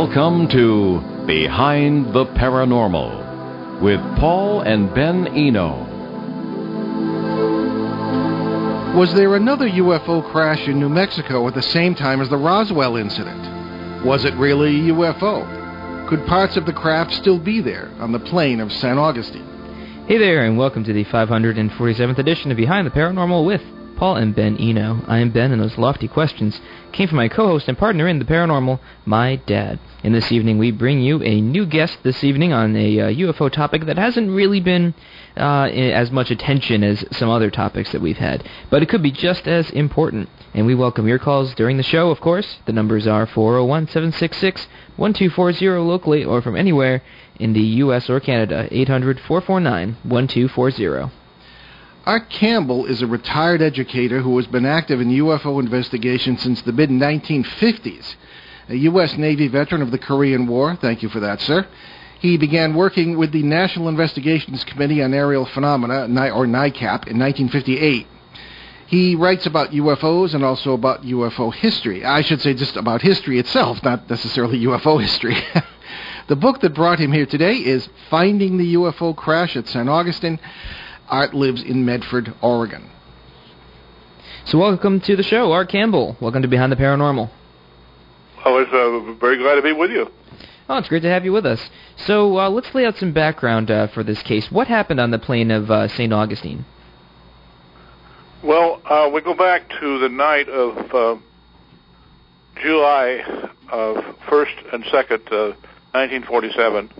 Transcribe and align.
Welcome 0.00 0.48
to 0.48 0.98
Behind 1.26 2.14
the 2.14 2.24
Paranormal 2.24 3.82
with 3.82 4.00
Paul 4.18 4.62
and 4.62 4.92
Ben 4.94 5.26
Eno. 5.26 5.84
Was 8.96 9.12
there 9.12 9.36
another 9.36 9.68
UFO 9.68 10.26
crash 10.32 10.66
in 10.66 10.80
New 10.80 10.88
Mexico 10.88 11.46
at 11.48 11.54
the 11.54 11.60
same 11.60 11.94
time 11.94 12.22
as 12.22 12.30
the 12.30 12.38
Roswell 12.38 12.96
incident? 12.96 14.02
Was 14.02 14.24
it 14.24 14.32
really 14.36 14.88
a 14.88 14.94
UFO? 14.94 16.08
Could 16.08 16.26
parts 16.26 16.56
of 16.56 16.64
the 16.64 16.72
craft 16.72 17.12
still 17.12 17.38
be 17.38 17.60
there 17.60 17.90
on 17.98 18.10
the 18.10 18.20
plain 18.20 18.60
of 18.60 18.72
San 18.72 18.96
Augustine? 18.96 20.06
Hey 20.08 20.16
there, 20.16 20.46
and 20.46 20.56
welcome 20.56 20.82
to 20.82 20.94
the 20.94 21.04
547th 21.04 22.16
edition 22.16 22.50
of 22.50 22.56
Behind 22.56 22.86
the 22.86 22.90
Paranormal 22.90 23.44
with 23.44 23.60
Paul 24.00 24.16
and 24.16 24.34
Ben 24.34 24.56
Eno. 24.56 25.04
I 25.06 25.18
am 25.18 25.28
Ben, 25.28 25.52
and 25.52 25.60
those 25.60 25.76
lofty 25.76 26.08
questions 26.08 26.58
came 26.90 27.08
from 27.08 27.18
my 27.18 27.28
co-host 27.28 27.68
and 27.68 27.76
partner 27.76 28.08
in 28.08 28.18
the 28.18 28.24
paranormal, 28.24 28.80
my 29.04 29.36
dad. 29.36 29.78
And 30.02 30.14
this 30.14 30.32
evening 30.32 30.56
we 30.56 30.70
bring 30.70 31.02
you 31.02 31.22
a 31.22 31.42
new 31.42 31.66
guest 31.66 31.98
this 32.02 32.24
evening 32.24 32.50
on 32.50 32.74
a 32.76 32.98
uh, 32.98 33.10
UFO 33.10 33.52
topic 33.52 33.84
that 33.84 33.98
hasn't 33.98 34.30
really 34.30 34.58
been 34.58 34.94
uh, 35.36 35.64
as 35.64 36.10
much 36.10 36.30
attention 36.30 36.82
as 36.82 37.04
some 37.12 37.28
other 37.28 37.50
topics 37.50 37.92
that 37.92 38.00
we've 38.00 38.16
had, 38.16 38.48
but 38.70 38.82
it 38.82 38.88
could 38.88 39.02
be 39.02 39.10
just 39.10 39.46
as 39.46 39.68
important. 39.68 40.30
And 40.54 40.64
we 40.64 40.74
welcome 40.74 41.06
your 41.06 41.18
calls 41.18 41.54
during 41.54 41.76
the 41.76 41.82
show, 41.82 42.10
of 42.10 42.22
course. 42.22 42.56
The 42.64 42.72
numbers 42.72 43.06
are 43.06 43.26
401-766-1240 43.26 45.86
locally 45.86 46.24
or 46.24 46.40
from 46.40 46.56
anywhere 46.56 47.02
in 47.38 47.52
the 47.52 47.60
U.S. 47.60 48.08
or 48.08 48.18
Canada, 48.18 48.66
800-449-1240. 48.70 51.10
Art 52.06 52.30
Campbell 52.30 52.86
is 52.86 53.02
a 53.02 53.06
retired 53.06 53.60
educator 53.60 54.22
who 54.22 54.36
has 54.38 54.46
been 54.46 54.64
active 54.64 55.00
in 55.00 55.08
UFO 55.08 55.60
investigation 55.60 56.38
since 56.38 56.62
the 56.62 56.72
mid 56.72 56.88
1950s. 56.88 58.14
A 58.70 58.76
U.S. 58.76 59.18
Navy 59.18 59.48
veteran 59.48 59.82
of 59.82 59.90
the 59.90 59.98
Korean 59.98 60.46
War, 60.46 60.76
thank 60.76 61.02
you 61.02 61.10
for 61.10 61.20
that, 61.20 61.40
sir. 61.42 61.66
He 62.20 62.38
began 62.38 62.74
working 62.74 63.18
with 63.18 63.32
the 63.32 63.42
National 63.42 63.88
Investigations 63.88 64.64
Committee 64.64 65.02
on 65.02 65.12
Aerial 65.12 65.44
Phenomena, 65.44 66.04
or 66.30 66.46
NICAP, 66.46 67.08
in 67.08 67.18
1958. 67.18 68.06
He 68.86 69.14
writes 69.14 69.46
about 69.46 69.70
UFOs 69.70 70.34
and 70.34 70.44
also 70.44 70.72
about 70.72 71.02
UFO 71.02 71.52
history. 71.52 72.04
I 72.04 72.22
should 72.22 72.40
say 72.40 72.54
just 72.54 72.76
about 72.76 73.02
history 73.02 73.38
itself, 73.38 73.82
not 73.82 74.08
necessarily 74.08 74.60
UFO 74.60 75.00
history. 75.00 75.36
the 76.28 76.36
book 76.36 76.60
that 76.60 76.74
brought 76.74 76.98
him 76.98 77.12
here 77.12 77.26
today 77.26 77.56
is 77.56 77.88
Finding 78.08 78.56
the 78.56 78.74
UFO 78.74 79.14
Crash 79.14 79.56
at 79.56 79.68
St. 79.68 79.88
Augustine. 79.88 80.38
Art 81.10 81.34
lives 81.34 81.60
in 81.62 81.84
Medford, 81.84 82.32
Oregon. 82.40 82.88
So, 84.44 84.58
welcome 84.58 85.00
to 85.00 85.16
the 85.16 85.24
show, 85.24 85.50
Art 85.50 85.68
Campbell. 85.68 86.16
Welcome 86.20 86.42
to 86.42 86.48
Behind 86.48 86.70
the 86.70 86.76
Paranormal. 86.76 87.28
I 88.44 88.48
was 88.48 88.68
uh, 88.68 89.12
very 89.18 89.36
glad 89.36 89.56
to 89.56 89.62
be 89.62 89.72
with 89.72 89.90
you. 89.90 90.08
Oh, 90.68 90.78
it's 90.78 90.88
great 90.88 91.02
to 91.02 91.08
have 91.08 91.24
you 91.24 91.32
with 91.32 91.44
us. 91.44 91.68
So, 91.96 92.38
uh, 92.38 92.48
let's 92.48 92.72
lay 92.76 92.86
out 92.86 92.96
some 92.96 93.12
background 93.12 93.72
uh, 93.72 93.88
for 93.88 94.04
this 94.04 94.22
case. 94.22 94.52
What 94.52 94.68
happened 94.68 95.00
on 95.00 95.10
the 95.10 95.18
plain 95.18 95.50
of 95.50 95.68
uh, 95.68 95.88
St. 95.88 96.12
Augustine? 96.12 96.64
Well, 98.44 98.80
uh, 98.84 99.10
we 99.12 99.20
go 99.20 99.34
back 99.34 99.68
to 99.80 99.98
the 99.98 100.08
night 100.08 100.48
of 100.48 100.94
uh, 100.94 101.20
July 102.62 103.48
of 103.68 103.96
1st 104.28 104.74
and 104.74 104.84
2nd, 104.84 105.30
1947. 105.92 106.90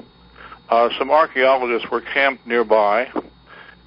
some 0.99 1.11
archaeologists 1.13 1.89
were 1.93 2.01
camped 2.01 2.45
nearby 2.45 3.09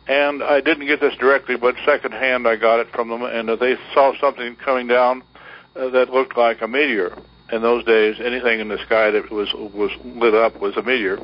and 0.07 0.43
I 0.43 0.61
didn't 0.61 0.87
get 0.87 0.99
this 0.99 1.15
directly, 1.17 1.55
but 1.55 1.75
secondhand 1.85 2.47
I 2.47 2.55
got 2.57 2.79
it 2.79 2.89
from 2.91 3.09
them, 3.09 3.23
and 3.23 3.47
they 3.59 3.75
saw 3.93 4.13
something 4.19 4.55
coming 4.57 4.87
down 4.87 5.23
uh, 5.75 5.89
that 5.89 6.09
looked 6.09 6.37
like 6.37 6.61
a 6.61 6.67
meteor. 6.67 7.17
In 7.51 7.61
those 7.61 7.85
days, 7.85 8.15
anything 8.19 8.61
in 8.61 8.69
the 8.69 8.79
sky 8.85 9.11
that 9.11 9.29
was 9.29 9.53
was 9.53 9.91
lit 10.03 10.33
up 10.33 10.59
was 10.59 10.75
a 10.75 10.81
meteor, 10.81 11.19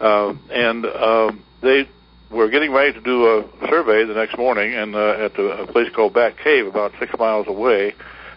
uh, 0.00 0.32
and 0.50 0.86
um, 0.86 1.44
they 1.60 1.88
were 2.30 2.48
getting 2.48 2.72
ready 2.72 2.92
to 2.92 3.00
do 3.00 3.26
a 3.26 3.68
survey 3.68 4.04
the 4.04 4.14
next 4.14 4.38
morning, 4.38 4.72
and 4.72 4.94
uh, 4.94 5.26
at 5.26 5.38
a 5.38 5.66
place 5.66 5.88
called 5.94 6.14
Bat 6.14 6.38
Cave, 6.42 6.66
about 6.66 6.92
six 6.98 7.12
miles 7.18 7.46
away 7.48 7.94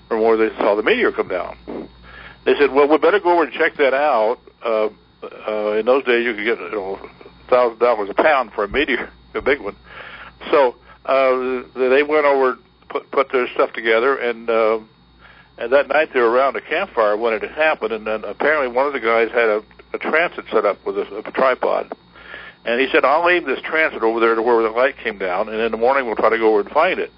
from 0.08 0.22
where 0.22 0.36
they 0.36 0.53
saw 0.58 0.75
the 0.75 0.84
meteor 0.84 1.12
come 1.12 1.30
down. 1.30 1.58
They 2.44 2.56
said, 2.56 2.72
"Well, 2.72 2.90
we 2.90 2.97
better 2.97 3.20
go 3.20 3.34
over 3.34 3.44
and 3.44 3.53
check 3.53 3.78
that 3.78 3.94
out." 3.94 4.40
Uh, 4.64 4.90
uh, 5.24 5.78
in 5.78 5.86
those 5.86 6.03
days, 6.03 6.25
you 6.25 6.34
could 6.34 6.44
get 6.44 6.59
you 6.59 6.72
know 6.72 7.09
thousand 7.47 7.80
dollars 7.80 8.09
a 8.09 8.14
pound 8.14 8.52
for 8.53 8.66
a 8.66 8.68
meteor 8.68 9.09
a 9.36 9.42
big 9.42 9.59
one. 9.59 9.75
So 10.50 10.75
uh, 11.06 11.64
they 11.75 12.03
went 12.03 12.25
over, 12.25 12.58
put 12.90 13.09
put 13.12 13.31
their 13.31 13.47
stuff 13.53 13.74
together, 13.74 14.18
and 14.18 14.50
uh, 14.50 14.80
and 15.58 15.72
that 15.72 15.88
night 15.88 16.09
they 16.14 16.19
were 16.19 16.30
around 16.30 16.56
a 16.56 16.62
campfire 16.62 17.18
when 17.18 17.34
it 17.34 17.41
had 17.41 17.52
happened. 17.52 17.94
And 17.94 18.06
then 18.06 18.24
apparently 18.24 18.68
one 18.68 18.88
of 18.88 18.94
the 18.94 19.00
guys 19.00 19.30
had 19.31 19.50
a, 19.50 19.64
a 19.94 19.97
transit 19.97 20.46
set 20.52 20.66
up 20.66 20.86
with 20.86 20.97
a, 20.97 21.18
a 21.18 21.31
tripod, 21.31 21.91
and 22.66 22.80
he 22.80 22.88
said, 22.91 23.06
"I'll 23.06 23.25
leave 23.25 23.46
this 23.46 23.62
transit 23.62 24.03
over 24.03 24.20
there 24.20 24.36
to 24.36 24.41
where 24.41 24.62
the 24.64 24.70
light 24.70 24.97
came 24.97 25.18
down, 25.18 25.50
and 25.50 25.59
in 25.59 25.72
the 25.72 25.78
morning 25.78 26.06
we'll 26.06 26.16
try 26.16 26.30
to 26.30 26.38
go 26.38 26.50
over 26.50 26.62
and 26.62 26.70
find 26.70 27.00
it." 27.00 27.12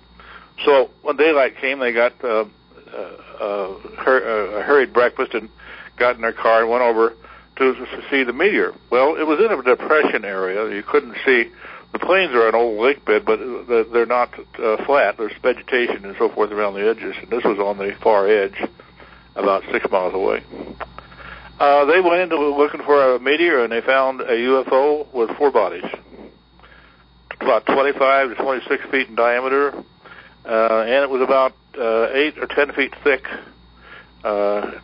So 0.66 0.92
when 1.02 1.18
daylight 1.18 1.58
came, 1.58 1.80
they 1.80 1.92
got 1.92 2.14
uh, 2.24 2.46
uh, 2.94 2.98
uh, 3.40 3.74
hur- 3.98 4.54
uh, 4.54 4.60
a 4.60 4.64
hurried 4.64 4.94
breakfast 4.94 5.34
and 5.34 5.50
got 5.98 6.16
in 6.16 6.22
their 6.22 6.34
car 6.34 6.62
and 6.62 6.70
went 6.70 6.84
over 6.84 7.14
to, 7.58 7.74
to 7.74 8.04
see 8.10 8.24
the 8.24 8.34
meteor. 8.34 8.74
Well, 8.90 9.16
it 9.16 9.26
was 9.26 9.40
in 9.40 9.52
a 9.52 9.62
depression 9.62 10.26
area; 10.26 10.74
you 10.74 10.84
couldn't 10.84 11.16
see 11.26 11.52
the 11.94 12.00
plains 12.00 12.34
are 12.34 12.50
an 12.50 12.56
old 12.56 12.80
lake 12.82 13.06
bed, 13.06 13.24
but 13.24 13.40
they're 13.92 14.06
not 14.08 14.34
uh, 14.60 14.84
flat. 14.86 15.16
There's 15.18 15.32
vegetation 15.42 16.06
and 16.06 16.16
so 16.18 16.28
forth 16.30 16.52
around 16.52 16.74
the 16.74 16.90
edges, 16.90 17.16
and 17.22 17.30
this 17.30 17.44
was 17.44 17.60
on 17.60 17.78
the 17.78 17.96
far 18.02 18.28
edge, 18.28 18.56
about 19.36 19.64
six 19.72 19.90
miles 19.92 20.14
away. 20.14 20.44
Uh, 21.60 21.86
they 21.86 22.02
went 22.02 22.22
into 22.22 22.38
looking 22.38 22.82
for 22.82 23.16
a 23.16 23.20
meteor, 23.20 23.64
and 23.64 23.72
they 23.72 23.82
found 23.82 24.22
a 24.22 24.26
UFO 24.26 25.14
with 25.14 25.30
four 25.38 25.52
bodies, 25.52 25.86
about 27.40 27.66
25 27.68 28.30
to 28.30 28.36
26 28.36 28.84
feet 28.90 29.08
in 29.08 29.16
diameter, 29.16 29.72
uh, 30.46 30.82
and 30.82 31.04
it 31.04 31.10
was 31.10 31.22
about 31.22 31.54
uh, 31.78 32.10
eight 32.12 32.38
or 32.40 32.48
ten 32.48 32.74
feet 32.74 32.94
thick. 33.04 33.24
Uh, 34.24 34.80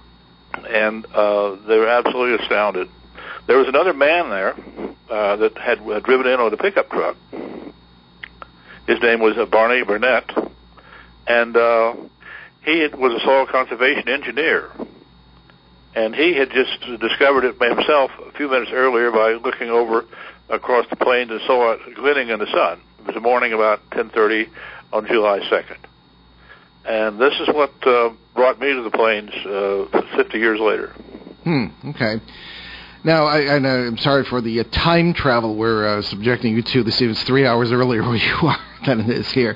and 0.67 1.05
uh, 1.07 1.55
they 1.67 1.77
were 1.77 1.87
absolutely 1.87 2.43
astounded. 2.43 2.89
There 3.49 3.57
was 3.57 3.67
another 3.67 3.93
man 3.93 4.29
there 4.29 4.53
uh, 5.09 5.35
that 5.37 5.57
had, 5.57 5.79
had 5.79 6.03
driven 6.03 6.27
in 6.27 6.39
on 6.39 6.53
a 6.53 6.57
pickup 6.57 6.87
truck. 6.91 7.17
His 8.85 9.01
name 9.01 9.21
was 9.21 9.39
uh, 9.39 9.47
Barney 9.47 9.83
Barnett, 9.83 10.29
and 11.25 11.57
uh, 11.57 11.95
he 12.63 12.87
was 12.93 13.19
a 13.19 13.25
soil 13.25 13.47
conservation 13.47 14.07
engineer. 14.07 14.69
And 15.95 16.13
he 16.13 16.35
had 16.35 16.51
just 16.51 17.01
discovered 17.01 17.43
it 17.43 17.59
himself 17.59 18.11
a 18.23 18.31
few 18.33 18.51
minutes 18.51 18.69
earlier 18.71 19.09
by 19.09 19.31
looking 19.43 19.71
over 19.71 20.05
across 20.47 20.85
the 20.91 20.95
plains 20.95 21.31
and 21.31 21.41
saw 21.47 21.71
it 21.71 21.95
glinting 21.95 22.29
in 22.29 22.37
the 22.37 22.51
sun. 22.53 22.79
It 22.99 23.07
was 23.07 23.15
a 23.15 23.19
morning 23.19 23.53
about 23.53 23.81
10:30 23.89 24.47
on 24.93 25.07
July 25.07 25.39
2nd. 25.39 25.77
And 26.85 27.19
this 27.19 27.33
is 27.39 27.47
what 27.47 27.73
uh, 27.81 28.11
brought 28.35 28.59
me 28.59 28.73
to 28.73 28.83
the 28.83 28.91
plains 28.91 29.31
uh, 29.43 30.17
50 30.17 30.37
years 30.37 30.59
later. 30.59 30.89
Hmm. 31.43 31.65
Okay. 31.89 32.21
Now, 33.01 33.27
I, 33.27 33.55
am 33.55 33.97
sorry 33.97 34.25
for 34.25 34.41
the 34.41 34.59
uh, 34.59 34.63
time 34.71 35.13
travel 35.13 35.55
we're 35.55 35.87
uh, 35.87 36.01
subjecting 36.01 36.53
you 36.53 36.61
to. 36.61 36.83
This 36.83 36.99
is 36.99 37.23
three 37.23 37.45
hours 37.45 37.71
earlier 37.71 38.01
where 38.07 38.17
you 38.17 38.35
are 38.43 38.59
than 38.85 38.99
it 38.99 39.09
is 39.09 39.31
here. 39.31 39.55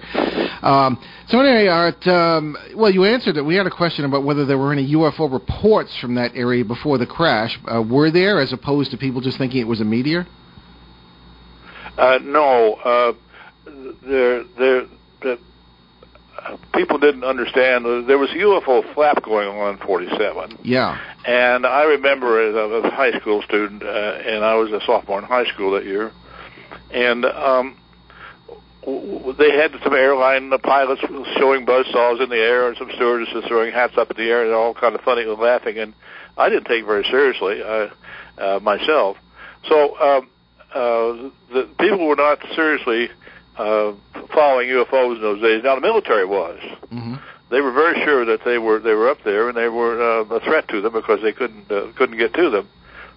Um, 0.62 0.98
so 1.28 1.42
anyway, 1.42 1.68
Art, 1.68 2.08
um, 2.08 2.58
well, 2.74 2.90
you 2.90 3.04
answered 3.04 3.36
it. 3.36 3.42
We 3.42 3.56
had 3.56 3.68
a 3.68 3.72
question 3.72 4.06
about 4.06 4.24
whether 4.24 4.46
there 4.46 4.58
were 4.58 4.72
any 4.72 4.94
UFO 4.94 5.30
reports 5.30 5.94
from 5.98 6.16
that 6.16 6.32
area 6.36 6.64
before 6.64 6.98
the 6.98 7.06
crash. 7.06 7.60
Uh, 7.70 7.82
were 7.82 8.10
there, 8.12 8.40
as 8.40 8.54
opposed 8.54 8.92
to 8.92 8.98
people 8.98 9.20
just 9.20 9.38
thinking 9.38 9.60
it 9.60 9.68
was 9.68 9.82
a 9.82 9.86
meteor? 9.86 10.26
Uh, 11.98 12.20
no. 12.24 12.76
Uh, 12.76 13.14
there, 14.04 14.44
there, 14.58 14.86
the 14.86 14.90
people 16.74 16.98
didn't 16.98 17.24
understand. 17.24 17.86
There 18.08 18.18
was 18.18 18.30
a 18.32 18.36
UFO 18.36 18.94
flap 18.94 19.24
going 19.24 19.48
on 19.48 19.76
in 19.76 19.86
47. 19.86 20.60
Yeah. 20.64 21.00
And 21.26 21.66
I 21.66 21.84
remember 21.84 22.40
as 22.40 22.86
a, 22.86 22.90
high 22.90 23.18
school 23.20 23.42
student, 23.44 23.84
uh, 23.84 23.86
and 23.86 24.44
I 24.44 24.56
was 24.56 24.72
a 24.72 24.80
sophomore 24.86 25.20
in 25.20 25.26
high 25.26 25.46
school 25.46 25.72
that 25.72 25.86
year, 25.86 26.12
and 26.92 27.26
um, 27.26 27.78
they 28.86 29.52
had 29.52 29.72
some 29.84 29.94
airline 29.94 30.52
pilots 30.60 31.02
showing 31.38 31.66
buzz 31.66 31.86
saws 31.92 32.20
in 32.20 32.30
the 32.30 32.36
air 32.36 32.68
and 32.68 32.78
some 32.78 32.90
stewardesses 32.96 33.46
throwing 33.48 33.72
hats 33.72 33.94
up 33.98 34.12
in 34.12 34.18
the 34.18 34.30
air 34.30 34.44
and 34.44 34.54
all 34.54 34.74
kind 34.74 34.96
of 34.96 35.02
funny 35.02 35.24
and 35.24 35.40
laughing. 35.40 35.78
And 35.78 35.94
I 36.38 36.50
didn't 36.50 36.66
take 36.66 36.84
it 36.84 36.86
very 36.86 37.06
seriously 37.06 37.62
uh, 37.64 37.90
uh, 38.38 38.60
myself. 38.62 39.18
So 39.70 39.98
um, 39.98 40.30
uh, 40.74 41.30
the 41.54 41.70
people 41.80 42.08
were 42.08 42.16
not 42.16 42.40
seriously 42.56 43.10
uh, 43.58 43.94
following 44.34 44.70
UFOs 44.70 45.16
in 45.16 45.22
those 45.22 45.42
days. 45.42 45.64
Now 45.64 45.76
the 45.76 45.82
military 45.82 46.26
was. 46.26 46.60
Mm-hmm. 46.92 47.16
They 47.50 47.62
were 47.62 47.72
very 47.72 48.04
sure 48.04 48.26
that 48.26 48.44
they 48.44 48.58
were 48.58 48.80
they 48.80 48.94
were 48.94 49.10
up 49.10 49.20
there 49.24 49.48
and 49.48 49.58
they 49.58 49.70
were 49.70 50.02
uh, 50.02 50.24
a 50.24 50.40
threat 50.40 50.68
to 50.70 50.82
them 50.82 50.94
because 50.94 51.22
they 51.22 51.34
couldn't 51.34 51.72
uh, 51.72 51.92
couldn't 51.96 52.18
get 52.18 52.34
to 52.34 52.50
them. 52.50 52.68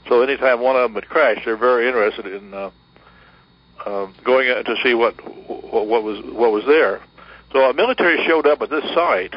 So 0.08 0.22
anytime 0.22 0.60
one 0.60 0.76
of 0.76 0.82
them 0.82 0.94
would 0.94 1.08
crash, 1.08 1.42
they're 1.44 1.56
very 1.56 1.88
interested 1.88 2.26
in 2.26 2.52
uh, 2.52 2.70
uh, 3.84 4.06
going 4.24 4.46
to 4.46 4.76
see 4.82 4.94
what, 4.94 5.14
what 5.48 5.86
what 5.86 6.02
was 6.02 6.22
what 6.24 6.52
was 6.52 6.64
there. 6.66 7.00
So 7.52 7.60
a 7.60 7.72
military 7.72 8.24
showed 8.26 8.46
up 8.46 8.60
at 8.60 8.70
this 8.70 8.84
site 8.94 9.34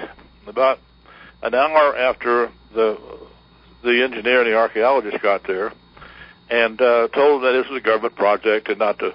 about 0.48 0.80
an 1.44 1.56
hour 1.56 1.96
after 1.96 2.52
the 2.74 3.00
the 3.84 4.04
engineer 4.04 4.42
and 4.42 4.52
the 4.52 4.58
archaeologist 4.58 5.22
got 5.22 5.48
there 5.48 5.72
and 6.50 6.82
uh, 6.82 7.08
told 7.10 7.42
them 7.42 7.54
that 7.54 7.62
this 7.62 7.70
was 7.70 7.78
a 7.78 7.86
government 7.86 8.16
project 8.16 8.68
and 8.68 8.80
not 8.80 9.00
to 9.00 9.14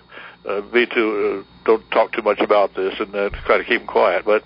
uh, 0.49 0.61
be 0.73 0.87
too 0.87 1.45
uh, 1.45 1.54
don't 1.65 1.89
talk 1.91 2.13
too 2.13 2.23
much 2.23 2.41
about 2.41 2.75
this 2.75 2.95
and 2.99 3.15
uh, 3.15 3.31
try 3.47 3.59
to 3.59 3.65
keep 3.65 3.81
them 3.81 3.87
quiet. 3.87 4.25
But 4.25 4.45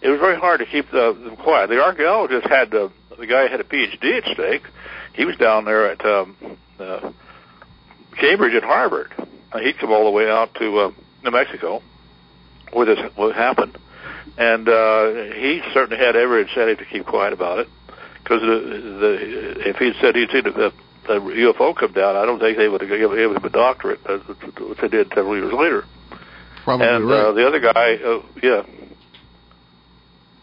it 0.00 0.08
was 0.08 0.20
very 0.20 0.38
hard 0.38 0.60
to 0.60 0.66
keep 0.66 0.90
the, 0.90 1.12
them 1.12 1.36
quiet. 1.36 1.68
The 1.68 1.82
archaeologist 1.82 2.46
had 2.46 2.74
uh, 2.74 2.88
the 3.18 3.26
guy 3.26 3.48
had 3.48 3.60
a 3.60 3.64
PhD 3.64 4.18
at 4.18 4.34
stake. 4.34 4.62
He 5.14 5.24
was 5.24 5.36
down 5.36 5.64
there 5.64 5.90
at 5.90 6.04
um, 6.04 6.36
uh, 6.78 7.10
Cambridge 8.18 8.54
and 8.54 8.64
Harvard. 8.64 9.12
Uh, 9.52 9.58
he'd 9.58 9.78
come 9.78 9.90
all 9.90 10.04
the 10.04 10.10
way 10.10 10.30
out 10.30 10.54
to 10.54 10.78
uh, 10.78 10.90
New 11.24 11.30
Mexico 11.30 11.82
where 12.72 12.86
this 12.86 12.98
what 13.16 13.34
happened, 13.34 13.78
and 14.36 14.68
uh, 14.68 15.12
he 15.34 15.62
certainly 15.72 16.02
had 16.02 16.16
every 16.16 16.42
incentive 16.42 16.78
to 16.78 16.84
keep 16.84 17.06
quiet 17.06 17.32
about 17.32 17.58
it 17.58 17.68
because 18.22 18.42
the, 18.42 18.46
the 19.00 19.68
if 19.68 19.76
he'd 19.76 19.94
said 20.00 20.14
he'd 20.14 20.30
seen 20.30 20.46
a, 20.46 20.66
a 21.12 21.20
UFO 21.20 21.74
come 21.74 21.92
down, 21.92 22.14
I 22.16 22.26
don't 22.26 22.38
think 22.38 22.58
they 22.58 22.68
would 22.68 22.82
have 22.82 22.90
given 22.90 23.18
him 23.18 23.36
a 23.36 23.48
doctorate, 23.48 24.00
which 24.06 24.78
they 24.80 24.88
did 24.88 25.08
several 25.14 25.36
years 25.36 25.52
later. 25.52 25.84
Probably 26.68 26.86
and 26.86 27.08
right. 27.08 27.18
uh, 27.18 27.32
the 27.32 27.46
other 27.46 27.60
guy, 27.60 27.94
uh, 27.94 28.20
yeah, 28.42 28.62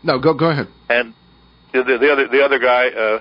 no, 0.01 0.17
go 0.17 0.33
go 0.33 0.49
ahead. 0.49 0.67
and 0.89 1.13
the, 1.71 1.83
the 1.83 2.11
other 2.11 2.27
the 2.27 2.43
other 2.43 2.57
guy 2.57 2.87
uh, 2.87 3.19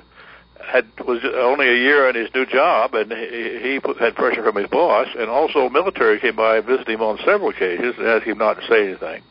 had 0.67 0.87
was 1.06 1.21
only 1.23 1.69
a 1.69 1.77
year 1.77 2.09
in 2.09 2.15
his 2.15 2.35
new 2.35 2.47
job, 2.47 2.95
and 2.95 3.12
he, 3.12 3.59
he 3.62 3.79
put, 3.79 3.99
had 3.99 4.15
pressure 4.15 4.43
from 4.43 4.56
his 4.56 4.69
boss, 4.69 5.09
and 5.19 5.29
also 5.29 5.69
military 5.69 6.19
came 6.19 6.35
by 6.35 6.56
and 6.56 6.65
visited 6.65 6.89
him 6.89 7.03
on 7.03 7.19
several 7.27 7.51
occasions 7.51 7.95
and 7.99 8.06
asked 8.06 8.25
him 8.25 8.39
not 8.39 8.55
to 8.55 8.67
say 8.69 8.89
anything. 8.89 9.23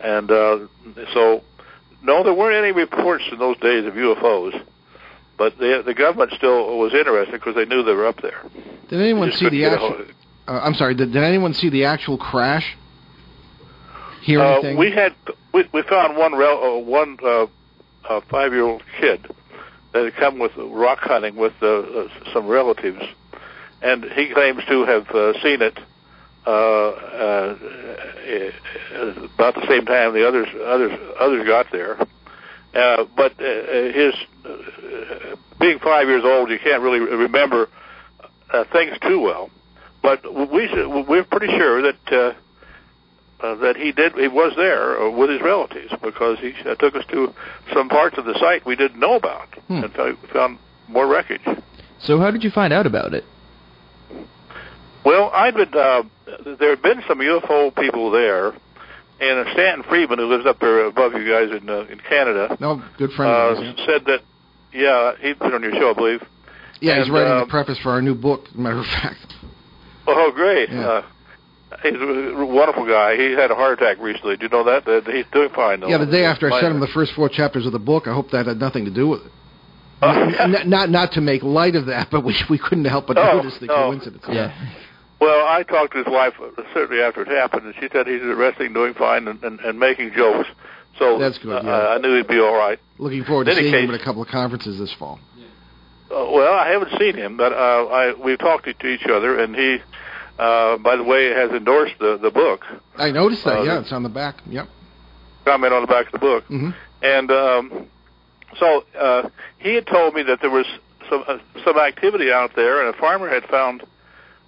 And 0.00 0.28
uh, 0.28 0.66
so, 1.14 1.44
no, 2.02 2.24
there 2.24 2.34
weren't 2.34 2.64
any 2.64 2.72
reports 2.72 3.22
in 3.30 3.38
those 3.38 3.58
days 3.58 3.86
of 3.86 3.94
UFOs, 3.94 4.60
but 5.38 5.56
the 5.58 5.84
the 5.86 5.94
government 5.94 6.32
still 6.36 6.78
was 6.78 6.94
interested 6.94 7.30
because 7.30 7.54
they 7.54 7.64
knew 7.64 7.84
they 7.84 7.94
were 7.94 8.08
up 8.08 8.20
there. 8.22 8.42
Did 8.88 9.00
anyone 9.00 9.30
see 9.30 9.48
the 9.48 9.66
actual? 9.66 10.04
Uh, 10.46 10.60
I'm 10.62 10.74
sorry. 10.74 10.94
Did, 10.94 11.12
did 11.12 11.22
anyone 11.22 11.54
see 11.54 11.70
the 11.70 11.84
actual 11.84 12.18
crash? 12.18 12.76
Hear 14.22 14.40
Uh, 14.40 14.52
anything? 14.54 14.76
we 14.76 14.90
had 14.90 15.14
we, 15.52 15.68
we 15.72 15.82
found 15.82 16.16
one 16.16 16.34
rel, 16.34 16.62
uh, 16.62 16.78
one 16.78 17.18
uh, 17.22 17.46
uh, 18.08 18.20
five 18.28 18.52
year 18.52 18.64
old 18.64 18.82
kid 19.00 19.26
that 19.92 20.04
had 20.04 20.14
come 20.16 20.38
with 20.38 20.52
rock 20.56 20.98
hunting 21.00 21.36
with 21.36 21.54
uh, 21.62 22.08
some 22.32 22.46
relatives, 22.46 23.02
and 23.82 24.04
he 24.04 24.28
claims 24.32 24.62
to 24.68 24.84
have 24.84 25.08
uh, 25.10 25.32
seen 25.42 25.62
it 25.62 25.78
uh, 26.46 26.50
uh, 26.50 27.56
uh, 28.94 29.26
about 29.34 29.54
the 29.54 29.66
same 29.68 29.84
time 29.84 30.12
the 30.12 30.26
others 30.26 30.48
others 30.64 30.92
others 31.18 31.46
got 31.46 31.66
there. 31.72 31.98
Uh, 32.74 33.04
but 33.16 33.32
uh, 33.40 33.44
his 33.92 34.14
uh, 34.44 35.36
being 35.58 35.78
five 35.78 36.08
years 36.08 36.24
old, 36.24 36.50
you 36.50 36.58
can't 36.58 36.82
really 36.82 37.00
remember 37.00 37.68
uh, 38.52 38.64
things 38.72 38.96
too 39.00 39.18
well. 39.20 39.50
But 40.06 40.22
we 40.52 40.68
we're 41.08 41.24
pretty 41.24 41.48
sure 41.58 41.82
that. 41.82 42.12
Uh, 42.12 42.32
uh, 43.38 43.54
that 43.56 43.76
he 43.76 43.92
did 43.92 44.14
he 44.14 44.28
was 44.28 44.54
there 44.56 45.10
with 45.10 45.28
his 45.28 45.42
relatives 45.42 45.92
because 46.02 46.38
he 46.38 46.54
uh, 46.64 46.74
took 46.76 46.94
us 46.96 47.04
to 47.10 47.30
some 47.74 47.86
parts 47.86 48.16
of 48.16 48.24
the 48.24 48.32
site 48.38 48.64
we 48.64 48.74
didn't 48.74 48.98
know 48.98 49.14
about 49.14 49.48
Hmm. 49.68 49.84
and 49.84 49.92
found, 49.92 50.18
found 50.32 50.58
more 50.88 51.06
wreckage. 51.06 51.42
So 52.00 52.18
how 52.18 52.30
did 52.30 52.42
you 52.42 52.50
find 52.50 52.72
out 52.72 52.86
about 52.86 53.12
it? 53.12 53.24
Well, 55.04 55.30
I'd 55.34 55.54
been 55.54 55.68
uh, 55.74 56.02
there 56.58 56.70
had 56.70 56.80
been 56.82 57.02
some 57.06 57.18
UFO 57.18 57.74
people 57.76 58.10
there, 58.10 58.48
and 59.20 59.46
Stanton 59.52 59.84
Friedman, 59.86 60.18
who 60.18 60.26
lives 60.26 60.46
up 60.46 60.58
there 60.58 60.86
above 60.86 61.12
you 61.12 61.28
guys 61.30 61.50
in 61.60 61.68
uh, 61.68 61.84
in 61.90 62.00
Canada, 62.08 62.56
no, 62.58 62.82
good 62.96 63.10
friend 63.12 63.30
uh. 63.58 63.60
Yeah, 63.60 63.86
said 63.86 64.04
that 64.06 64.20
yeah 64.72 65.12
he'd 65.20 65.38
been 65.38 65.52
on 65.52 65.62
your 65.62 65.72
show, 65.72 65.90
I 65.90 65.94
believe. 65.94 66.22
yeah 66.80 66.98
he's 67.00 67.10
writing 67.10 67.32
uh, 67.32 67.40
the 67.40 67.50
preface 67.50 67.78
for 67.82 67.90
our 67.90 68.00
new 68.00 68.14
book. 68.14 68.46
As 68.48 68.54
a 68.54 68.58
matter 68.58 68.78
of 68.78 68.86
fact. 68.86 69.34
Oh, 70.06 70.30
great! 70.34 70.70
Yeah. 70.70 70.86
Uh, 70.88 71.02
he's 71.82 71.94
a 71.94 72.44
wonderful 72.46 72.86
guy. 72.86 73.16
He 73.16 73.32
had 73.32 73.50
a 73.50 73.54
heart 73.54 73.80
attack 73.80 73.98
recently. 73.98 74.36
Do 74.36 74.44
you 74.44 74.48
know 74.50 74.64
that? 74.64 74.84
That 74.84 75.06
he's 75.12 75.26
doing 75.32 75.50
fine 75.54 75.80
though. 75.80 75.88
Yeah, 75.88 75.98
the 75.98 76.06
day 76.06 76.24
after 76.24 76.52
I 76.52 76.60
sent 76.60 76.72
him 76.74 76.80
the 76.80 76.86
first 76.88 77.12
four 77.14 77.28
chapters 77.28 77.66
of 77.66 77.72
the 77.72 77.78
book, 77.78 78.06
I 78.06 78.14
hope 78.14 78.30
that 78.30 78.46
had 78.46 78.58
nothing 78.58 78.84
to 78.84 78.90
do 78.90 79.08
with 79.08 79.26
it. 79.26 79.32
Oh, 80.02 80.10
N- 80.10 80.68
not 80.68 80.90
not 80.90 81.12
to 81.12 81.20
make 81.20 81.42
light 81.42 81.74
of 81.74 81.86
that, 81.86 82.08
but 82.10 82.22
we 82.24 82.34
we 82.50 82.58
couldn't 82.58 82.84
help 82.84 83.06
but 83.06 83.16
Oh, 83.18 83.38
notice 83.38 83.58
the 83.58 83.66
no. 83.66 83.74
coincidence. 83.74 84.24
Yeah. 84.28 84.52
Well, 85.20 85.46
I 85.46 85.62
talked 85.62 85.92
to 85.92 85.98
his 85.98 86.06
wife 86.06 86.34
uh, 86.40 86.62
certainly 86.74 87.02
after 87.02 87.22
it 87.22 87.28
happened, 87.28 87.64
and 87.64 87.74
she 87.80 87.88
said 87.90 88.06
he's 88.06 88.20
resting, 88.22 88.74
doing 88.74 88.92
fine, 88.92 89.26
and, 89.28 89.42
and, 89.42 89.58
and 89.60 89.78
making 89.80 90.12
jokes. 90.14 90.46
So 90.98 91.18
That's 91.18 91.38
good, 91.38 91.52
uh, 91.56 91.62
yeah. 91.64 91.88
I 91.88 91.98
knew 91.98 92.16
he'd 92.16 92.28
be 92.28 92.38
all 92.38 92.54
right. 92.56 92.78
Looking 92.98 93.24
forward 93.24 93.44
to 93.46 93.52
In 93.52 93.58
any 93.58 93.70
seeing 93.70 93.84
him 93.84 93.94
at 93.94 94.00
a 94.00 94.04
couple 94.04 94.20
of 94.22 94.28
conferences 94.28 94.78
this 94.78 94.92
fall. 94.98 95.18
Uh, 96.10 96.30
well, 96.30 96.54
I 96.54 96.70
haven't 96.70 96.98
seen 96.98 97.14
him, 97.14 97.36
but 97.36 97.52
uh, 97.52 97.86
I 97.86 98.14
we've 98.14 98.38
talked 98.38 98.66
to 98.66 98.86
each 98.86 99.06
other, 99.06 99.38
and 99.38 99.54
he, 99.54 99.78
uh, 100.38 100.78
by 100.78 100.96
the 100.96 101.02
way, 101.02 101.32
has 101.32 101.50
endorsed 101.50 101.98
the 101.98 102.18
the 102.20 102.30
book. 102.30 102.64
I 102.96 103.10
noticed 103.10 103.44
that. 103.44 103.58
Uh, 103.58 103.62
yeah, 103.62 103.80
it's 103.80 103.92
on 103.92 104.02
the 104.02 104.08
back. 104.08 104.36
Yep. 104.46 104.68
Comment 105.44 105.72
on 105.72 105.82
the 105.82 105.88
back 105.88 106.06
of 106.06 106.12
the 106.12 106.18
book, 106.18 106.44
hmm 106.44 106.70
and 107.02 107.30
um, 107.30 107.88
so 108.58 108.84
uh, 108.98 109.28
he 109.58 109.74
had 109.74 109.86
told 109.86 110.14
me 110.14 110.22
that 110.24 110.40
there 110.40 110.50
was 110.50 110.66
some 111.10 111.24
uh, 111.26 111.38
some 111.64 111.78
activity 111.78 112.30
out 112.30 112.52
there, 112.56 112.84
and 112.84 112.94
a 112.94 112.98
farmer 112.98 113.28
had 113.28 113.44
found 113.44 113.82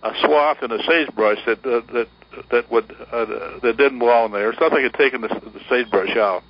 a 0.02 0.12
swath 0.20 0.62
in 0.62 0.70
a 0.72 0.82
sagebrush 0.84 1.38
that 1.46 1.64
uh, 1.66 1.80
that 1.92 2.08
that 2.50 2.70
would 2.70 2.90
uh, 3.12 3.24
that 3.62 3.76
didn't 3.76 3.98
belong 3.98 4.32
there. 4.32 4.52
Something 4.54 4.82
had 4.82 4.94
taken 4.94 5.22
the, 5.22 5.28
the 5.28 5.60
sagebrush 5.68 6.16
out, 6.16 6.42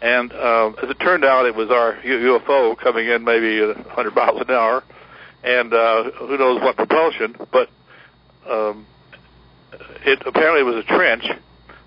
and 0.00 0.32
uh, 0.32 0.68
as 0.82 0.90
it 0.90 0.98
turned 1.00 1.24
out, 1.24 1.46
it 1.46 1.54
was 1.54 1.70
our 1.70 1.94
UFO 2.04 2.76
coming 2.78 3.08
in 3.08 3.24
maybe 3.24 3.58
a 3.60 3.68
100 3.74 4.14
miles 4.16 4.40
an 4.40 4.50
hour, 4.50 4.82
and 5.44 5.72
uh, 5.72 6.10
who 6.12 6.36
knows 6.38 6.60
what 6.60 6.76
propulsion, 6.76 7.34
but 7.52 7.68
um, 8.48 8.86
it 10.04 10.22
apparently 10.26 10.62
was 10.62 10.76
a 10.76 10.82
trench 10.84 11.24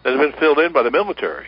that 0.04 0.14
had 0.14 0.18
been 0.32 0.40
filled 0.40 0.60
in 0.60 0.74
by 0.74 0.84
the 0.84 0.92
military 0.92 1.48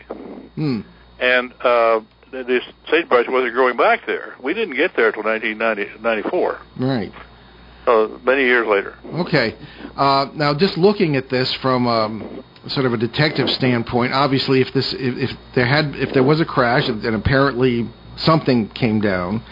Hmm. 0.56 0.82
and 1.20 1.52
uh, 1.62 2.02
this 2.32 2.64
sagebrush 2.90 3.26
wasn't 3.28 3.54
growing 3.54 3.76
back 3.78 4.06
there. 4.06 4.36
We 4.44 4.54
didn't 4.54 4.76
get 4.76 4.96
there 4.96 5.08
until 5.08 5.24
1994, 5.24 6.60
Right. 6.80 7.12
uh, 7.88 8.08
many 8.24 8.44
years 8.44 8.68
later. 8.68 8.96
Okay. 9.22 9.56
Uh, 9.96 10.28
now, 10.36 10.54
just 10.58 10.78
looking 10.78 11.16
at 11.16 11.30
this 11.30 11.56
from 11.62 11.88
um, 11.88 12.44
sort 12.68 12.86
of 12.86 12.94
a 12.94 12.98
detective 12.98 13.50
standpoint, 13.50 14.14
obviously, 14.14 14.62
if 14.62 14.74
this 14.74 14.94
if, 14.94 15.32
if 15.32 15.38
there 15.56 15.66
had 15.66 15.96
if 15.96 16.14
there 16.14 16.24
was 16.24 16.40
a 16.40 16.46
crash 16.46 16.88
and, 16.88 17.06
apparently 17.06 17.90
something 18.18 18.70
came 18.70 19.02
down, 19.02 19.44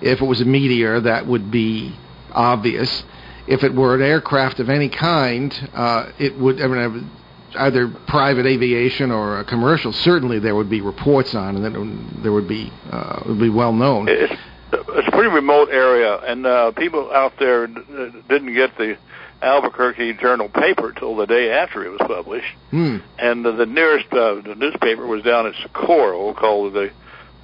if 0.00 0.20
it 0.20 0.24
was 0.24 0.40
a 0.40 0.44
meteor, 0.44 1.00
that 1.00 1.26
would 1.26 1.50
be 1.50 1.94
obvious. 2.32 3.04
If 3.46 3.64
it 3.64 3.74
were 3.74 3.94
an 3.94 4.02
aircraft 4.02 4.60
of 4.60 4.68
any 4.68 4.88
kind, 4.88 5.70
uh, 5.74 6.12
it 6.18 6.38
would. 6.38 6.60
I 6.60 6.66
mean, 6.66 7.10
either 7.56 7.88
private 8.06 8.46
aviation 8.46 9.10
or 9.10 9.40
a 9.40 9.44
commercial. 9.44 9.92
Certainly, 9.92 10.40
there 10.40 10.54
would 10.54 10.70
be 10.70 10.80
reports 10.80 11.34
on, 11.34 11.56
and 11.56 11.64
then 11.64 12.20
there 12.22 12.32
would 12.32 12.48
be 12.48 12.72
uh, 12.90 13.22
would 13.26 13.40
be 13.40 13.48
well 13.48 13.72
known. 13.72 14.06
It's, 14.08 14.32
it's 14.72 15.08
a 15.08 15.10
pretty 15.12 15.30
remote 15.30 15.70
area, 15.70 16.18
and 16.18 16.46
uh, 16.46 16.72
people 16.72 17.10
out 17.12 17.32
there 17.38 17.66
didn't 17.66 18.54
get 18.54 18.76
the 18.76 18.98
Albuquerque 19.40 20.14
Journal 20.14 20.48
paper 20.48 20.92
till 20.92 21.16
the 21.16 21.26
day 21.26 21.50
after 21.52 21.84
it 21.84 21.90
was 21.90 22.00
published. 22.06 22.54
Hmm. 22.70 22.98
and 23.18 23.44
the, 23.44 23.52
the 23.52 23.66
nearest 23.66 24.06
uh, 24.12 24.40
the 24.42 24.54
newspaper 24.56 25.06
was 25.06 25.22
down 25.22 25.46
at 25.46 25.54
Socorro, 25.62 26.34
called 26.34 26.74
the 26.74 26.90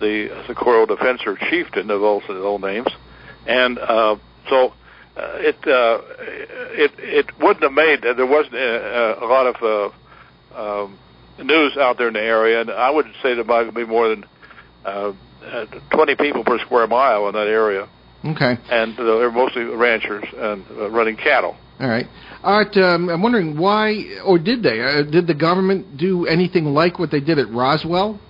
the 0.00 0.44
Socorro 0.46 0.86
Defensor 0.86 1.36
Chieftain 1.48 1.90
of 1.90 2.02
all 2.02 2.22
of 2.28 2.44
all 2.44 2.58
names, 2.58 2.88
and 3.46 3.78
uh, 3.78 4.16
so 4.48 4.74
uh, 5.16 5.36
it 5.36 5.56
uh, 5.66 6.00
it 6.76 6.92
it 6.98 7.38
wouldn't 7.40 7.62
have 7.62 7.72
made 7.72 8.02
there 8.02 8.26
wasn't 8.26 8.54
uh, 8.56 9.16
a 9.20 9.26
lot 9.26 9.46
of 9.46 9.92
uh, 10.56 10.82
um, 10.82 10.98
news 11.38 11.76
out 11.76 11.96
there 11.98 12.08
in 12.08 12.14
the 12.14 12.20
area, 12.22 12.60
and 12.60 12.70
I 12.70 12.90
would 12.90 13.06
say 13.22 13.34
there 13.34 13.44
might 13.44 13.72
be 13.74 13.84
more 13.86 14.08
than 14.08 14.24
uh, 14.84 15.12
uh, 15.44 15.66
20 15.92 16.16
people 16.16 16.44
per 16.44 16.58
square 16.58 16.86
mile 16.86 17.28
in 17.28 17.34
that 17.34 17.46
area, 17.48 17.88
Okay. 18.24 18.58
and 18.70 18.98
uh, 18.98 19.04
they're 19.04 19.30
mostly 19.32 19.64
ranchers 19.64 20.24
and 20.36 20.64
uh, 20.72 20.90
running 20.90 21.16
cattle. 21.16 21.56
All 21.80 21.88
right. 21.88 22.06
Art, 22.42 22.76
um, 22.76 23.08
I'm 23.08 23.22
wondering 23.22 23.56
why, 23.56 24.04
or 24.24 24.38
did 24.38 24.62
they? 24.62 24.80
Uh, 24.80 25.02
did 25.02 25.26
the 25.26 25.34
government 25.34 25.96
do 25.96 26.26
anything 26.26 26.66
like 26.66 26.98
what 26.98 27.10
they 27.10 27.20
did 27.20 27.38
at 27.38 27.50
Roswell? 27.50 28.20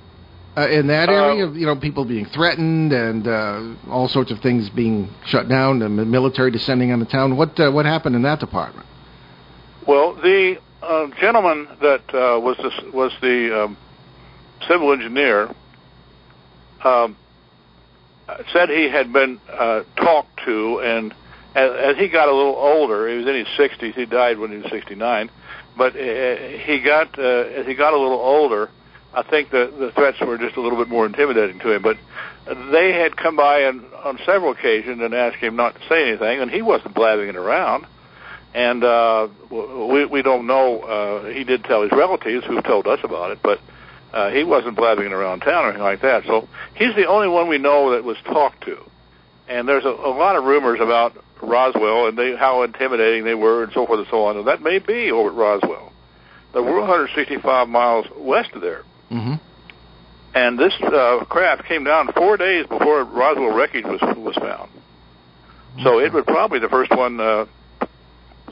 Uh, 0.57 0.69
in 0.69 0.87
that 0.87 1.09
area, 1.09 1.47
Uh, 1.47 1.53
you 1.53 1.67
know, 1.67 1.75
people 1.75 2.05
being 2.05 2.27
threatened 2.27 2.93
and 2.93 3.27
uh, 3.27 3.91
all 3.91 4.07
sorts 4.09 4.31
of 4.31 4.39
things 4.39 4.71
being 4.71 5.11
shut 5.27 5.49
down, 5.49 5.83
and 5.83 5.99
the 5.99 6.05
military 6.05 6.51
descending 6.53 6.93
on 6.93 7.01
the 7.01 7.07
town. 7.07 7.37
What 7.37 7.59
uh, 7.59 7.73
what 7.73 7.87
happened 7.87 8.15
in 8.15 8.23
that 8.23 8.39
department? 8.39 8.87
Well, 9.87 10.15
the 10.15 10.59
uh, 10.81 11.09
gentleman 11.21 11.67
that 11.81 12.03
uh, 12.15 12.39
was 12.39 12.57
the, 12.59 12.91
was 12.93 13.13
the 13.21 13.65
um, 13.65 13.77
civil 14.69 14.93
engineer 14.93 15.53
um, 16.85 17.17
said 18.53 18.71
he 18.71 18.89
had 18.89 19.13
been 19.13 19.41
uh, 19.51 19.83
talked 19.97 20.41
to, 20.45 20.81
and 20.81 21.13
as, 21.55 21.97
he 21.97 22.09
got 22.09 22.29
a 22.29 22.35
little 22.35 22.57
older, 22.57 23.09
he 23.09 23.17
was 23.17 23.27
in 23.27 23.37
his 23.37 23.47
60s. 23.59 23.95
He 23.95 24.07
died 24.07 24.39
when 24.39 24.51
he 24.51 24.59
was 24.59 24.71
69, 24.71 25.31
but 25.77 25.95
uh, 25.95 26.37
he 26.65 26.81
got 26.81 27.19
uh, 27.19 27.23
as 27.23 27.67
he 27.67 27.75
got 27.75 27.93
a 27.93 27.99
little 27.99 28.21
older. 28.21 28.71
I 29.13 29.23
think 29.23 29.51
the 29.51 29.73
the 29.79 29.93
threats 29.93 30.21
were 30.21 30.39
just 30.39 30.57
a 30.57 30.61
little 30.61 30.79
bit 30.79 30.89
more 30.89 31.07
intimidating 31.07 31.61
to 31.61 31.73
him. 31.73 31.83
But 31.83 31.99
they 32.73 32.93
had 32.93 33.17
come 33.17 33.37
by 33.37 33.65
on, 33.65 33.85
on 34.05 34.19
several 34.27 34.53
occasions 34.53 35.01
and 35.01 35.15
asked 35.15 35.37
him 35.37 35.57
not 35.57 35.75
to 35.77 35.81
say 35.89 36.09
anything, 36.09 36.41
and 36.41 36.51
he 36.51 36.63
wasn't 36.63 36.95
blabbing 36.95 37.29
it 37.29 37.37
around. 37.37 37.87
And 38.53 38.85
uh, 38.85 39.29
we 39.51 40.07
we 40.07 40.23
don't 40.23 40.47
know. 40.47 40.81
Uh, 40.81 41.25
he 41.33 41.45
did 41.45 41.65
tell 41.65 41.83
his 41.83 41.93
relatives 41.93 42.45
who 42.47 42.61
told 42.63 42.87
us 42.87 43.01
about 43.03 43.31
it, 43.31 43.39
but 43.43 43.61
uh, 44.13 44.31
he 44.31 44.45
wasn't 44.45 44.77
blabbing 44.77 45.07
it 45.07 45.13
around 45.13 45.41
town 45.41 45.65
or 45.65 45.69
anything 45.69 45.83
like 45.83 46.03
that. 46.03 46.25
So 46.25 46.49
he's 46.75 46.95
the 46.95 47.07
only 47.07 47.29
one 47.29 47.49
we 47.49 47.59
know 47.59 47.93
that 47.93 48.05
was 48.05 48.17
talked 48.25 48.65
to. 48.65 48.79
And 49.49 49.69
there's 49.69 49.85
a, 49.85 49.89
a 49.89 50.15
lot 50.15 50.37
of 50.37 50.45
rumors 50.45 50.81
about 50.81 51.17
Roswell 51.45 52.07
and 52.07 52.19
they, 52.19 52.37
how 52.37 52.63
intimidating 52.63 53.25
they 53.25 53.35
were 53.35 53.65
and 53.65 53.73
so 53.73 53.87
forth 53.87 54.01
and 54.01 54.09
so 54.11 54.25
on. 54.25 54.37
And 54.37 54.47
that 54.47 54.63
may 54.63 54.79
be 54.79 55.11
over 55.11 55.31
at 55.31 55.35
Roswell. 55.35 55.93
But 56.53 56.65
we're 56.65 56.81
165 56.81 57.69
miles 57.69 58.07
west 58.17 58.53
of 58.53 58.61
there. 58.61 58.85
Mm-hmm. 59.11 59.35
And 60.35 60.59
this 60.59 60.73
uh, 60.83 61.25
craft 61.29 61.67
came 61.67 61.85
down 61.85 62.13
four 62.13 62.37
days 62.37 62.67
before 62.67 63.05
Roswell 63.05 63.55
wreckage 63.55 63.85
was 63.85 64.01
was 64.17 64.35
found. 64.37 64.71
So 65.83 65.99
it 65.99 66.13
was 66.13 66.25
probably 66.25 66.61
the 66.61 66.69
first 66.69 66.91
one, 66.93 67.19
uh, 67.19 67.47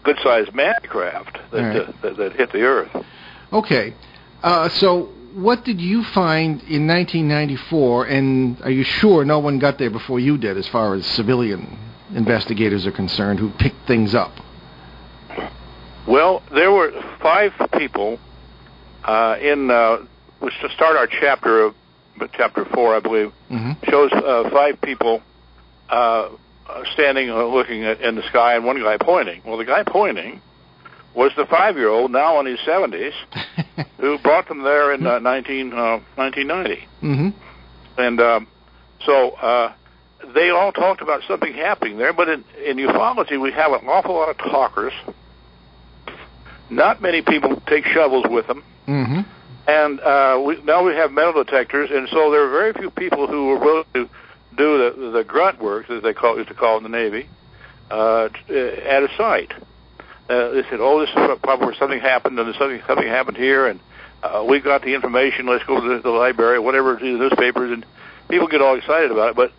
good-sized 0.03 0.53
manned 0.55 0.89
craft 0.89 1.39
that, 1.53 1.61
right. 1.61 1.77
uh, 1.77 1.93
that 2.03 2.17
that 2.17 2.33
hit 2.33 2.53
the 2.53 2.63
Earth. 2.63 3.05
Okay. 3.53 3.95
Uh, 4.43 4.69
so, 4.69 5.05
what 5.35 5.65
did 5.65 5.81
you 5.81 6.03
find 6.03 6.63
in 6.63 6.89
1994? 6.89 8.07
And 8.07 8.61
are 8.63 8.71
you 8.71 8.83
sure 8.83 9.25
no 9.25 9.39
one 9.39 9.61
got 9.61 9.79
there 9.79 9.91
before 9.91 10.19
you 10.19 10.37
did, 10.37 10.57
as 10.57 10.67
far 10.69 10.95
as 10.95 11.07
civilian 11.07 11.79
investigators 12.15 12.87
are 12.87 12.93
concerned, 12.93 13.39
who 13.39 13.51
picked 13.51 13.87
things 13.87 14.15
up? 14.15 14.33
Well, 16.07 16.43
there 16.53 16.73
were 16.73 16.91
five 17.21 17.53
people 17.79 18.19
uh, 19.05 19.37
in 19.41 19.71
uh, 19.71 19.99
which 20.41 20.55
to 20.61 20.69
start 20.71 20.97
our 20.97 21.07
chapter 21.07 21.63
of 21.67 21.75
chapter 22.33 22.65
four, 22.75 22.95
I 22.97 23.01
believe, 23.01 23.33
Mm-hmm. 23.51 23.91
shows 23.91 24.11
uh, 24.13 24.49
five 24.51 24.81
people 24.81 25.23
uh, 25.91 26.31
standing 26.95 27.31
uh, 27.31 27.45
looking 27.45 27.85
at, 27.85 28.01
in 28.01 28.15
the 28.15 28.23
sky 28.29 28.55
and 28.55 28.65
one 28.65 28.81
guy 28.81 28.97
pointing. 28.99 29.43
Well, 29.45 29.59
the 29.59 29.65
guy 29.65 29.83
pointing 29.87 30.41
was 31.15 31.33
the 31.37 31.45
five-year-old, 31.45 32.11
now 32.11 32.41
in 32.41 32.47
his 32.47 32.59
70s, 32.61 33.13
who 33.99 34.19
brought 34.19 34.49
them 34.49 34.63
there 34.63 34.95
in 34.95 35.07
uh, 35.07 35.19
19, 35.19 35.73
uh, 35.73 36.01
1990. 36.15 36.89
mm-hmm. 37.03 37.29
And 38.01 38.21
um, 38.21 38.49
so 39.05 39.33
uh, 39.33 39.75
they 40.35 40.51
all 40.51 40.73
talked 40.73 41.03
about 41.03 41.23
something 41.27 41.53
happening 41.53 41.99
there. 41.99 42.13
But 42.13 42.29
in, 42.29 42.45
in 42.65 42.77
ufology, 42.77 43.41
we 43.41 43.53
have 43.53 43.73
an 43.73 43.87
awful 43.87 44.15
lot 44.15 44.29
of 44.29 44.39
talkers. 44.39 44.93
Not 46.71 47.03
many 47.03 47.23
people 47.23 47.61
take 47.67 47.85
shovels 47.85 48.27
with 48.29 48.47
them. 48.47 48.65
Mm-hmm. 48.87 49.21
And 49.67 50.01
uh, 50.01 50.43
we, 50.45 50.63
now 50.63 50.85
we 50.85 50.95
have 50.95 51.13
metal 51.13 51.45
detectors, 51.45 51.91
and 51.93 52.09
so 52.09 52.31
there 52.31 52.45
are 52.45 52.51
very 52.51 52.73
few 52.73 52.91
people 52.91 53.27
who 53.29 53.51
are 53.51 53.59
willing 53.59 53.85
to 53.95 54.09
do 54.57 54.79
the, 54.79 55.11
the 55.13 55.25
grunt 55.25 55.63
work, 55.63 55.89
as 55.89 56.03
they 56.03 56.13
call 56.13 56.37
used 56.37 56.49
to 56.49 56.55
call 56.55 56.75
it 56.75 56.85
in 56.85 56.91
the 56.91 56.99
Navy, 56.99 57.29
uh, 57.91 58.25
at 58.25 59.03
a 59.03 59.09
site. 59.17 59.53
Uh, 60.29 60.51
they 60.51 60.63
said, 60.69 60.81
"Oh, 60.81 61.01
this 61.01 61.11
is 61.11 61.39
probably 61.43 61.67
where 61.67 61.75
something 61.77 62.01
happened, 62.01 62.39
and 62.39 62.55
something 62.57 62.83
something 62.87 63.07
happened 63.07 63.37
here, 63.37 63.67
and 63.67 63.79
uh, 64.23 64.45
we 64.49 64.61
got 64.61 64.83
the 64.83 64.95
information. 64.95 65.47
Let's 65.47 65.65
go 65.65 65.81
to 65.81 65.97
the, 65.97 66.03
the 66.03 66.11
library, 66.11 66.59
whatever, 66.59 66.97
to 66.97 67.05
the 67.05 67.19
newspapers, 67.19 67.71
and 67.71 67.87
people 68.29 68.49
get 68.49 68.63
all 68.63 68.77
excited 68.77 69.11
about 69.11 69.31
it. 69.31 69.37
But 69.37 69.53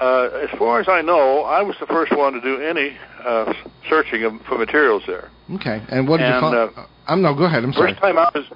uh, 0.00 0.46
as 0.50 0.58
far 0.58 0.80
as 0.80 0.88
I 0.88 1.02
know, 1.02 1.42
I 1.42 1.62
was 1.62 1.76
the 1.78 1.86
first 1.86 2.16
one 2.16 2.32
to 2.32 2.40
do 2.40 2.60
any 2.62 2.96
uh, 3.22 3.52
searching 3.88 4.24
of, 4.24 4.40
for 4.48 4.56
materials 4.56 5.02
there. 5.06 5.30
Okay. 5.56 5.82
And 5.90 6.08
what 6.08 6.18
did 6.18 6.34
you 6.34 6.40
find? 6.40 6.54
uh, 6.54 6.86
I'm 7.06 7.22
no. 7.22 7.34
Go 7.34 7.44
ahead. 7.44 7.62
I'm 7.62 7.72
sorry. 7.72 7.92
First 7.92 8.00
time 8.00 8.18
I 8.18 8.30
was, 8.34 8.46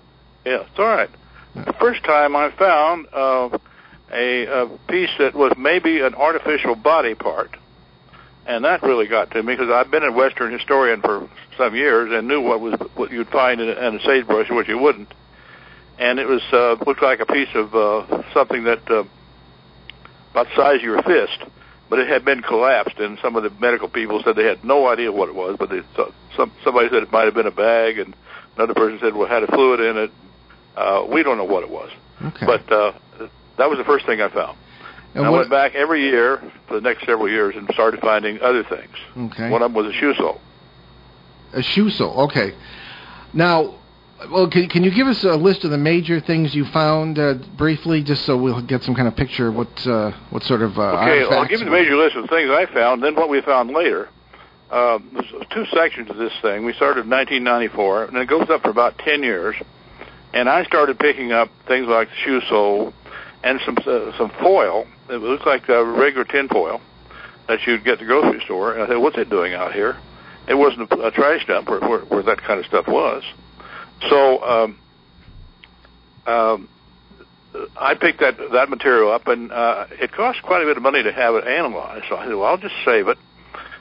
yeah, 0.46 0.62
it's 0.62 0.78
all 0.78 0.86
right. 0.86 1.10
The 1.54 1.74
first 1.78 2.02
time 2.02 2.34
I 2.34 2.50
found 2.50 3.06
uh, 3.12 3.58
a, 4.10 4.46
a 4.46 4.78
piece 4.88 5.10
that 5.18 5.34
was 5.34 5.52
maybe 5.56 6.00
an 6.00 6.14
artificial 6.14 6.74
body 6.74 7.14
part, 7.14 7.56
and 8.46 8.64
that 8.64 8.82
really 8.82 9.06
got 9.06 9.30
to 9.32 9.42
me 9.42 9.54
because 9.54 9.70
I've 9.70 9.90
been 9.90 10.02
a 10.02 10.12
Western 10.12 10.52
historian 10.52 11.00
for 11.00 11.28
some 11.58 11.74
years 11.74 12.10
and 12.12 12.26
knew 12.26 12.40
what 12.40 12.60
was 12.60 12.74
what 12.94 13.12
you'd 13.12 13.28
find 13.28 13.60
in 13.60 13.68
a, 13.68 13.88
in 13.88 13.96
a 13.96 14.00
sagebrush 14.00 14.48
and 14.48 14.56
what 14.56 14.66
you 14.66 14.78
wouldn't. 14.78 15.12
And 15.98 16.18
it 16.18 16.26
was 16.26 16.42
uh, 16.52 16.76
looked 16.86 17.02
like 17.02 17.20
a 17.20 17.26
piece 17.26 17.54
of 17.54 17.74
uh, 17.74 18.22
something 18.32 18.64
that 18.64 18.90
uh, 18.90 19.04
about 20.34 20.48
the 20.48 20.56
size 20.56 20.76
of 20.78 20.82
your 20.82 21.00
fist, 21.02 21.38
but 21.88 22.00
it 22.00 22.08
had 22.08 22.24
been 22.24 22.42
collapsed. 22.42 22.98
And 22.98 23.18
some 23.22 23.36
of 23.36 23.44
the 23.44 23.50
medical 23.60 23.88
people 23.88 24.20
said 24.24 24.34
they 24.34 24.44
had 24.44 24.64
no 24.64 24.88
idea 24.88 25.12
what 25.12 25.28
it 25.28 25.34
was, 25.34 25.56
but 25.58 25.70
they 25.70 25.80
thought, 25.94 26.12
some 26.36 26.50
somebody 26.64 26.88
said 26.90 27.02
it 27.04 27.12
might 27.12 27.24
have 27.24 27.34
been 27.34 27.46
a 27.46 27.52
bag, 27.52 27.98
and 27.98 28.14
another 28.56 28.74
person 28.74 28.98
said 29.00 29.14
well 29.14 29.26
it 29.26 29.30
had 29.30 29.44
a 29.44 29.46
fluid 29.46 29.80
in 29.80 29.96
it. 29.96 30.10
Uh, 30.76 31.06
we 31.08 31.22
don't 31.22 31.38
know 31.38 31.44
what 31.44 31.62
it 31.62 31.70
was, 31.70 31.90
Okay. 32.20 32.46
but 32.46 32.72
uh, 32.72 32.92
that 33.58 33.70
was 33.70 33.78
the 33.78 33.84
first 33.84 34.06
thing 34.06 34.20
I 34.20 34.28
found. 34.28 34.58
and 35.14 35.18
And 35.24 35.26
I 35.26 35.30
went 35.30 35.48
back 35.48 35.76
every 35.76 36.02
year 36.02 36.42
for 36.66 36.74
the 36.74 36.80
next 36.80 37.06
several 37.06 37.28
years 37.30 37.54
and 37.54 37.68
started 37.72 38.00
finding 38.00 38.40
other 38.40 38.64
things. 38.64 38.90
Okay. 39.16 39.50
One 39.50 39.62
of 39.62 39.72
them 39.72 39.74
was 39.84 39.94
a 39.94 39.96
shoe 39.96 40.14
sole. 40.14 40.40
A 41.52 41.62
shoe 41.62 41.90
sole. 41.90 42.22
Okay. 42.22 42.54
Now, 43.32 43.76
well, 44.30 44.48
can, 44.48 44.68
can 44.68 44.84
you 44.84 44.90
give 44.94 45.06
us 45.06 45.24
a 45.24 45.34
list 45.34 45.64
of 45.64 45.70
the 45.70 45.78
major 45.78 46.20
things 46.20 46.54
you 46.54 46.64
found 46.66 47.18
uh, 47.18 47.34
briefly, 47.56 48.02
just 48.02 48.24
so 48.24 48.36
we'll 48.36 48.62
get 48.62 48.82
some 48.82 48.94
kind 48.94 49.08
of 49.08 49.16
picture 49.16 49.48
of 49.48 49.54
what 49.54 49.86
uh, 49.86 50.12
what 50.30 50.42
sort 50.44 50.62
of 50.62 50.78
uh, 50.78 50.82
Okay, 50.82 51.24
I'll 51.24 51.46
give 51.46 51.60
you 51.60 51.66
the 51.66 51.70
major 51.70 51.96
list 51.96 52.16
of 52.16 52.28
things 52.28 52.50
I 52.50 52.66
found, 52.72 53.02
then 53.02 53.14
what 53.14 53.28
we 53.28 53.40
found 53.42 53.70
later. 53.70 54.08
Um, 54.70 55.10
there's 55.12 55.46
two 55.50 55.66
sections 55.66 56.10
of 56.10 56.16
this 56.16 56.32
thing. 56.42 56.64
We 56.64 56.72
started 56.72 57.04
in 57.04 57.10
1994, 57.10 58.04
and 58.04 58.16
it 58.16 58.28
goes 58.28 58.48
up 58.50 58.62
for 58.62 58.70
about 58.70 58.98
10 58.98 59.22
years. 59.22 59.56
And 60.32 60.48
I 60.48 60.64
started 60.64 60.98
picking 60.98 61.30
up 61.30 61.48
things 61.68 61.86
like 61.86 62.08
the 62.08 62.16
shoe 62.16 62.40
sole 62.48 62.92
and 63.44 63.60
some 63.64 63.76
uh, 63.86 64.16
some 64.18 64.30
foil. 64.40 64.86
It 65.08 65.18
looked 65.18 65.46
like 65.46 65.68
uh, 65.68 65.84
regular 65.84 66.24
tin 66.24 66.48
foil 66.48 66.80
that 67.46 67.64
you'd 67.66 67.84
get 67.84 67.94
at 67.94 67.98
the 68.00 68.06
grocery 68.06 68.40
store. 68.44 68.72
And 68.72 68.82
I 68.82 68.86
said, 68.88 68.96
"What's 68.96 69.18
it 69.18 69.30
doing 69.30 69.54
out 69.54 69.72
here?" 69.72 69.96
It 70.48 70.54
wasn't 70.54 70.90
a, 70.90 71.06
a 71.06 71.10
trash 71.10 71.46
dump 71.46 71.68
where, 71.68 71.80
where, 71.80 72.00
where 72.00 72.22
that 72.24 72.42
kind 72.42 72.58
of 72.58 72.66
stuff 72.66 72.88
was. 72.88 73.22
So 74.08 74.42
um, 74.42 74.78
um, 76.26 76.68
I 77.76 77.94
picked 77.94 78.20
that 78.20 78.36
that 78.52 78.68
material 78.68 79.12
up, 79.12 79.28
and 79.28 79.52
uh, 79.52 79.86
it 79.92 80.12
cost 80.12 80.42
quite 80.42 80.62
a 80.62 80.66
bit 80.66 80.76
of 80.76 80.82
money 80.82 81.02
to 81.02 81.12
have 81.12 81.34
it 81.34 81.46
analyzed. 81.46 82.06
So 82.08 82.16
I 82.16 82.26
said, 82.26 82.34
"Well, 82.34 82.44
I'll 82.44 82.58
just 82.58 82.74
save 82.84 83.08
it 83.08 83.18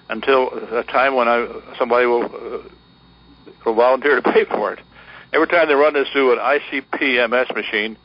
until 0.10 0.50
the 0.50 0.84
time 0.84 1.15
when 1.15 1.27
I 1.27 1.48
somebody 1.77 2.06
will, 2.06 2.25
uh, 2.25 2.70
will 3.65 3.75
volunteer 3.75 4.22
to 4.22 4.22
pay 4.34 4.46
for 4.46 4.74
it." 4.74 4.80
Every 5.34 5.48
time 5.48 5.68
they 5.68 5.74
run 5.74 5.94
this 5.94 6.08
through 6.10 6.34
an 6.34 6.39
ICP-MS 6.39 7.48
machine, 7.56 7.98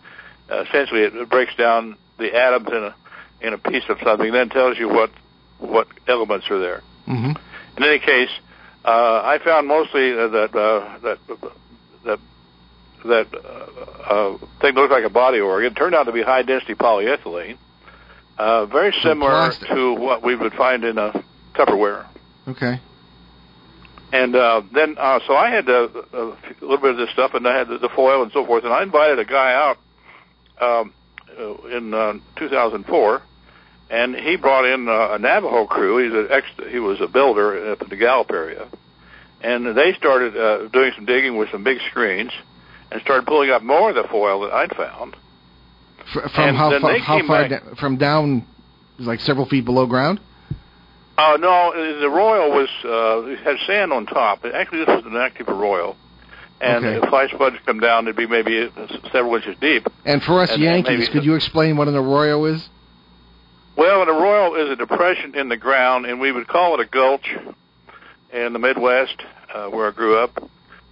uh, 0.50 0.62
essentially 0.62 1.02
it, 1.02 1.28
breaks 1.28 1.54
down 1.56 1.96
the 2.18 2.34
atoms 2.34 2.68
in 2.68 2.84
a 2.84 2.94
in 3.40 3.52
a 3.52 3.58
piece 3.58 3.84
of 3.88 3.98
something, 4.02 4.32
then 4.32 4.48
tells 4.48 4.78
you 4.78 4.88
what 4.88 5.10
what 5.58 5.88
elements 6.06 6.46
are 6.50 6.58
there. 6.58 6.82
hmm 7.06 7.32
In 7.76 7.84
any 7.84 7.98
case, 7.98 8.30
uh, 8.84 9.20
I 9.24 9.38
found 9.44 9.68
mostly 9.68 10.12
uh, 10.12 10.28
that 10.28 10.54
uh, 10.54 10.98
that 11.00 11.18
that 12.04 12.18
that 13.04 13.26
uh, 13.32 14.34
uh, 14.34 14.38
thing 14.60 14.74
looked 14.74 14.92
like 14.92 15.04
a 15.04 15.10
body 15.10 15.40
organ. 15.40 15.72
It 15.72 15.76
turned 15.76 15.94
out 15.94 16.04
to 16.04 16.12
be 16.12 16.22
high 16.22 16.42
density 16.42 16.74
polyethylene, 16.74 17.58
uh, 18.36 18.66
very 18.66 18.92
similar 19.02 19.52
to 19.68 19.94
what 19.94 20.22
we 20.22 20.34
would 20.34 20.52
find 20.52 20.84
in 20.84 20.98
a 20.98 21.24
Tupperware. 21.54 22.06
Okay. 22.48 22.80
And 24.12 24.34
uh, 24.34 24.62
then, 24.72 24.96
uh, 24.98 25.20
so 25.26 25.34
I 25.34 25.50
had 25.50 25.68
uh, 25.68 25.88
a, 26.12 26.18
a 26.18 26.36
little 26.62 26.78
bit 26.78 26.92
of 26.92 26.96
this 26.96 27.10
stuff, 27.10 27.34
and 27.34 27.46
I 27.46 27.56
had 27.56 27.68
the, 27.68 27.78
the 27.78 27.90
foil 27.94 28.22
and 28.22 28.32
so 28.32 28.46
forth. 28.46 28.64
And 28.64 28.72
I 28.72 28.82
invited 28.82 29.18
a 29.18 29.24
guy 29.24 29.52
out 29.52 29.78
um, 30.60 30.94
uh, 31.38 31.76
in 31.76 31.92
uh, 31.92 32.14
2004, 32.36 33.22
and 33.90 34.14
he 34.16 34.36
brought 34.36 34.64
in 34.64 34.88
uh, 34.88 35.10
a 35.12 35.18
Navajo 35.18 35.66
crew. 35.66 36.02
He's 36.02 36.12
an 36.12 36.28
ex. 36.30 36.46
He 36.70 36.78
was 36.78 37.00
a 37.02 37.06
builder 37.06 37.72
up 37.72 37.82
in 37.82 37.88
the 37.90 37.96
Gallup 37.96 38.30
area, 38.30 38.66
and 39.42 39.76
they 39.76 39.92
started 39.94 40.36
uh, 40.36 40.68
doing 40.68 40.92
some 40.96 41.04
digging 41.06 41.36
with 41.36 41.50
some 41.50 41.62
big 41.64 41.78
screens, 41.90 42.32
and 42.90 43.00
started 43.02 43.26
pulling 43.26 43.50
up 43.50 43.62
more 43.62 43.90
of 43.90 43.94
the 43.96 44.04
foil 44.10 44.40
that 44.40 44.52
I'd 44.52 44.74
found. 44.76 45.14
F- 46.00 46.30
from 46.32 46.44
And 46.48 46.56
how 46.56 46.70
then 46.70 46.80
far? 46.80 46.92
they 46.92 46.98
How 47.00 47.26
far? 47.26 47.48
da- 47.48 47.74
from 47.78 47.96
down, 47.98 48.46
like 48.98 49.20
several 49.20 49.46
feet 49.46 49.64
below 49.64 49.86
ground. 49.86 50.20
Uh, 51.18 51.36
no, 51.40 51.72
the 51.74 52.06
arroyo 52.06 52.54
was 52.54 52.68
uh, 52.84 53.42
had 53.44 53.56
sand 53.66 53.92
on 53.92 54.06
top. 54.06 54.44
Actually, 54.44 54.84
this 54.84 54.88
was 54.88 55.04
an 55.04 55.16
active 55.16 55.48
arroyo, 55.48 55.96
and 56.60 56.84
Okay. 56.84 57.06
if 57.06 57.12
ice 57.12 57.32
buds 57.36 57.56
come 57.66 57.80
down, 57.80 58.04
it'd 58.06 58.16
be 58.16 58.26
maybe 58.26 58.62
uh, 58.74 58.86
several 59.12 59.34
inches 59.34 59.56
deep. 59.60 59.86
And 60.04 60.22
for 60.22 60.40
us 60.40 60.52
and 60.52 60.62
Yankees, 60.62 61.08
could 61.08 61.24
you 61.24 61.34
explain 61.34 61.76
what 61.76 61.88
an 61.88 61.96
arroyo 61.96 62.44
is? 62.44 62.68
Well, 63.76 64.02
an 64.02 64.08
arroyo 64.08 64.54
is 64.64 64.70
a 64.70 64.76
depression 64.76 65.34
in 65.36 65.48
the 65.48 65.56
ground, 65.56 66.06
and 66.06 66.20
we 66.20 66.32
would 66.32 66.46
call 66.48 66.74
it 66.80 66.86
a 66.86 66.88
gulch 66.88 67.28
in 68.32 68.52
the 68.52 68.58
Midwest, 68.58 69.16
uh, 69.54 69.68
where 69.68 69.88
I 69.88 69.90
grew 69.92 70.18
up. 70.18 70.42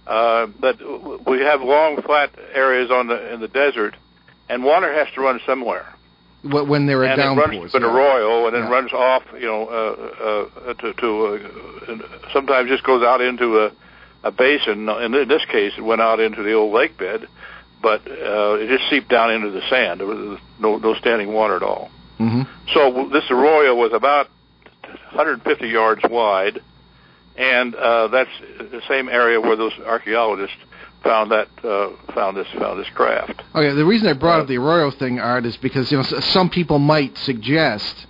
Uh, 0.05 0.47
but 0.59 0.79
we 1.27 1.41
have 1.41 1.61
long, 1.61 2.01
flat 2.01 2.31
areas 2.53 2.89
on 2.91 3.07
the 3.07 3.33
in 3.33 3.41
the 3.41 3.47
desert, 3.49 3.95
and 4.49 4.63
water 4.63 4.91
has 4.93 5.07
to 5.15 5.21
run 5.21 5.39
somewhere. 5.45 5.85
When 6.43 6.85
there 6.85 7.01
are 7.01 7.05
and 7.05 7.19
it 7.19 7.25
runs 7.25 7.71
to 7.71 7.77
an 7.77 7.83
yeah. 7.83 7.89
arroyo, 7.89 8.45
and 8.45 8.55
then 8.55 8.63
Yeah. 8.63 8.69
runs 8.69 8.93
off, 8.93 9.23
you 9.33 9.47
know, 9.47 9.67
uh, 9.67 10.69
uh, 10.69 10.73
to, 10.75 10.93
to 10.93 11.25
uh, 11.89 12.31
sometimes 12.31 12.69
just 12.69 12.83
goes 12.83 13.03
out 13.03 13.19
into 13.21 13.59
a, 13.65 13.71
a 14.23 14.31
basin. 14.31 14.87
And 14.87 15.13
in 15.13 15.27
this 15.27 15.43
case, 15.45 15.73
it 15.77 15.81
went 15.81 15.99
out 15.99 16.19
into 16.21 16.43
the 16.43 16.53
old 16.53 16.73
lake 16.73 16.97
bed, 16.97 17.27
but 17.81 18.07
uh, 18.07 18.53
it 18.61 18.69
just 18.69 18.89
seeped 18.89 19.09
down 19.09 19.31
into 19.33 19.49
the 19.49 19.61
sand. 19.69 19.99
There 19.99 20.07
was 20.07 20.39
no 20.59 20.77
no 20.77 20.93
standing 20.93 21.33
water 21.33 21.57
at 21.57 21.63
all. 21.63 21.89
hmm 22.17 22.43
So 22.73 23.09
this 23.11 23.29
arroyo 23.29 23.75
was 23.75 23.91
about 23.91 24.29
150 25.11 25.67
yards 25.67 26.01
wide, 26.09 26.61
and 27.37 27.75
uh, 27.75 28.07
that's 28.07 28.29
the 28.59 28.81
same 28.87 29.09
area 29.09 29.39
where 29.39 29.55
those 29.55 29.73
archaeologists 29.85 30.57
found 31.03 31.31
that 31.31 31.47
uh, 31.63 31.89
found 32.13 32.35
this 32.35 32.47
found 32.57 32.79
this 32.79 32.89
craft. 32.89 33.41
Okay, 33.53 33.73
the 33.73 33.85
reason 33.85 34.07
I 34.07 34.13
brought 34.13 34.39
Uh, 34.39 34.41
up 34.43 34.47
the 34.47 34.57
Arroyo 34.57 34.91
thing, 34.91 35.19
Art, 35.19 35.45
is 35.45 35.55
because 35.57 35.91
you 35.91 35.97
know 35.97 36.03
some 36.03 36.49
people 36.49 36.79
might 36.79 37.17
suggest 37.17 38.07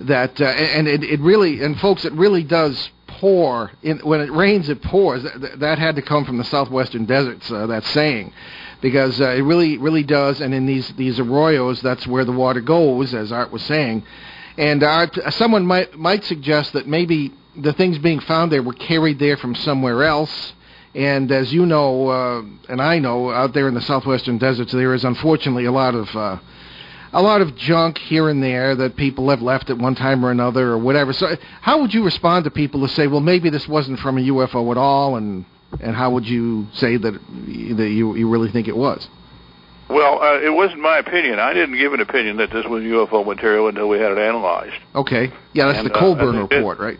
that, 0.00 0.40
uh, 0.40 0.44
and 0.44 0.86
it, 0.86 1.02
it 1.02 1.20
really, 1.20 1.62
and 1.62 1.78
folks, 1.80 2.04
it 2.04 2.12
really 2.12 2.44
does 2.44 2.90
pour. 3.08 3.72
In, 3.82 3.98
when 3.98 4.20
it 4.20 4.30
rains, 4.30 4.68
it 4.68 4.80
pours. 4.82 5.24
That, 5.24 5.58
that 5.58 5.78
had 5.78 5.96
to 5.96 6.02
come 6.02 6.24
from 6.24 6.38
the 6.38 6.44
southwestern 6.44 7.04
deserts. 7.04 7.50
Uh, 7.50 7.66
that 7.66 7.84
saying, 7.84 8.32
because 8.80 9.20
uh, 9.20 9.30
it 9.30 9.42
really, 9.42 9.76
really 9.76 10.04
does. 10.04 10.40
And 10.40 10.54
in 10.54 10.66
these 10.66 10.88
these 10.94 11.18
arroyos, 11.18 11.80
that's 11.82 12.06
where 12.06 12.24
the 12.24 12.32
water 12.32 12.60
goes, 12.60 13.12
as 13.12 13.32
Art 13.32 13.50
was 13.50 13.62
saying. 13.62 14.04
And 14.56 14.82
Art, 14.84 15.18
someone 15.30 15.66
might 15.66 15.98
might 15.98 16.24
suggest 16.24 16.72
that 16.74 16.86
maybe 16.86 17.32
the 17.58 17.72
things 17.72 17.98
being 17.98 18.20
found 18.20 18.52
there 18.52 18.62
were 18.62 18.72
carried 18.72 19.18
there 19.18 19.36
from 19.36 19.54
somewhere 19.54 20.04
else. 20.04 20.52
And 20.94 21.30
as 21.30 21.52
you 21.52 21.66
know, 21.66 22.08
uh, 22.08 22.42
and 22.68 22.80
I 22.80 22.98
know, 22.98 23.30
out 23.30 23.52
there 23.52 23.68
in 23.68 23.74
the 23.74 23.80
southwestern 23.82 24.38
deserts, 24.38 24.72
there 24.72 24.94
is 24.94 25.04
unfortunately 25.04 25.66
a 25.66 25.72
lot 25.72 25.94
of 25.94 26.08
uh, 26.16 26.38
a 27.12 27.22
lot 27.22 27.40
of 27.40 27.54
junk 27.56 27.98
here 27.98 28.28
and 28.28 28.42
there 28.42 28.74
that 28.74 28.96
people 28.96 29.28
have 29.30 29.40
left 29.42 29.70
at 29.70 29.78
one 29.78 29.94
time 29.94 30.24
or 30.24 30.30
another, 30.30 30.70
or 30.72 30.78
whatever. 30.78 31.12
So, 31.12 31.36
how 31.60 31.80
would 31.80 31.92
you 31.94 32.04
respond 32.04 32.44
to 32.44 32.50
people 32.50 32.80
who 32.80 32.88
say, 32.88 33.06
"Well, 33.06 33.20
maybe 33.20 33.50
this 33.50 33.68
wasn't 33.68 33.98
from 34.00 34.18
a 34.18 34.22
UFO 34.22 34.70
at 34.70 34.78
all," 34.78 35.16
and 35.16 35.44
and 35.80 35.94
how 35.94 36.10
would 36.10 36.26
you 36.26 36.66
say 36.72 36.96
that 36.96 37.12
that 37.12 37.88
you 37.90 38.14
you 38.16 38.28
really 38.28 38.50
think 38.50 38.66
it 38.66 38.76
was? 38.76 39.06
Well, 39.90 40.20
uh, 40.22 40.40
it 40.40 40.52
wasn't 40.52 40.80
my 40.80 40.98
opinion. 40.98 41.38
I 41.38 41.52
didn't 41.54 41.76
give 41.78 41.92
an 41.94 42.00
opinion 42.00 42.38
that 42.38 42.50
this 42.50 42.64
was 42.66 42.82
UFO 42.82 43.24
material 43.24 43.68
until 43.68 43.88
we 43.88 43.98
had 43.98 44.12
it 44.12 44.18
analyzed. 44.18 44.76
Okay, 44.94 45.32
yeah, 45.54 45.66
that's 45.66 45.78
And, 45.78 45.88
the 45.88 45.94
uh, 45.94 45.98
Colburn 45.98 46.36
it- 46.36 46.54
report, 46.54 46.78
right? 46.78 46.98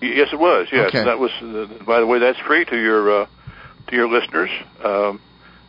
Yes, 0.00 0.28
it 0.32 0.38
was. 0.38 0.68
Yes, 0.72 0.88
Okay. 0.88 1.04
that 1.04 1.18
was. 1.18 1.30
Uh, 1.42 1.66
by 1.84 2.00
the 2.00 2.06
way, 2.06 2.18
that's 2.18 2.38
free 2.40 2.64
to 2.66 2.76
your 2.76 3.22
uh, 3.22 3.26
to 3.88 3.96
your 3.96 4.08
listeners. 4.08 4.50
Um, 4.84 5.20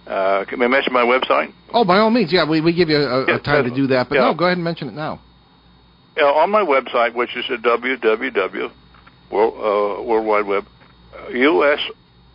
uh, 0.08 0.46
can 0.46 0.62
I 0.62 0.68
mention 0.68 0.94
my 0.94 1.04
website? 1.04 1.54
Oh, 1.74 1.84
by 1.86 1.98
all 2.00 2.10
means, 2.10 2.32
yeah, 2.32 2.48
we 2.48 2.62
we 2.62 2.74
give 2.74 2.90
you 2.90 2.98
a, 2.98 3.24
a 3.24 3.28
Yeah, 3.28 3.38
time 3.40 3.64
to 3.66 3.76
do 3.76 3.88
that, 3.88 4.10
but 4.10 4.16
yeah. 4.16 4.22
no, 4.22 4.34
go 4.34 4.46
ahead 4.46 4.58
and 4.58 4.64
mention 4.64 4.88
it 4.88 4.94
now. 4.94 5.20
Yeah, 6.18 6.26
on 6.26 6.50
my 6.50 6.62
website, 6.62 7.14
which 7.14 7.36
is 7.36 7.46
at 7.50 7.62
www 7.62 8.72
world, 9.32 9.54
uh, 10.00 10.04
World 10.04 10.26
Wide 10.26 10.46
Web 10.46 10.66
uh, 11.16 11.30
US 11.30 11.80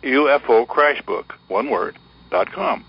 UFO 0.03 0.65
Crashbook 0.67 1.31
one 1.47 1.69
word 1.69 1.97
dot 2.31 2.51
com. 2.51 2.85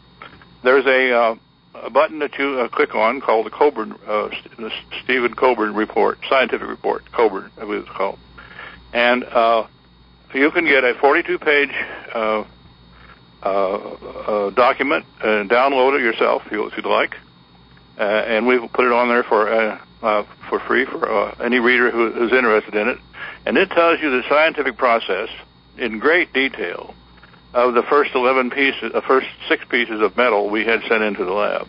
There's 0.62 0.86
a 0.86 1.12
uh, 1.12 1.34
a 1.74 1.90
button 1.90 2.18
that 2.20 2.38
you 2.38 2.60
uh, 2.60 2.68
click 2.68 2.94
on 2.94 3.20
called 3.20 3.46
the 3.46 3.50
Coburn 3.50 3.94
uh, 4.06 4.28
St- 4.30 4.56
the 4.56 4.70
Stephen 5.04 5.34
Coburn 5.34 5.74
Report, 5.74 6.18
scientific 6.28 6.66
report, 6.68 7.10
Coburn, 7.12 7.50
I 7.56 7.60
believe 7.60 7.80
it's 7.82 7.90
called, 7.90 8.18
and 8.96 9.24
uh, 9.24 9.66
you 10.32 10.50
can 10.50 10.64
get 10.64 10.82
a 10.82 10.94
42-page 10.94 11.70
uh, 12.14 12.44
uh, 13.42 13.46
uh, 13.46 14.50
document 14.50 15.04
and 15.22 15.50
download 15.50 15.98
it 15.98 16.02
yourself 16.02 16.42
if, 16.46 16.52
you, 16.52 16.66
if 16.66 16.76
you'd 16.78 16.86
like. 16.86 17.14
Uh, 17.98 18.02
and 18.02 18.46
we've 18.46 18.72
put 18.72 18.86
it 18.86 18.92
on 18.92 19.08
there 19.08 19.22
for 19.22 19.52
uh, 19.52 19.80
uh, 20.02 20.24
for 20.48 20.60
free 20.60 20.86
for 20.86 21.10
uh, 21.10 21.34
any 21.42 21.58
reader 21.58 21.90
who, 21.90 22.10
who's 22.10 22.32
interested 22.32 22.74
in 22.74 22.88
it. 22.88 22.98
And 23.44 23.58
it 23.58 23.70
tells 23.70 24.00
you 24.00 24.10
the 24.10 24.22
scientific 24.28 24.76
process 24.78 25.28
in 25.76 25.98
great 25.98 26.32
detail 26.32 26.94
of 27.52 27.74
the 27.74 27.82
first 27.82 28.10
11 28.14 28.50
pieces, 28.50 28.92
the 28.92 29.02
first 29.02 29.26
six 29.48 29.64
pieces 29.68 30.00
of 30.00 30.16
metal 30.16 30.50
we 30.50 30.64
had 30.64 30.80
sent 30.88 31.02
into 31.02 31.24
the 31.24 31.32
lab. 31.32 31.68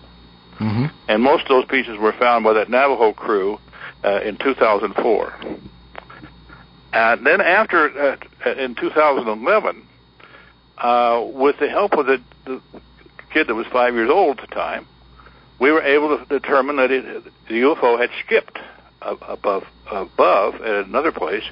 Mm-hmm. 0.60 0.86
And 1.08 1.24
most 1.24 1.44
of 1.44 1.50
those 1.50 1.66
pieces 1.66 1.98
were 1.98 2.14
found 2.14 2.44
by 2.44 2.54
that 2.54 2.70
Navajo 2.70 3.14
crew 3.14 3.60
uh, 4.04 4.22
in 4.22 4.38
2004. 4.38 5.34
And 6.94 7.26
then 7.26 7.42
after, 7.42 8.18
uh, 8.46 8.50
in 8.52 8.76
2011, 8.76 9.88
uh, 10.78 11.26
with 11.34 11.58
the 11.60 11.70
help 11.70 11.94
of 11.94 12.06
the, 12.06 12.22
the 12.46 12.62
kid 13.34 13.48
that 13.48 13.56
was 13.56 13.68
five 13.68 13.94
years 13.94 14.10
old 14.10 14.40
at 14.40 14.50
the 14.50 14.56
time, 14.56 14.88
we 15.60 15.72
were 15.72 15.82
able 15.82 16.18
to 16.18 16.26
determine 16.26 16.78
that 16.78 16.92
it, 16.92 17.24
the 17.48 17.56
UFO 17.56 18.00
had 18.00 18.10
skipped 18.26 18.58
above 19.02 19.64
above 19.90 20.56
at 20.56 20.86
another 20.86 21.12
place, 21.12 21.44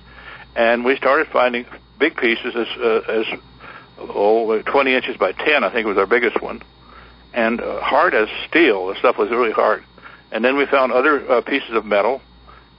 and 0.55 0.83
we 0.83 0.95
started 0.97 1.27
finding 1.27 1.65
big 1.99 2.15
pieces 2.15 2.55
as 2.55 2.67
uh, 2.79 3.01
as 3.07 3.25
oh 3.97 4.61
20 4.61 4.95
inches 4.95 5.17
by 5.17 5.31
10, 5.31 5.63
I 5.63 5.71
think 5.71 5.87
was 5.87 5.97
our 5.97 6.05
biggest 6.05 6.41
one, 6.41 6.61
and 7.33 7.61
uh, 7.61 7.81
hard 7.81 8.13
as 8.13 8.27
steel. 8.47 8.87
The 8.87 8.95
stuff 8.99 9.17
was 9.17 9.29
really 9.31 9.51
hard. 9.51 9.83
And 10.31 10.43
then 10.43 10.57
we 10.57 10.65
found 10.65 10.91
other 10.91 11.31
uh, 11.31 11.41
pieces 11.41 11.71
of 11.71 11.85
metal 11.85 12.21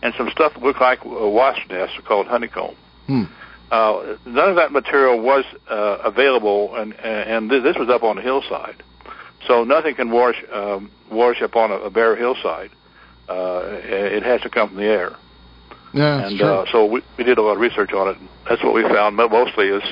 and 0.02 0.14
some 0.16 0.28
stuff 0.30 0.54
that 0.54 0.62
looked 0.62 0.80
like 0.80 1.04
a 1.04 1.28
wasp 1.28 1.68
nest 1.70 1.92
called 2.04 2.26
honeycomb. 2.26 2.76
Hmm. 3.06 3.24
Uh, 3.70 4.16
none 4.24 4.48
of 4.50 4.56
that 4.56 4.70
material 4.70 5.20
was 5.20 5.44
uh, 5.68 5.98
available, 6.04 6.76
and 6.76 6.94
and 6.94 7.50
th- 7.50 7.62
this 7.62 7.76
was 7.76 7.88
up 7.88 8.02
on 8.04 8.16
a 8.18 8.22
hillside, 8.22 8.82
so 9.48 9.64
nothing 9.64 9.94
can 9.94 10.10
wash 10.10 10.36
um, 10.52 10.90
wash 11.10 11.42
up 11.42 11.56
on 11.56 11.72
a, 11.72 11.74
a 11.74 11.90
bare 11.90 12.14
hillside. 12.16 12.70
Uh, 13.28 13.62
it 13.82 14.22
has 14.22 14.40
to 14.42 14.48
come 14.48 14.68
from 14.68 14.76
the 14.76 14.84
air, 14.84 15.16
Yeah, 15.92 16.28
and 16.28 16.40
uh, 16.40 16.64
so 16.70 16.86
we, 16.86 17.02
we 17.18 17.24
did 17.24 17.38
a 17.38 17.42
lot 17.42 17.54
of 17.54 17.58
research 17.60 17.92
on 17.92 18.06
it. 18.08 18.18
And 18.18 18.28
that's 18.48 18.62
what 18.62 18.72
we 18.72 18.82
found 18.82 19.16
mostly 19.16 19.66
is 19.66 19.82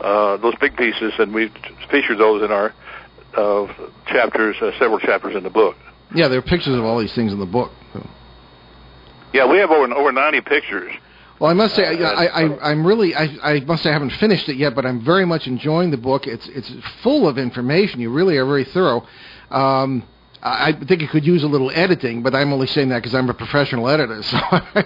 uh, 0.00 0.38
those 0.38 0.54
big 0.58 0.74
pieces, 0.74 1.12
and 1.18 1.34
we 1.34 1.50
featured 1.90 2.16
those 2.16 2.42
in 2.42 2.50
our 2.50 2.72
uh, 3.36 3.66
chapters, 4.06 4.56
uh, 4.62 4.70
several 4.78 4.98
chapters 4.98 5.36
in 5.36 5.42
the 5.42 5.50
book. 5.50 5.76
yeah, 6.14 6.28
there 6.28 6.38
are 6.38 6.42
pictures 6.42 6.74
of 6.78 6.84
all 6.84 6.98
these 6.98 7.14
things 7.14 7.34
in 7.34 7.38
the 7.38 7.44
book. 7.44 7.70
Yeah, 9.32 9.46
we 9.46 9.58
have 9.58 9.70
over 9.70 9.92
over 9.92 10.12
90 10.12 10.40
pictures. 10.42 10.92
Well, 11.38 11.50
I 11.50 11.54
must 11.54 11.76
say, 11.76 11.84
Uh, 11.84 12.04
I, 12.04 12.26
I, 12.26 12.42
I, 12.42 12.70
I'm 12.70 12.86
really, 12.86 13.14
I, 13.14 13.28
I 13.42 13.60
must 13.60 13.84
say, 13.84 13.90
I 13.90 13.92
haven't 13.92 14.10
finished 14.14 14.48
it 14.48 14.56
yet, 14.56 14.74
but 14.74 14.84
I'm 14.84 15.00
very 15.00 15.24
much 15.24 15.46
enjoying 15.46 15.90
the 15.90 15.96
book. 15.96 16.26
It's, 16.26 16.48
it's 16.48 16.72
full 17.02 17.28
of 17.28 17.38
information. 17.38 18.00
You 18.00 18.10
really 18.10 18.36
are 18.38 18.46
very 18.46 18.64
thorough. 18.64 19.06
Um, 19.50 20.02
I 20.42 20.68
I 20.68 20.72
think 20.72 21.02
it 21.02 21.10
could 21.10 21.26
use 21.26 21.42
a 21.42 21.46
little 21.48 21.70
editing, 21.72 22.22
but 22.22 22.34
I'm 22.34 22.52
only 22.52 22.66
saying 22.66 22.88
that 22.90 22.98
because 22.98 23.14
I'm 23.14 23.28
a 23.28 23.34
professional 23.34 23.88
editor. 23.88 24.22
So, 24.28 24.82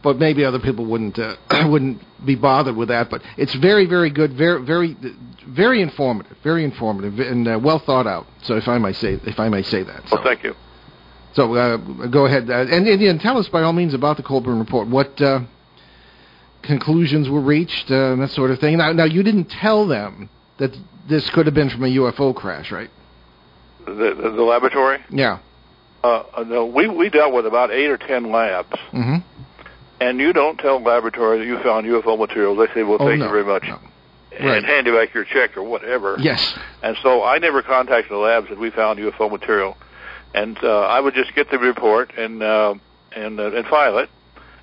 but 0.00 0.18
maybe 0.18 0.44
other 0.44 0.60
people 0.60 0.86
wouldn't, 0.86 1.18
uh, 1.18 1.34
wouldn't 1.68 2.00
be 2.24 2.36
bothered 2.36 2.76
with 2.76 2.88
that. 2.88 3.10
But 3.10 3.22
it's 3.36 3.54
very, 3.56 3.84
very 3.86 4.10
good, 4.10 4.32
very, 4.34 4.62
very, 4.62 4.96
very 5.46 5.82
informative, 5.82 6.36
very 6.44 6.62
informative, 6.62 7.18
and 7.18 7.48
uh, 7.48 7.58
well 7.60 7.80
thought 7.80 8.06
out. 8.06 8.26
So, 8.42 8.56
if 8.56 8.68
I 8.68 8.78
may 8.78 8.92
say, 8.92 9.18
if 9.24 9.40
I 9.40 9.48
may 9.48 9.62
say 9.62 9.82
that. 9.82 10.08
So. 10.08 10.16
Well, 10.16 10.24
thank 10.24 10.44
you. 10.44 10.54
So 11.34 11.54
uh, 11.54 11.76
go 12.08 12.26
ahead 12.26 12.48
uh, 12.50 12.54
and, 12.54 12.86
and, 12.88 13.02
and 13.02 13.20
tell 13.20 13.38
us 13.38 13.48
by 13.48 13.62
all 13.62 13.72
means 13.72 13.94
about 13.94 14.16
the 14.16 14.22
Colburn 14.22 14.58
report. 14.58 14.88
What 14.88 15.20
uh, 15.20 15.40
conclusions 16.62 17.28
were 17.28 17.40
reached 17.40 17.90
uh, 17.90 18.12
and 18.12 18.22
that 18.22 18.30
sort 18.30 18.50
of 18.50 18.58
thing. 18.58 18.78
Now, 18.78 18.92
now 18.92 19.04
you 19.04 19.22
didn't 19.22 19.46
tell 19.50 19.86
them 19.86 20.28
that 20.58 20.76
this 21.08 21.28
could 21.30 21.46
have 21.46 21.54
been 21.54 21.70
from 21.70 21.84
a 21.84 21.88
UFO 21.88 22.34
crash, 22.34 22.70
right? 22.72 22.90
The, 23.86 23.92
the, 23.92 24.30
the 24.36 24.42
laboratory. 24.42 24.98
Yeah. 25.10 25.38
Uh, 26.04 26.22
uh, 26.36 26.44
no, 26.44 26.66
we 26.66 26.86
we 26.88 27.08
dealt 27.10 27.32
with 27.32 27.46
about 27.46 27.70
eight 27.72 27.88
or 27.90 27.96
ten 27.98 28.30
labs, 28.30 28.68
Mm-hmm. 28.92 29.16
and 30.00 30.20
you 30.20 30.32
don't 30.32 30.56
tell 30.58 30.78
the 30.78 30.84
laboratory 30.88 31.38
that 31.40 31.44
you 31.46 31.58
found 31.62 31.86
UFO 31.86 32.16
material. 32.18 32.54
They 32.54 32.66
say, 32.72 32.82
"Well, 32.84 32.98
Oh, 33.00 33.06
thank 33.08 33.18
no, 33.18 33.26
you 33.26 33.32
very 33.32 33.44
much," 33.44 33.64
no. 33.66 33.78
and 34.38 34.64
hand 34.64 34.86
you 34.86 34.92
back 34.94 35.12
your 35.12 35.24
check 35.24 35.56
or 35.56 35.64
whatever. 35.64 36.16
Yes. 36.20 36.56
And 36.84 36.96
so 37.02 37.24
I 37.24 37.38
never 37.38 37.62
contacted 37.62 38.12
the 38.12 38.16
labs 38.16 38.48
that 38.50 38.58
we 38.60 38.70
found 38.70 39.00
UFO 39.00 39.28
material, 39.28 39.76
and 40.34 40.58
uh, 40.62 40.80
I 40.80 41.00
would 41.00 41.14
just 41.14 41.34
get 41.34 41.50
the 41.50 41.58
report 41.58 42.12
and 42.16 42.42
uh, 42.42 42.74
and 43.14 43.40
uh, 43.40 43.52
and 43.52 43.66
file 43.66 43.98
it. 43.98 44.10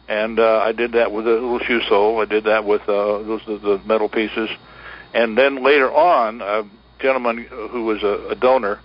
And 0.08 0.40
uh, 0.40 0.60
I 0.64 0.72
did 0.72 0.92
that 0.94 1.12
with 1.12 1.26
a 1.26 1.32
little 1.32 1.60
shoe 1.60 1.82
sole. 1.90 2.22
I 2.22 2.26
did 2.26 2.44
that 2.44 2.64
with 2.64 2.82
uh, 2.84 3.24
those 3.24 3.42
the, 3.46 3.82
metal 3.86 4.08
pieces, 4.08 4.50
and 5.14 5.38
then 5.38 5.64
later 5.64 5.92
on, 5.92 6.42
a 6.42 6.64
gentleman 7.00 7.46
who 7.50 7.86
was 7.86 8.04
a, 8.04 8.30
a 8.30 8.36
donor 8.36 8.80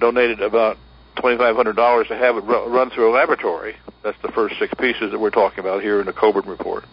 donated 0.00 0.40
about 0.40 0.78
twenty 1.16 1.36
five 1.36 1.56
hundred 1.56 1.76
dollars 1.76 2.08
to 2.08 2.16
have 2.16 2.36
it 2.36 2.40
run 2.40 2.90
through 2.90 3.10
a 3.10 3.14
laboratory. 3.14 3.76
That's 4.02 4.20
the 4.22 4.32
first 4.32 4.54
six 4.58 4.72
pieces 4.78 5.10
that 5.10 5.18
we're 5.18 5.30
talking 5.30 5.60
about 5.60 5.82
here 5.82 6.00
in 6.00 6.06
the 6.06 6.12
Coburn 6.12 6.48
report. 6.48 6.84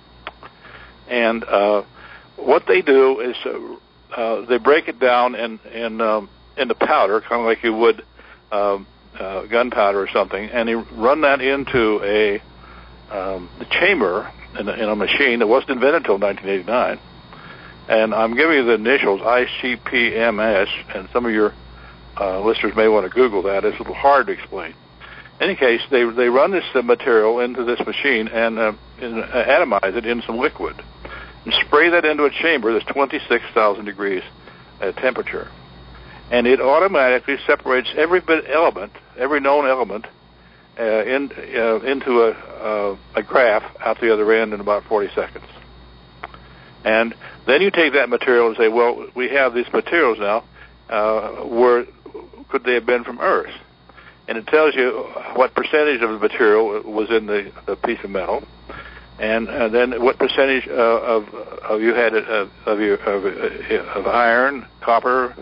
And 1.07 1.43
uh, 1.43 1.83
what 2.35 2.63
they 2.67 2.81
do 2.81 3.19
is 3.19 3.35
uh, 3.45 4.19
uh, 4.19 4.45
they 4.45 4.57
break 4.57 4.87
it 4.87 4.99
down 4.99 5.35
in 5.35 5.59
in 5.71 6.01
um, 6.01 6.29
into 6.57 6.75
powder, 6.75 7.21
kind 7.21 7.41
of 7.41 7.45
like 7.45 7.63
you 7.63 7.73
would 7.73 8.03
um, 8.51 8.87
uh, 9.19 9.45
gunpowder 9.45 9.99
or 9.99 10.09
something, 10.09 10.49
and 10.49 10.67
they 10.67 10.75
run 10.75 11.21
that 11.21 11.41
into 11.41 12.01
a 12.03 12.41
um, 13.11 13.49
chamber 13.69 14.31
in 14.59 14.67
a, 14.67 14.73
in 14.73 14.89
a 14.89 14.95
machine 14.95 15.39
that 15.39 15.47
wasn't 15.47 15.71
invented 15.71 16.01
until 16.01 16.17
1989. 16.17 16.99
And 17.87 18.13
I'm 18.13 18.35
giving 18.35 18.57
you 18.57 18.65
the 18.65 18.73
initials 18.73 19.21
ICP-MS, 19.21 20.69
and 20.95 21.09
some 21.11 21.25
of 21.25 21.31
your 21.31 21.53
uh, 22.19 22.41
listeners 22.41 22.75
may 22.75 22.87
want 22.87 23.05
to 23.05 23.13
Google 23.13 23.43
that. 23.43 23.65
It's 23.65 23.75
a 23.75 23.79
little 23.79 23.93
hard 23.93 24.27
to 24.27 24.33
explain. 24.33 24.73
In 25.39 25.49
any 25.49 25.55
case, 25.55 25.81
they 25.89 26.03
they 26.09 26.29
run 26.29 26.51
this 26.51 26.63
uh, 26.73 26.81
material 26.81 27.39
into 27.39 27.63
this 27.65 27.79
machine 27.85 28.27
and 28.27 28.57
uh, 28.57 28.73
uh, 29.01 29.01
atomize 29.01 29.95
it 29.95 30.05
in 30.05 30.21
some 30.21 30.37
liquid 30.37 30.81
and 31.43 31.53
spray 31.65 31.89
that 31.89 32.05
into 32.05 32.23
a 32.23 32.29
chamber 32.29 32.73
that's 32.73 32.85
26,000 32.85 33.85
degrees 33.85 34.23
uh, 34.81 34.91
temperature. 34.93 35.49
And 36.33 36.47
it 36.47 36.59
automatically 36.59 37.37
separates 37.45 37.89
every 37.95 38.19
bit 38.19 38.45
element, 38.49 38.91
every 39.15 39.39
known 39.39 39.67
element, 39.67 40.07
uh, 40.79 40.83
in, 40.83 41.31
uh, 41.31 41.79
into 41.81 42.23
a, 42.23 42.31
uh, 42.31 42.97
a 43.15 43.21
graph 43.21 43.61
out 43.79 44.01
the 44.01 44.11
other 44.11 44.33
end 44.33 44.51
in 44.51 44.59
about 44.59 44.83
40 44.85 45.13
seconds. 45.13 45.45
And 46.83 47.13
then 47.45 47.61
you 47.61 47.69
take 47.69 47.93
that 47.93 48.09
material 48.09 48.47
and 48.47 48.57
say, 48.57 48.67
well, 48.67 49.05
we 49.15 49.29
have 49.29 49.53
these 49.53 49.71
materials 49.71 50.17
now. 50.17 50.43
Uh, 50.89 51.45
where 51.45 51.85
could 52.49 52.63
they 52.63 52.73
have 52.73 52.87
been 52.87 53.03
from 53.03 53.19
Earth? 53.19 53.53
And 54.27 54.35
it 54.35 54.47
tells 54.47 54.73
you 54.73 55.05
what 55.35 55.53
percentage 55.53 56.01
of 56.01 56.09
the 56.09 56.17
material 56.17 56.81
was 56.81 57.11
in 57.11 57.27
the, 57.27 57.51
the 57.67 57.75
piece 57.75 57.99
of 58.03 58.09
metal, 58.09 58.43
and 59.19 59.47
uh, 59.47 59.67
then 59.67 60.01
what 60.01 60.17
percentage 60.17 60.67
uh, 60.67 60.71
of 60.71 61.27
of 61.29 61.81
you 61.81 61.93
had 61.93 62.15
uh, 62.15 62.47
of 62.65 62.79
your 62.79 62.95
of, 62.95 63.25
uh, 63.25 63.99
of 63.99 64.07
iron, 64.07 64.65
copper, 64.81 65.35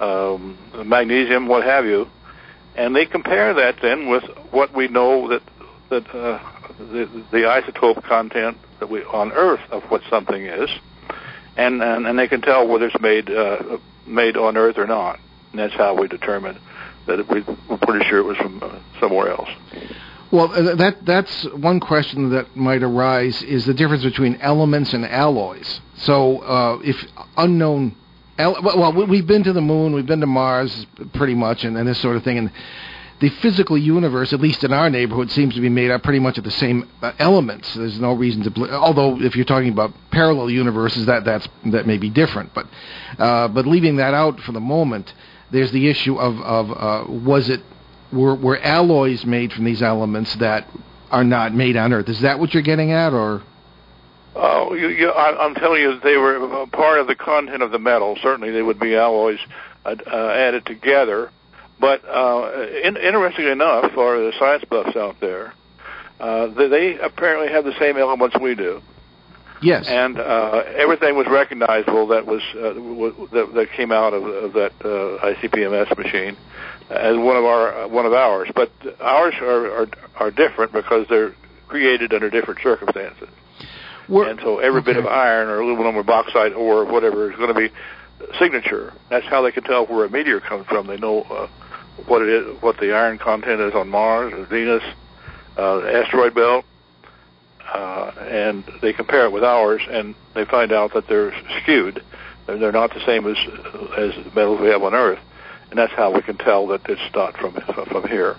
um, 0.00 0.58
magnesium, 0.84 1.48
what 1.48 1.64
have 1.64 1.84
you, 1.84 2.08
and 2.76 2.94
they 2.94 3.06
compare 3.06 3.54
that 3.54 3.76
then 3.82 4.08
with 4.08 4.24
what 4.50 4.74
we 4.74 4.88
know 4.88 5.28
that 5.28 5.42
that 5.90 6.14
uh, 6.14 6.38
the, 6.78 7.24
the 7.30 7.38
isotope 7.38 8.02
content 8.04 8.56
that 8.78 8.88
we 8.88 9.02
on 9.04 9.32
Earth 9.32 9.60
of 9.70 9.82
what 9.84 10.02
something 10.08 10.44
is, 10.44 10.70
and 11.56 11.82
and, 11.82 12.06
and 12.06 12.18
they 12.18 12.28
can 12.28 12.40
tell 12.40 12.66
whether 12.66 12.86
it's 12.86 13.00
made 13.00 13.30
uh, 13.30 13.78
made 14.06 14.36
on 14.36 14.56
Earth 14.56 14.78
or 14.78 14.86
not, 14.86 15.18
and 15.52 15.60
that's 15.60 15.74
how 15.74 15.94
we 15.94 16.08
determine 16.08 16.58
that 17.06 17.26
we, 17.28 17.42
we're 17.68 17.78
pretty 17.78 18.04
sure 18.08 18.18
it 18.18 18.24
was 18.24 18.36
from 18.36 18.62
uh, 18.62 18.78
somewhere 19.00 19.30
else. 19.30 19.48
Well, 20.30 20.52
uh, 20.52 20.74
that 20.76 21.04
that's 21.06 21.44
one 21.54 21.80
question 21.80 22.30
that 22.30 22.54
might 22.54 22.82
arise 22.82 23.42
is 23.42 23.64
the 23.64 23.72
difference 23.72 24.04
between 24.04 24.36
elements 24.42 24.92
and 24.92 25.06
alloys. 25.06 25.80
So, 25.96 26.38
uh, 26.40 26.78
if 26.84 26.96
unknown, 27.36 27.96
well, 28.38 28.92
we've 28.92 29.26
been 29.26 29.44
to 29.44 29.52
the 29.52 29.60
moon, 29.60 29.92
we've 29.92 30.06
been 30.06 30.20
to 30.20 30.26
Mars, 30.26 30.86
pretty 31.14 31.34
much, 31.34 31.64
and, 31.64 31.76
and 31.76 31.88
this 31.88 31.98
sort 32.00 32.16
of 32.16 32.22
thing, 32.22 32.38
and 32.38 32.52
the 33.20 33.30
physical 33.30 33.76
universe, 33.76 34.32
at 34.32 34.40
least 34.40 34.62
in 34.62 34.72
our 34.72 34.88
neighborhood, 34.88 35.30
seems 35.30 35.54
to 35.54 35.60
be 35.60 35.68
made 35.68 35.90
up 35.90 36.04
pretty 36.04 36.20
much 36.20 36.38
of 36.38 36.44
the 36.44 36.52
same 36.52 36.88
uh, 37.02 37.12
elements. 37.18 37.74
There's 37.74 37.98
no 37.98 38.12
reason 38.12 38.44
to, 38.44 38.50
bl- 38.50 38.70
although 38.70 39.20
if 39.20 39.34
you're 39.34 39.44
talking 39.44 39.70
about 39.70 39.92
parallel 40.12 40.50
universes, 40.50 41.06
that 41.06 41.24
that's 41.24 41.48
that 41.66 41.86
may 41.86 41.98
be 41.98 42.10
different. 42.10 42.54
But 42.54 42.68
uh, 43.18 43.48
but 43.48 43.66
leaving 43.66 43.96
that 43.96 44.14
out 44.14 44.38
for 44.40 44.52
the 44.52 44.60
moment, 44.60 45.12
there's 45.50 45.72
the 45.72 45.88
issue 45.88 46.16
of 46.16 46.38
of 46.40 46.70
uh, 46.70 47.10
was 47.10 47.48
it 47.48 47.60
were 48.12 48.36
were 48.36 48.58
alloys 48.62 49.24
made 49.26 49.52
from 49.52 49.64
these 49.64 49.82
elements 49.82 50.34
that 50.36 50.68
are 51.10 51.24
not 51.24 51.52
made 51.52 51.76
on 51.76 51.92
Earth? 51.92 52.08
Is 52.08 52.20
that 52.20 52.38
what 52.38 52.54
you're 52.54 52.62
getting 52.62 52.92
at, 52.92 53.12
or? 53.12 53.42
Oh, 54.40 54.72
you, 54.74 54.88
you, 54.88 55.08
I, 55.08 55.44
I'm 55.44 55.54
telling 55.54 55.82
you, 55.82 55.98
they 56.00 56.16
were 56.16 56.66
part 56.68 57.00
of 57.00 57.08
the 57.08 57.16
content 57.16 57.62
of 57.62 57.72
the 57.72 57.78
metal. 57.78 58.16
Certainly, 58.22 58.52
they 58.52 58.62
would 58.62 58.78
be 58.78 58.94
alloys 58.94 59.40
uh, 59.84 59.96
uh, 60.06 60.28
added 60.28 60.64
together 60.64 61.30
but 61.80 62.04
uh, 62.04 62.66
in, 62.82 62.96
interestingly 62.96 63.52
enough, 63.52 63.92
for 63.92 64.18
the 64.18 64.32
science 64.38 64.64
buffs 64.68 64.96
out 64.96 65.20
there, 65.20 65.52
uh, 66.18 66.48
they, 66.48 66.98
apparently 66.98 67.48
have 67.52 67.64
the 67.64 67.78
same 67.78 67.96
elements 67.96 68.36
we 68.40 68.54
do. 68.54 68.82
Yes. 69.62 69.86
And 69.88 70.18
uh, 70.18 70.62
everything 70.76 71.16
was 71.16 71.26
recognizable 71.28 72.08
that 72.08 72.26
was 72.26 72.42
uh, 72.54 72.74
w- 72.74 73.28
that, 73.32 73.54
that 73.54 73.72
came 73.72 73.90
out 73.90 74.14
of, 74.14 74.24
of 74.24 74.52
that 74.54 74.72
uh, 74.80 75.24
ICP-MS 75.24 75.96
machine 75.96 76.36
as 76.90 77.16
one 77.16 77.36
of 77.36 77.44
our 77.44 77.88
one 77.88 78.06
of 78.06 78.12
ours. 78.12 78.48
But 78.54 78.70
ours 79.00 79.34
are, 79.40 79.82
are 79.82 79.88
are 80.16 80.30
different 80.30 80.72
because 80.72 81.06
they're 81.08 81.34
created 81.66 82.14
under 82.14 82.30
different 82.30 82.60
circumstances. 82.62 83.28
We're, 84.08 84.28
and 84.28 84.40
so 84.40 84.58
every 84.58 84.80
okay. 84.80 84.92
bit 84.92 84.96
of 84.96 85.06
iron 85.06 85.48
or 85.48 85.60
aluminum 85.60 85.96
or 85.96 86.02
bauxite 86.02 86.54
or 86.54 86.84
whatever 86.84 87.30
is 87.30 87.36
going 87.36 87.52
to 87.52 87.54
be 87.54 87.70
signature. 88.38 88.92
That's 89.10 89.26
how 89.26 89.42
they 89.42 89.52
can 89.52 89.64
tell 89.64 89.86
where 89.86 90.04
a 90.04 90.10
meteor 90.10 90.40
comes 90.40 90.66
from. 90.66 90.86
They 90.86 90.96
know 90.96 91.22
uh, 91.22 91.48
what 92.06 92.22
it 92.22 92.28
is, 92.28 92.62
what 92.62 92.78
the 92.78 92.94
iron 92.94 93.18
content 93.18 93.60
is 93.60 93.74
on 93.74 93.88
Mars 93.88 94.32
or 94.32 94.46
Venus, 94.46 94.82
uh, 95.56 95.80
the 95.80 95.94
asteroid 95.94 96.34
belt, 96.34 96.64
uh, 97.72 98.12
and 98.20 98.64
they 98.80 98.92
compare 98.92 99.26
it 99.26 99.32
with 99.32 99.44
ours, 99.44 99.82
and 99.90 100.14
they 100.34 100.44
find 100.44 100.72
out 100.72 100.94
that 100.94 101.06
they're 101.06 101.32
skewed. 101.62 102.02
They're, 102.46 102.58
they're 102.58 102.72
not 102.72 102.94
the 102.94 103.04
same 103.04 103.26
as 103.26 103.36
as 103.96 104.24
the 104.24 104.32
metals 104.34 104.60
we 104.60 104.68
have 104.68 104.82
on 104.82 104.94
Earth, 104.94 105.20
and 105.70 105.78
that's 105.78 105.92
how 105.92 106.14
we 106.14 106.22
can 106.22 106.38
tell 106.38 106.66
that 106.68 106.80
it's 106.88 107.14
not 107.14 107.36
from 107.36 107.52
from 107.52 108.08
here. 108.08 108.36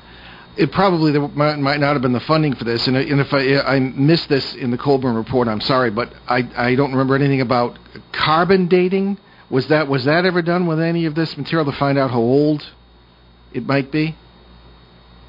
It 0.60 0.74
probably 0.74 1.14
there 1.14 1.26
might, 1.30 1.58
might 1.58 1.80
not 1.80 1.94
have 1.94 2.02
been 2.02 2.12
the 2.12 2.20
funding 2.20 2.54
for 2.54 2.66
this, 2.66 2.86
and, 2.88 2.98
and 2.98 3.22
if 3.22 3.34
I, 3.34 3.76
I 3.76 3.80
missed 3.80 4.28
this 4.28 4.56
in 4.56 4.72
the 4.72 4.78
Colburn 4.78 5.16
report, 5.16 5.48
I'm 5.48 5.62
sorry, 5.62 5.90
but 5.90 6.12
I 6.28 6.48
I 6.56 6.76
don't 6.76 6.92
remember 6.92 7.16
anything 7.16 7.40
about 7.40 7.80
carbon 8.12 8.68
dating. 8.68 9.18
Was 9.50 9.68
that 9.70 9.88
was 9.88 10.04
that 10.04 10.26
ever 10.26 10.42
done 10.42 10.68
with 10.68 10.82
any 10.82 11.06
of 11.06 11.16
this 11.16 11.38
material 11.38 11.72
to 11.72 11.78
find 11.78 11.98
out 11.98 12.12
how 12.12 12.20
old 12.20 12.62
it 13.54 13.66
might 13.66 13.90
be? 13.90 14.16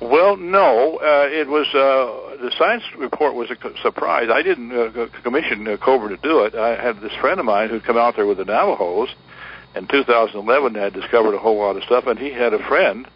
Well, 0.01 0.37
no. 0.37 0.97
Uh, 0.97 1.29
it 1.31 1.47
was 1.47 1.67
uh, 1.69 2.43
the 2.43 2.51
science 2.59 2.83
report 2.99 3.35
was 3.35 3.51
a 3.51 3.57
surprise. 3.83 4.31
I 4.33 4.43
didn't 4.43 4.73
uh, 4.73 5.07
commission 5.23 5.69
uh, 5.69 5.77
Colburn 5.77 6.11
to 6.11 6.17
do 6.17 6.41
it. 6.45 6.55
I 6.55 6.83
had 6.83 7.01
this 7.01 7.13
friend 7.21 7.39
of 7.39 7.47
mine 7.47 7.69
who'd 7.69 7.85
come 7.85 7.97
out 7.97 8.17
there 8.17 8.27
with 8.27 8.39
the 8.39 8.45
Navajos 8.45 9.11
in 9.75 9.87
2011 9.87 10.75
had 10.75 10.93
discovered 10.93 11.35
a 11.35 11.39
whole 11.39 11.59
lot 11.59 11.77
of 11.77 11.85
stuff, 11.85 12.07
and 12.07 12.19
he 12.19 12.31
had 12.31 12.53
a 12.53 12.59
friend. 12.67 13.07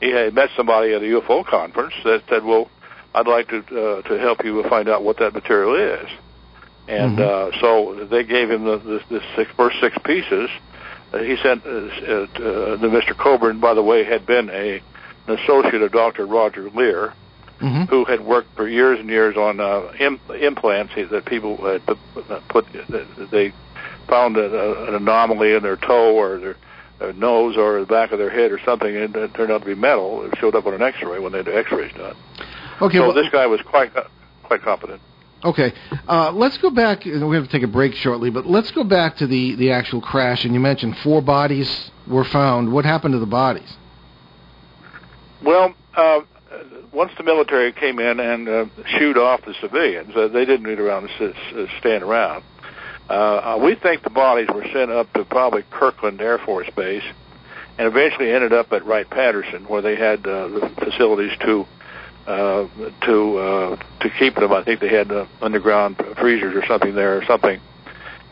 He 0.00 0.10
had 0.10 0.34
met 0.34 0.50
somebody 0.56 0.94
at 0.94 1.02
a 1.02 1.06
UFO 1.06 1.44
conference 1.44 1.94
that 2.04 2.22
said, 2.28 2.44
"Well, 2.44 2.70
I'd 3.14 3.26
like 3.26 3.48
to 3.48 3.58
uh, 3.58 4.02
to 4.02 4.18
help 4.18 4.44
you 4.44 4.62
find 4.68 4.88
out 4.88 5.04
what 5.04 5.18
that 5.18 5.34
material 5.34 5.74
is." 5.74 6.08
And 6.88 7.18
mm-hmm. 7.18 7.56
uh, 7.56 7.60
so 7.60 8.04
they 8.06 8.24
gave 8.24 8.50
him 8.50 8.64
the, 8.64 8.78
the, 8.78 9.00
the 9.10 9.20
six, 9.36 9.50
first 9.56 9.76
six 9.80 9.96
pieces 10.04 10.50
uh, 11.12 11.18
he 11.18 11.36
sent 11.42 11.64
uh, 11.66 11.68
uh, 11.68 12.76
the 12.76 12.88
Mr. 12.88 13.16
Colburn, 13.16 13.60
by 13.60 13.74
the 13.74 13.82
way, 13.82 14.04
had 14.04 14.26
been 14.26 14.48
a 14.50 14.80
an 15.26 15.38
associate 15.38 15.82
of 15.82 15.92
Dr. 15.92 16.26
Roger 16.26 16.70
Leir, 16.70 17.12
mm-hmm. 17.60 17.82
who 17.84 18.04
had 18.04 18.20
worked 18.20 18.54
for 18.56 18.68
years 18.68 18.98
and 18.98 19.08
years 19.08 19.36
on 19.36 19.60
uh, 19.60 19.92
Im- 19.98 20.20
implants 20.40 20.94
that 20.94 21.24
people 21.26 21.56
had 21.64 21.84
put. 22.48 22.66
They 23.30 23.52
found 24.08 24.36
a, 24.36 24.88
an 24.88 24.94
anomaly 24.94 25.52
in 25.52 25.62
their 25.62 25.76
toe 25.76 26.14
or 26.14 26.38
their, 26.38 26.56
their 27.00 27.12
nose 27.14 27.56
or 27.56 27.80
the 27.80 27.86
back 27.86 28.12
of 28.12 28.18
their 28.18 28.30
head 28.30 28.52
or 28.52 28.60
something, 28.64 28.94
and 28.94 29.16
it 29.16 29.34
turned 29.34 29.50
out 29.50 29.60
to 29.60 29.66
be 29.66 29.74
metal. 29.74 30.22
It 30.24 30.38
showed 30.38 30.54
up 30.54 30.66
on 30.66 30.74
an 30.74 30.82
X-ray 30.82 31.18
when 31.18 31.32
they 31.32 31.38
had 31.38 31.46
the 31.46 31.56
X-rays 31.56 31.92
done. 31.94 32.16
Okay, 32.80 32.98
so 32.98 33.08
well, 33.08 33.14
this 33.14 33.28
guy 33.30 33.46
was 33.46 33.60
quite 33.62 33.92
quite 34.44 34.62
competent. 34.62 35.00
Okay, 35.42 35.72
uh, 36.06 36.30
let's 36.32 36.58
go 36.58 36.70
back. 36.70 37.04
We 37.06 37.34
have 37.34 37.44
to 37.44 37.50
take 37.50 37.62
a 37.62 37.66
break 37.66 37.94
shortly, 37.94 38.30
but 38.30 38.46
let's 38.46 38.70
go 38.72 38.84
back 38.84 39.16
to 39.16 39.26
the, 39.26 39.54
the 39.54 39.72
actual 39.72 40.02
crash. 40.02 40.44
And 40.44 40.52
you 40.52 40.60
mentioned 40.60 40.98
four 40.98 41.22
bodies 41.22 41.90
were 42.06 42.24
found. 42.24 42.70
What 42.70 42.84
happened 42.84 43.12
to 43.12 43.18
the 43.18 43.26
bodies? 43.26 43.74
Well, 45.42 45.74
uh, 45.96 46.20
once 46.92 47.12
the 47.16 47.24
military 47.24 47.72
came 47.72 47.98
in 47.98 48.20
and 48.20 48.48
uh, 48.48 48.66
shooed 48.98 49.16
off 49.16 49.40
the 49.46 49.54
civilians, 49.62 50.14
uh, 50.14 50.28
they 50.28 50.44
didn't 50.44 50.68
need 50.68 50.78
around 50.78 51.08
to 51.08 51.16
sit, 51.16 51.68
stand 51.78 52.02
around. 52.02 52.44
Uh, 53.10 53.58
we 53.62 53.74
think 53.74 54.02
the 54.02 54.10
bodies 54.10 54.48
were 54.54 54.64
sent 54.72 54.90
up 54.90 55.12
to 55.14 55.24
probably 55.24 55.64
Kirtland 55.70 56.20
Air 56.20 56.38
Force 56.38 56.68
Base, 56.76 57.02
and 57.76 57.88
eventually 57.88 58.30
ended 58.30 58.52
up 58.52 58.72
at 58.72 58.86
Wright 58.86 59.08
Patterson, 59.08 59.64
where 59.64 59.82
they 59.82 59.96
had 59.96 60.26
uh, 60.26 60.48
the 60.48 60.72
facilities 60.78 61.36
to 61.40 61.66
uh, 62.26 62.68
to 63.02 63.38
uh, 63.38 63.76
to 64.00 64.10
keep 64.18 64.36
them. 64.36 64.52
I 64.52 64.62
think 64.62 64.80
they 64.80 64.88
had 64.88 65.10
uh, 65.10 65.26
underground 65.40 65.96
freezers 66.20 66.54
or 66.54 66.64
something 66.66 66.94
there 66.94 67.18
or 67.18 67.24
something. 67.24 67.60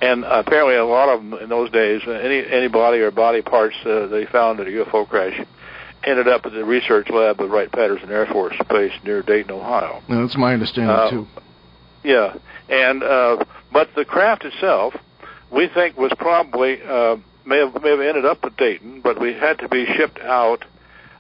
And 0.01 0.25
apparently, 0.25 0.77
a 0.77 0.85
lot 0.85 1.09
of 1.09 1.21
them 1.21 1.35
in 1.35 1.49
those 1.49 1.71
days, 1.73 2.03
uh, 2.07 2.13
any 2.13 2.47
any 2.49 2.69
body 2.69 2.99
or 2.99 3.11
body 3.11 3.43
parts 3.43 3.75
uh, 3.85 4.07
they 4.07 4.27
found 4.27 4.61
at 4.61 4.69
a 4.69 4.71
UFO 4.71 5.09
crash 5.09 5.45
ended 6.05 6.29
up 6.29 6.47
at 6.47 6.53
the 6.53 6.65
research 6.65 7.11
lab 7.11 7.41
of 7.41 7.51
Wright 7.51 7.71
Patterson 7.71 8.11
Air 8.11 8.27
Force 8.27 8.55
Base 8.71 8.93
near 9.03 9.23
Dayton, 9.23 9.51
Ohio. 9.51 10.03
No, 10.09 10.23
that's 10.23 10.37
my 10.37 10.53
understanding 10.55 10.91
uh, 10.91 11.11
too. 11.11 11.27
Yeah, 12.05 12.37
and 12.69 13.03
uh, 13.03 13.45
but 13.73 13.95
the 13.95 14.05
craft 14.05 14.45
itself, 14.45 14.95
we 15.51 15.69
think 15.69 15.97
was 15.97 16.13
probably 16.19 16.81
uh, 16.83 17.17
may 17.45 17.59
have 17.59 17.83
may 17.83 17.91
have 17.91 18.01
ended 18.01 18.25
up 18.25 18.45
at 18.45 18.57
Dayton, 18.57 19.01
but 19.01 19.21
we 19.21 19.33
had 19.33 19.59
to 19.59 19.69
be 19.69 19.87
shipped 19.97 20.21
out 20.21 20.65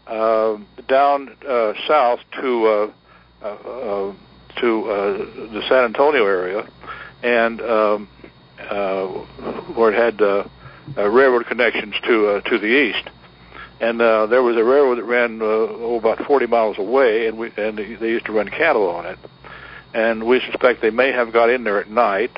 uh, 0.06 0.58
down 0.88 1.36
uh, 1.46 1.72
south 1.86 2.20
to 2.40 2.66
uh, 2.66 2.92
uh, 3.42 3.46
uh, 3.46 4.14
to 4.60 4.90
uh, 4.90 5.18
the 5.52 5.62
San 5.68 5.84
Antonio 5.84 6.24
area, 6.24 6.68
and 7.22 7.60
um, 7.60 8.08
uh, 8.58 9.06
where 9.74 9.92
it 9.92 9.96
had 9.96 10.20
uh, 10.20 10.44
uh, 10.96 11.08
railroad 11.08 11.46
connections 11.46 11.94
to 12.04 12.28
uh, 12.28 12.40
to 12.42 12.58
the 12.58 12.66
east. 12.66 13.08
And 13.80 14.02
uh, 14.02 14.26
there 14.26 14.42
was 14.42 14.56
a 14.56 14.64
railroad 14.64 14.98
that 14.98 15.04
ran 15.04 15.40
uh, 15.40 15.44
oh, 15.44 15.98
about 15.98 16.18
40 16.26 16.46
miles 16.46 16.78
away, 16.78 17.28
and 17.28 17.38
we 17.38 17.52
and 17.56 17.78
they 17.78 18.08
used 18.08 18.26
to 18.26 18.32
run 18.32 18.48
cattle 18.48 18.88
on 18.88 19.06
it. 19.06 19.18
And 19.94 20.26
we 20.26 20.40
suspect 20.40 20.82
they 20.82 20.90
may 20.90 21.12
have 21.12 21.32
got 21.32 21.50
in 21.50 21.64
there 21.64 21.80
at 21.80 21.88
night, 21.88 22.36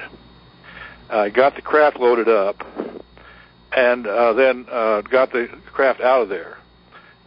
uh, 1.09 1.29
got 1.31 1.57
the 1.57 1.63
craft 1.63 1.99
loaded 1.99 2.29
up, 2.29 2.65
and 3.73 4.07
uh, 4.07 4.33
then 4.35 4.67
uh, 4.71 5.03
got 5.03 5.33
the 5.33 5.49
craft 5.73 6.01
out 6.01 6.23
of 6.23 6.29
there 6.29 6.59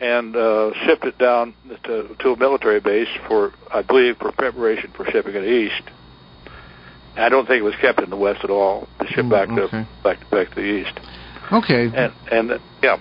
and 0.04 0.36
uh, 0.36 0.72
shipped 0.86 1.06
it 1.06 1.18
down 1.18 1.54
to, 1.86 2.16
to 2.20 2.30
a 2.32 2.38
military 2.38 2.82
base 2.82 3.08
for, 3.28 3.54
I 3.72 3.82
believe, 3.82 4.18
for 4.18 4.32
preparation 4.34 4.92
for 4.96 5.06
shipping 5.06 5.36
it 5.36 5.46
east. 5.46 5.90
I 7.16 7.30
don't 7.30 7.46
think 7.48 7.60
it 7.60 7.64
was 7.64 7.76
kept 7.80 8.02
in 8.02 8.10
the 8.10 8.18
west 8.18 8.44
at 8.44 8.50
all. 8.50 8.88
To 9.00 9.08
ship 9.08 9.30
back 9.30 9.48
okay. 9.50 9.68
to 9.70 9.88
back 10.04 10.20
to 10.20 10.26
back 10.26 10.50
to 10.50 10.56
the 10.56 10.62
east. 10.62 11.00
Okay. 11.52 11.86
And 11.96 12.12
and 12.32 12.62
yeah. 12.82 12.98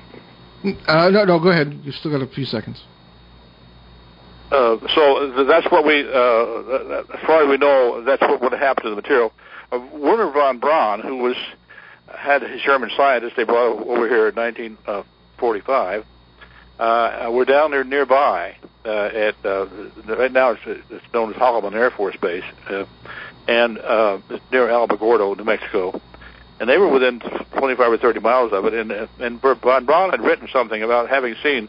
Uh, 0.87 1.09
no, 1.11 1.25
no. 1.25 1.41
Go 1.41 1.49
ahead. 1.49 1.81
You 1.83 1.93
still 1.93 2.13
got 2.13 2.23
a 2.23 2.31
few 2.33 2.45
seconds. 2.45 2.85
Uh, 4.53 4.77
so 4.95 5.45
that's 5.45 5.67
what 5.73 5.87
we, 5.87 6.03
uh, 6.03 7.05
as 7.15 7.27
far 7.27 7.43
as 7.43 7.49
we 7.49 7.57
know, 7.57 8.05
that's 8.05 8.21
what 8.21 8.43
would 8.43 8.53
happen 8.53 8.85
to 8.85 8.91
the 8.91 8.97
material. 8.97 9.33
Uh, 9.73 9.79
Wernher 9.95 10.31
von 10.31 10.59
Braun, 10.59 11.01
who 11.01 11.17
was 11.17 11.37
had 12.07 12.43
his 12.43 12.61
German 12.61 12.91
scientists 12.95 13.33
they 13.35 13.45
brought 13.45 13.79
over 13.87 14.07
here 14.07 14.29
in 14.29 14.35
1945, 14.35 16.05
uh, 16.79 17.31
we're 17.33 17.47
down 17.47 17.71
there 17.71 17.83
nearby 17.83 18.55
uh, 18.85 18.91
at 18.91 19.35
uh, 19.45 19.67
right 20.07 20.33
now 20.33 20.51
it's, 20.51 20.83
it's 20.91 21.15
known 21.15 21.31
as 21.33 21.37
Holloman 21.37 21.73
Air 21.73 21.91
Force 21.91 22.17
Base, 22.21 22.45
uh, 22.69 22.85
and 23.49 23.79
uh, 23.79 24.19
near 24.51 24.69
Alamogordo, 24.69 25.35
New 25.37 25.45
Mexico. 25.45 25.99
And 26.61 26.69
they 26.69 26.77
were 26.77 26.89
within 26.89 27.21
25 27.59 27.93
or 27.93 27.97
30 27.97 28.21
miles 28.21 28.53
of 28.53 28.67
it, 28.67 28.75
and 28.75 28.93
and 29.19 29.41
von 29.41 29.87
Braun 29.87 30.11
had 30.11 30.21
written 30.21 30.49
something 30.53 30.83
about 30.83 31.09
having 31.09 31.37
seen 31.43 31.69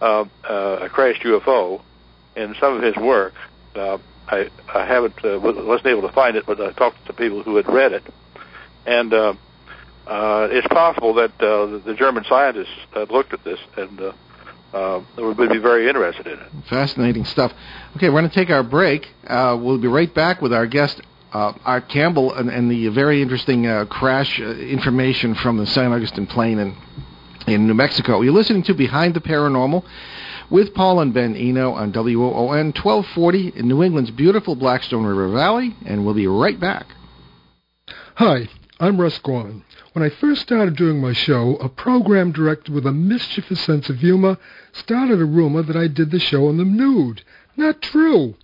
uh, 0.00 0.24
uh, 0.48 0.78
a 0.82 0.88
crashed 0.88 1.22
UFO 1.22 1.80
in 2.36 2.54
some 2.60 2.76
of 2.76 2.82
his 2.82 2.96
work. 2.96 3.34
Uh, 3.74 3.98
I 4.26 4.50
I 4.72 4.86
haven't 4.86 5.24
uh, 5.24 5.38
wasn't 5.40 5.86
able 5.86 6.02
to 6.02 6.12
find 6.12 6.36
it, 6.36 6.46
but 6.46 6.60
I 6.60 6.72
talked 6.72 7.04
to 7.06 7.12
people 7.12 7.42
who 7.42 7.56
had 7.56 7.68
read 7.68 7.92
it, 7.92 8.02
and 8.86 9.12
uh, 9.12 9.34
uh, 10.06 10.48
it's 10.50 10.68
possible 10.68 11.14
that 11.14 11.32
uh, 11.40 11.78
the 11.84 11.94
German 11.94 12.24
scientists 12.28 12.74
had 12.92 13.10
looked 13.10 13.32
at 13.32 13.42
this 13.44 13.58
and 13.76 14.00
uh, 14.00 14.12
uh, 14.74 15.02
would 15.16 15.36
be 15.36 15.58
very 15.58 15.88
interested 15.88 16.26
in 16.26 16.38
it. 16.38 16.48
Fascinating 16.68 17.24
stuff. 17.24 17.52
Okay, 17.96 18.08
we're 18.08 18.20
going 18.20 18.28
to 18.28 18.34
take 18.34 18.50
our 18.50 18.62
break. 18.62 19.06
Uh, 19.26 19.56
we'll 19.60 19.78
be 19.78 19.88
right 19.88 20.12
back 20.12 20.42
with 20.42 20.52
our 20.52 20.66
guest. 20.66 21.00
Uh, 21.32 21.52
Art 21.64 21.88
Campbell 21.88 22.32
and, 22.34 22.48
and 22.48 22.70
the 22.70 22.88
very 22.88 23.20
interesting 23.20 23.66
uh, 23.66 23.86
crash 23.86 24.40
uh, 24.40 24.44
information 24.44 25.34
from 25.34 25.56
the 25.56 25.66
St. 25.66 25.92
Augustine 25.92 26.26
plane 26.26 26.58
in, 26.58 26.76
in 27.46 27.66
New 27.66 27.74
Mexico. 27.74 28.20
You're 28.20 28.34
listening 28.34 28.62
to 28.64 28.74
Behind 28.74 29.14
the 29.14 29.20
Paranormal 29.20 29.84
with 30.50 30.74
Paul 30.74 31.00
and 31.00 31.14
Ben 31.14 31.36
Eno 31.36 31.72
on 31.72 31.92
WOON 31.92 32.72
1240 32.72 33.52
in 33.56 33.68
New 33.68 33.82
England's 33.82 34.10
beautiful 34.10 34.54
Blackstone 34.54 35.04
River 35.04 35.28
Valley, 35.28 35.74
and 35.84 36.04
we'll 36.04 36.14
be 36.14 36.26
right 36.26 36.58
back. 36.58 36.86
Hi, 38.16 38.48
I'm 38.78 39.00
Russ 39.00 39.18
Gorman. 39.18 39.64
When 39.92 40.04
I 40.04 40.08
first 40.08 40.42
started 40.42 40.76
doing 40.76 41.00
my 41.00 41.12
show, 41.12 41.56
a 41.56 41.68
program 41.68 42.32
director 42.32 42.72
with 42.72 42.86
a 42.86 42.92
mischievous 42.92 43.60
sense 43.60 43.88
of 43.88 43.98
humor 43.98 44.38
started 44.72 45.20
a 45.20 45.24
rumor 45.24 45.62
that 45.62 45.76
I 45.76 45.86
did 45.86 46.10
the 46.10 46.18
show 46.18 46.48
in 46.50 46.56
the 46.56 46.64
nude. 46.64 47.22
Not 47.56 47.80
true. 47.80 48.34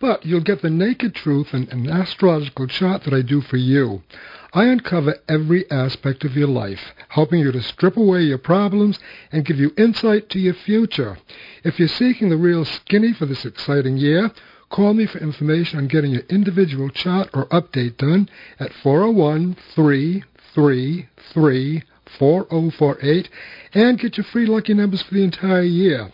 But 0.00 0.24
you'll 0.24 0.40
get 0.40 0.62
the 0.62 0.70
naked 0.70 1.14
truth 1.14 1.52
in 1.52 1.68
an 1.70 1.90
astrological 1.90 2.66
chart 2.68 3.04
that 3.04 3.12
I 3.12 3.22
do 3.22 3.40
for 3.42 3.58
you. 3.58 4.02
I 4.52 4.64
uncover 4.64 5.16
every 5.28 5.70
aspect 5.70 6.24
of 6.24 6.36
your 6.36 6.48
life, 6.48 6.92
helping 7.08 7.38
you 7.38 7.52
to 7.52 7.62
strip 7.62 7.96
away 7.96 8.22
your 8.22 8.38
problems 8.38 8.98
and 9.30 9.44
give 9.44 9.58
you 9.58 9.72
insight 9.78 10.28
to 10.30 10.40
your 10.40 10.54
future. 10.54 11.18
If 11.62 11.78
you're 11.78 11.86
seeking 11.86 12.30
the 12.30 12.36
real 12.36 12.64
skinny 12.64 13.12
for 13.12 13.26
this 13.26 13.44
exciting 13.44 13.96
year, 13.96 14.32
call 14.68 14.94
me 14.94 15.06
for 15.06 15.18
information 15.18 15.78
on 15.78 15.86
getting 15.86 16.10
your 16.10 16.24
individual 16.28 16.90
chart 16.90 17.30
or 17.32 17.46
update 17.46 17.96
done 17.96 18.28
at 18.58 18.72
401 18.72 19.56
333 19.74 21.84
4048 22.18 23.28
and 23.74 24.00
get 24.00 24.16
your 24.16 24.24
free 24.24 24.46
lucky 24.46 24.74
numbers 24.74 25.02
for 25.02 25.14
the 25.14 25.22
entire 25.22 25.62
year. 25.62 26.10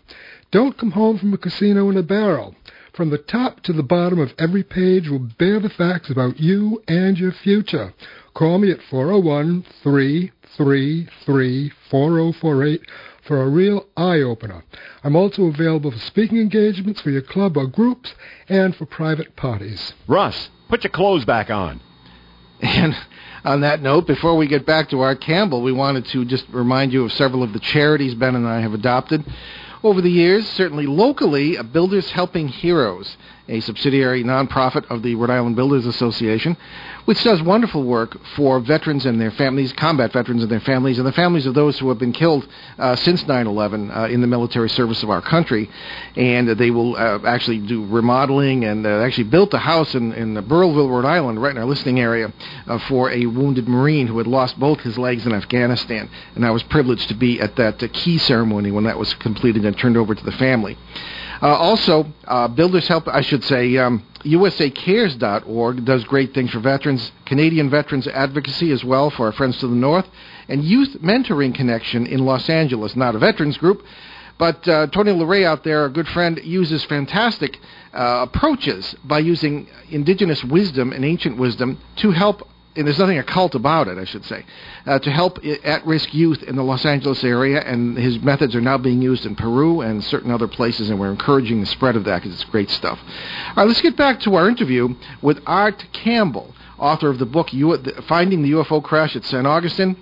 Don't 0.51 0.77
come 0.77 0.93
home 0.93 1.19
from 1.19 1.33
a 1.33 1.39
casino 1.39 1.89
in 1.89 1.97
a 1.97 2.03
barrel. 2.03 2.55
From 2.93 3.11
the 3.11 3.19
top 3.19 3.63
to 3.65 3.75
the 3.75 3.83
bottom 3.83 4.19
of 4.19 4.33
every 4.39 4.63
page 4.63 5.11
will 5.11 5.19
bear 5.19 5.61
the 5.61 5.69
facts 5.69 6.09
about 6.09 6.41
you 6.41 6.83
and 6.89 7.19
your 7.19 7.33
future. 7.33 7.93
Call 8.37 8.59
me 8.59 8.71
at 8.71 8.83
401 8.91 9.65
333 9.83 11.73
4048 11.89 12.81
for 13.27 13.41
a 13.41 13.49
real 13.49 13.87
eye 13.97 14.21
opener. 14.21 14.63
I'm 15.03 15.17
also 15.17 15.45
available 15.45 15.91
for 15.91 15.99
speaking 16.01 16.37
engagements 16.37 17.01
for 17.01 17.09
your 17.09 17.23
club 17.23 17.57
or 17.57 17.67
groups 17.67 18.15
and 18.47 18.77
for 18.77 18.85
private 18.85 19.37
parties. 19.37 19.95
Russ, 20.07 20.51
put 20.69 20.85
your 20.85 20.91
clothes 20.91 21.25
back 21.25 21.49
on. 21.49 21.81
And 22.61 22.95
on 23.43 23.63
that 23.63 23.81
note, 23.81 24.07
before 24.07 24.37
we 24.37 24.47
get 24.47 24.67
back 24.67 24.91
to 24.91 25.01
Art 25.01 25.23
Campbell, 25.23 25.63
we 25.63 25.73
wanted 25.73 26.05
to 26.09 26.27
just 26.27 26.45
remind 26.51 26.93
you 26.93 27.07
of 27.07 27.13
several 27.13 27.43
of 27.43 27.55
the 27.55 27.61
charities 27.61 28.15
Ben 28.15 28.35
and 28.35 28.47
I 28.47 28.61
have 28.61 28.75
adopted 28.75 29.25
over 29.83 30.01
the 30.01 30.11
years, 30.11 30.47
certainly 30.49 30.85
locally, 30.85 31.57
Builders 31.73 32.11
Helping 32.11 32.49
Heroes, 32.49 33.17
a 33.49 33.61
subsidiary 33.61 34.25
nonprofit 34.25 34.85
of 34.91 35.03
the 35.03 35.15
Rhode 35.15 35.31
Island 35.31 35.57
Builders 35.57 35.87
Association, 35.87 36.57
which 37.05 37.23
does 37.23 37.41
wonderful 37.43 37.85
work 37.85 38.17
for 38.35 38.59
veterans 38.61 39.07
and 39.07 39.21
their 39.21 39.31
families, 39.31 39.73
combat 39.73 40.13
veterans 40.13 40.43
and 40.43 40.51
their 40.51 40.61
families, 40.61 40.99
and 40.99 41.07
the 41.07 41.13
families 41.13 41.47
of 41.47 41.55
those 41.55 41.79
who 41.79 41.89
have 41.89 41.99
been 41.99 42.13
killed 42.13 42.47
uh, 42.79 42.97
since 42.97 43.23
9/11 43.25 43.97
uh, 43.97 44.09
in 44.09 44.21
the 44.21 44.27
military 44.27 44.69
service 44.69 45.03
of 45.03 45.11
our 45.11 45.23
country. 45.23 45.71
And 46.17 46.49
they 46.49 46.71
will 46.71 46.97
uh, 46.97 47.21
actually 47.25 47.59
do 47.59 47.87
remodeling 47.87 48.65
and 48.65 48.85
uh, 48.85 49.01
actually 49.01 49.25
built 49.25 49.55
a 49.55 49.59
house 49.59 49.95
in, 49.95 50.13
in 50.13 50.35
Burrillville, 50.47 50.89
Rhode 50.91 51.05
Island, 51.05 51.41
right 51.41 51.53
in 51.53 51.59
our 51.59 51.65
listening 51.65 52.01
area, 52.01 52.33
uh, 52.67 52.79
for 52.89 53.11
a 53.11 53.27
wounded 53.27 53.69
Marine 53.69 54.07
who 54.09 54.19
had 54.19 54.27
lost 54.27 54.59
both 54.59 54.81
his 54.81 54.99
legs 54.99 55.27
in 55.27 55.33
Afghanistan. 55.33 56.11
And 56.35 56.45
I 56.45 56.51
was 56.51 56.63
privileged 56.65 57.09
to 57.09 57.15
be 57.15 57.41
at 57.41 57.57
that 57.57 57.83
uh, 57.83 57.89
key 57.93 58.19
ceremony 58.19 58.73
when 58.73 58.85
that 58.85 58.99
was 58.99 59.15
completed 59.15 59.65
and 59.65 59.79
turned 59.79 59.97
over 59.97 60.15
to 60.15 60.25
the 60.25 60.33
family. 60.33 60.77
Uh, 61.43 61.49
also, 61.49 62.07
uh, 62.27 62.49
Builders 62.49 62.89
Help, 62.89 63.09
I 63.09 63.21
should 63.37 63.45
say, 63.45 63.77
um, 63.77 64.03
USACares.org 64.25 65.85
does 65.85 66.05
great 66.05 66.33
things 66.33 66.51
for 66.53 66.61
veterans, 66.61 67.13
Canadian 67.27 67.69
Veterans 67.69 68.07
Advocacy 68.07 68.73
as 68.73 68.83
well 68.83 69.11
for 69.11 69.27
our 69.27 69.33
friends 69.33 69.59
to 69.59 69.69
the 69.69 69.75
north, 69.75 70.09
and 70.49 70.65
Youth 70.65 70.97
Mentoring 71.03 71.55
Connection 71.55 72.07
in 72.07 72.25
Los 72.25 72.49
Angeles, 72.49 72.97
not 72.97 73.15
a 73.15 73.19
veterans 73.19 73.59
group. 73.59 73.85
But 74.39 74.67
uh, 74.67 74.87
Tony 74.87 75.13
LeRae 75.13 75.45
out 75.45 75.65
there, 75.65 75.85
a 75.85 75.91
good 75.91 76.09
friend, 76.09 76.41
uses 76.45 76.83
fantastic 76.85 77.59
uh, 77.93 78.27
approaches 78.27 78.95
by 79.05 79.19
using 79.19 79.69
indigenous 79.91 80.43
wisdom 80.43 80.93
and 80.93 81.05
ancient 81.05 81.37
wisdom 81.37 81.79
to 81.97 82.13
help 82.13 82.49
and 82.77 82.87
there's 82.87 82.99
nothing 82.99 83.19
occult 83.19 83.55
about 83.55 83.89
it, 83.89 83.99
I 83.99 84.05
should 84.05 84.25
say, 84.25 84.45
uh, 84.87 84.99
to 84.99 85.11
help 85.11 85.39
at-risk 85.65 86.13
youth 86.13 86.43
in 86.43 86.57
the 86.57 86.63
Los 86.63 86.85
Angeles 86.85 87.25
area. 87.25 87.61
And 87.61 87.97
his 87.97 88.21
methods 88.21 88.55
are 88.55 88.61
now 88.61 88.79
being 88.79 89.03
used 89.03 89.27
in 89.27 89.35
Peru 89.35 89.81
and 89.81 90.03
certain 90.05 90.31
other 90.31 90.49
places, 90.49 90.91
and 90.91 91.01
we're 91.01 91.11
encouraging 91.11 91.61
the 91.61 91.67
spread 91.67 91.97
of 91.97 92.05
that 92.05 92.23
because 92.23 92.35
it's 92.35 92.51
great 92.51 92.71
stuff. 92.71 92.99
All 93.49 93.55
right, 93.57 93.69
let's 93.69 93.81
get 93.81 93.97
back 93.97 94.21
to 94.21 94.35
our 94.35 94.49
interview 94.49 94.95
with 95.23 95.41
Art 95.47 95.85
Campbell, 95.93 96.55
author 96.79 97.09
of 97.09 97.19
the 97.19 97.27
book 97.27 97.51
Finding 98.07 98.43
the 98.43 98.53
UFO 98.53 98.83
Crash 98.83 99.17
at 99.17 99.25
San 99.25 99.47
Augustine. 99.47 99.97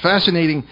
Fascinating 0.00 0.66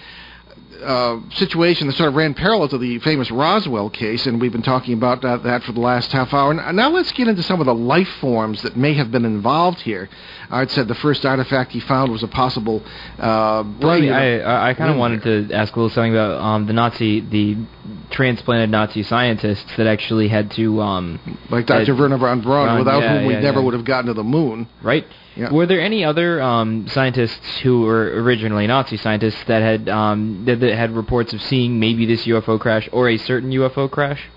uh, 0.83 1.21
situation 1.31 1.87
that 1.87 1.97
sort 1.97 2.09
of 2.09 2.15
ran 2.15 2.35
parallel 2.35 2.69
to 2.69 2.79
the 2.79 2.99
famous 3.01 3.31
Roswell 3.31 3.91
case, 3.91 4.27
and 4.27 4.41
we've 4.41 4.53
been 4.53 4.63
talking 4.63 4.95
about 4.95 5.23
that, 5.23 5.43
that 5.45 5.63
for 5.65 5.73
the 5.73 5.81
last 5.81 6.13
half 6.13 6.33
hour. 6.33 6.53
And 6.53 6.77
now 6.77 6.91
let's 6.91 7.13
get 7.13 7.29
into 7.29 7.43
some 7.43 7.61
of 7.61 7.67
the 7.67 7.75
life 7.75 8.09
forms 8.21 8.63
that 8.63 8.77
may 8.77 8.95
have 8.95 9.11
been 9.11 9.25
involved 9.25 9.81
here. 9.81 10.09
Art 10.51 10.71
said 10.71 10.89
the 10.89 10.95
first 10.97 11.25
artifact 11.25 11.73
he 11.73 11.81
found 11.81 12.11
was 12.11 12.23
a 12.23 12.29
possible. 12.29 12.83
Uh, 13.19 13.65
well, 13.81 13.91
I, 13.91 14.39
I, 14.39 14.71
I 14.71 14.75
kind 14.75 14.91
of 14.91 14.97
wanted 14.97 15.23
to 15.23 15.55
ask 15.55 15.75
a 15.75 15.79
little 15.79 15.91
something 15.91 16.13
about 16.13 16.41
um, 16.41 16.67
the 16.67 16.73
Nazi, 16.73 17.21
the 17.21 17.57
transplanted 18.11 18.71
Nazi 18.71 19.03
scientists 19.05 19.77
that 19.77 19.87
actually 19.87 20.29
had 20.29 20.51
to, 20.53 20.81
um, 20.81 21.39
like 21.51 21.67
Dr. 21.67 21.95
Wernher 21.95 22.19
von 22.19 22.41
Braun, 22.41 22.79
without 22.79 23.03
yeah, 23.03 23.19
whom 23.19 23.27
we 23.27 23.35
yeah, 23.35 23.41
never 23.41 23.61
yeah. 23.61 23.65
would 23.65 23.75
have 23.75 23.85
gotten 23.85 24.07
to 24.07 24.15
the 24.15 24.25
moon. 24.25 24.69
Right. 24.83 25.07
Yeah. 25.37 25.53
Were 25.53 25.67
there 25.67 25.81
any 25.81 26.05
other 26.05 26.43
um, 26.43 26.89
scientists 26.89 27.61
who 27.61 27.83
were 27.83 28.23
originally 28.23 28.67
Nazi 28.67 28.97
scientists 28.97 29.43
that 29.45 29.63
had 29.63 29.89
um, 29.89 30.45
that, 30.47 30.59
that, 30.61 30.75
had 30.75 30.91
reports 30.91 31.33
of 31.33 31.41
seeing 31.43 31.79
maybe 31.79 32.05
this 32.05 32.27
UFO 32.27 32.59
crash 32.59 32.89
or 32.93 33.09
a 33.09 33.17
certain 33.17 33.51
UFO 33.51 33.89
crash? 33.89 34.29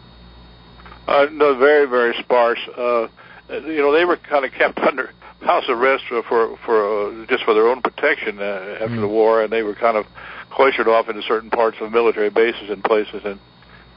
Uh, 1.07 1.25
no, 1.31 1.57
very 1.57 1.87
very 1.87 2.13
sparse. 2.19 2.59
Uh, 2.77 3.07
you 3.49 3.77
know, 3.77 3.91
they 3.91 4.05
were 4.05 4.17
kind 4.17 4.45
of 4.45 4.51
kept 4.51 4.77
under 4.87 5.11
house 5.41 5.65
arrest 5.67 6.03
for 6.07 6.21
for, 6.23 6.57
for 6.57 7.23
uh, 7.23 7.25
just 7.25 7.43
for 7.43 7.55
their 7.55 7.67
own 7.67 7.81
protection 7.81 8.39
uh, 8.39 8.77
after 8.79 8.95
mm. 8.95 9.01
the 9.01 9.07
war, 9.07 9.41
and 9.41 9.51
they 9.51 9.63
were 9.63 9.75
kind 9.75 9.97
of 9.97 10.05
cloistered 10.51 10.87
off 10.87 11.09
into 11.09 11.23
certain 11.23 11.49
parts 11.49 11.77
of 11.81 11.91
military 11.91 12.29
bases 12.29 12.69
and 12.69 12.83
places. 12.83 13.21
And 13.25 13.39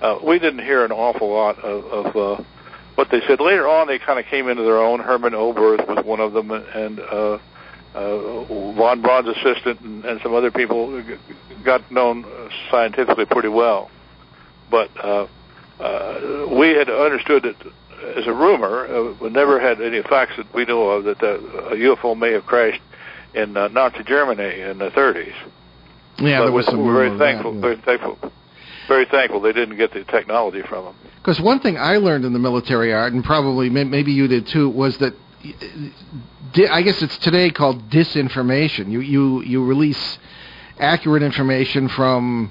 uh, 0.01 0.19
we 0.25 0.39
didn't 0.39 0.65
hear 0.65 0.85
an 0.85 0.93
awful 0.93 1.31
lot 1.31 1.59
of. 1.59 1.85
of 1.85 2.17
uh, 2.17 2.45
what 2.97 3.11
they 3.11 3.21
said 3.29 3.41
later 3.41 3.69
on, 3.69 3.87
they 3.87 3.99
kind 3.99 4.19
of 4.19 4.27
came 4.27 4.49
into 4.49 4.63
their 4.63 4.79
own. 4.79 5.01
Hermann 5.01 5.35
Oberth 5.35 5.87
was 5.87 6.05
one 6.05 6.21
of 6.21 6.33
them, 6.33 6.51
and 6.51 6.99
uh, 6.99 7.39
uh, 7.95 8.45
von 8.73 9.01
Braun's 9.01 9.29
assistant 9.29 9.81
and, 9.81 10.05
and 10.05 10.21
some 10.23 10.35
other 10.35 10.51
people 10.51 11.03
got 11.65 11.91
known 11.93 12.25
scientifically 12.71 13.27
pretty 13.27 13.49
well. 13.49 13.91
But 14.71 14.91
uh, 14.97 15.27
uh, 15.79 16.49
we 16.59 16.69
had 16.71 16.89
understood 16.89 17.45
it 17.45 17.57
as 18.17 18.27
a 18.27 18.33
rumor. 18.33 18.87
Uh, 18.87 19.15
we 19.21 19.31
never 19.31 19.61
had 19.61 19.81
any 19.81 20.03
facts 20.03 20.33
that 20.39 20.53
we 20.55 20.65
know 20.65 20.89
of 20.89 21.05
that 21.05 21.19
the, 21.19 21.35
a 21.35 21.75
UFO 21.75 22.19
may 22.19 22.33
have 22.33 22.47
crashed 22.47 22.83
in 23.35 23.57
uh, 23.57 23.69
Nazi 23.69 24.03
Germany 24.05 24.61
in 24.61 24.79
the 24.79 24.91
30s. 24.91 25.33
Yeah, 26.19 26.41
but 26.41 26.45
there 26.45 26.53
was 26.53 26.67
some. 26.67 26.85
We're 26.85 27.09
very 27.09 27.19
thankful. 27.19 27.53
That, 27.53 27.57
yeah. 27.57 27.75
Very 27.75 27.77
thankful 27.99 28.33
very 28.87 29.07
thankful 29.07 29.41
they 29.41 29.53
didn't 29.53 29.77
get 29.77 29.93
the 29.93 30.05
technology 30.05 30.63
from 30.63 30.87
them. 30.87 30.95
Because 31.19 31.41
one 31.41 31.61
thing 31.61 31.77
I 31.77 31.97
learned 31.97 32.25
in 32.25 32.33
the 32.33 32.39
military 32.39 32.93
art, 32.93 33.13
and 33.13 33.25
probably 33.25 33.69
maybe 33.69 34.13
you 34.13 34.29
did 34.29 34.47
too, 34.47 34.69
was 34.69 34.99
that 34.99 35.15
I 36.71 36.83
guess 36.83 37.03
it's 37.03 37.19
today 37.19 37.51
called 37.51 37.91
disinformation. 37.91 38.91
You 38.91 39.01
you 39.01 39.43
you 39.43 39.65
release 39.65 40.19
accurate 40.79 41.23
information 41.23 41.89
from 41.89 42.51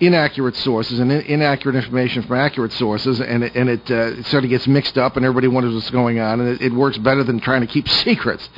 inaccurate 0.00 0.56
sources 0.56 0.98
and 0.98 1.10
in- 1.10 1.22
inaccurate 1.22 1.76
information 1.76 2.22
from 2.22 2.36
accurate 2.36 2.72
sources, 2.72 3.20
and 3.20 3.44
it, 3.44 3.54
and 3.54 3.68
it, 3.68 3.90
uh, 3.90 4.18
it 4.18 4.26
sort 4.26 4.44
of 4.44 4.50
gets 4.50 4.66
mixed 4.66 4.96
up, 4.96 5.16
and 5.16 5.24
everybody 5.24 5.48
wonders 5.48 5.74
what's 5.74 5.90
going 5.90 6.20
on, 6.20 6.40
and 6.40 6.48
it, 6.48 6.62
it 6.62 6.72
works 6.72 6.98
better 6.98 7.24
than 7.24 7.40
trying 7.40 7.60
to 7.60 7.66
keep 7.66 7.88
secrets. 8.04 8.48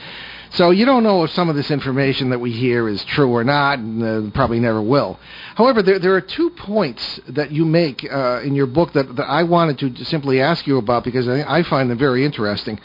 So 0.53 0.71
you 0.71 0.85
don't 0.85 1.05
know 1.05 1.23
if 1.23 1.31
some 1.31 1.49
of 1.49 1.55
this 1.55 1.71
information 1.71 2.31
that 2.31 2.41
we 2.41 2.51
hear 2.51 2.89
is 2.89 3.05
true 3.05 3.31
or 3.31 3.45
not, 3.45 3.79
and 3.79 4.03
uh, 4.03 4.31
probably 4.33 4.59
never 4.59 4.83
will. 4.83 5.19
However, 5.55 5.81
there, 5.81 6.01
there 6.01 6.15
are 6.17 6.21
two 6.21 6.51
points 6.51 7.21
that 7.29 7.53
you 7.53 7.65
make 7.65 8.05
uh, 8.11 8.41
in 8.43 8.57
your 8.57 8.67
book 8.67 8.93
that, 8.95 9.15
that 9.15 9.29
I 9.29 9.45
wanted 9.45 9.97
to 9.97 10.05
simply 10.07 10.41
ask 10.41 10.67
you 10.67 10.79
about 10.79 11.05
because 11.05 11.29
I, 11.29 11.59
I 11.59 11.63
find 11.63 11.89
them 11.89 11.99
very 11.99 12.25
interesting. 12.25 12.81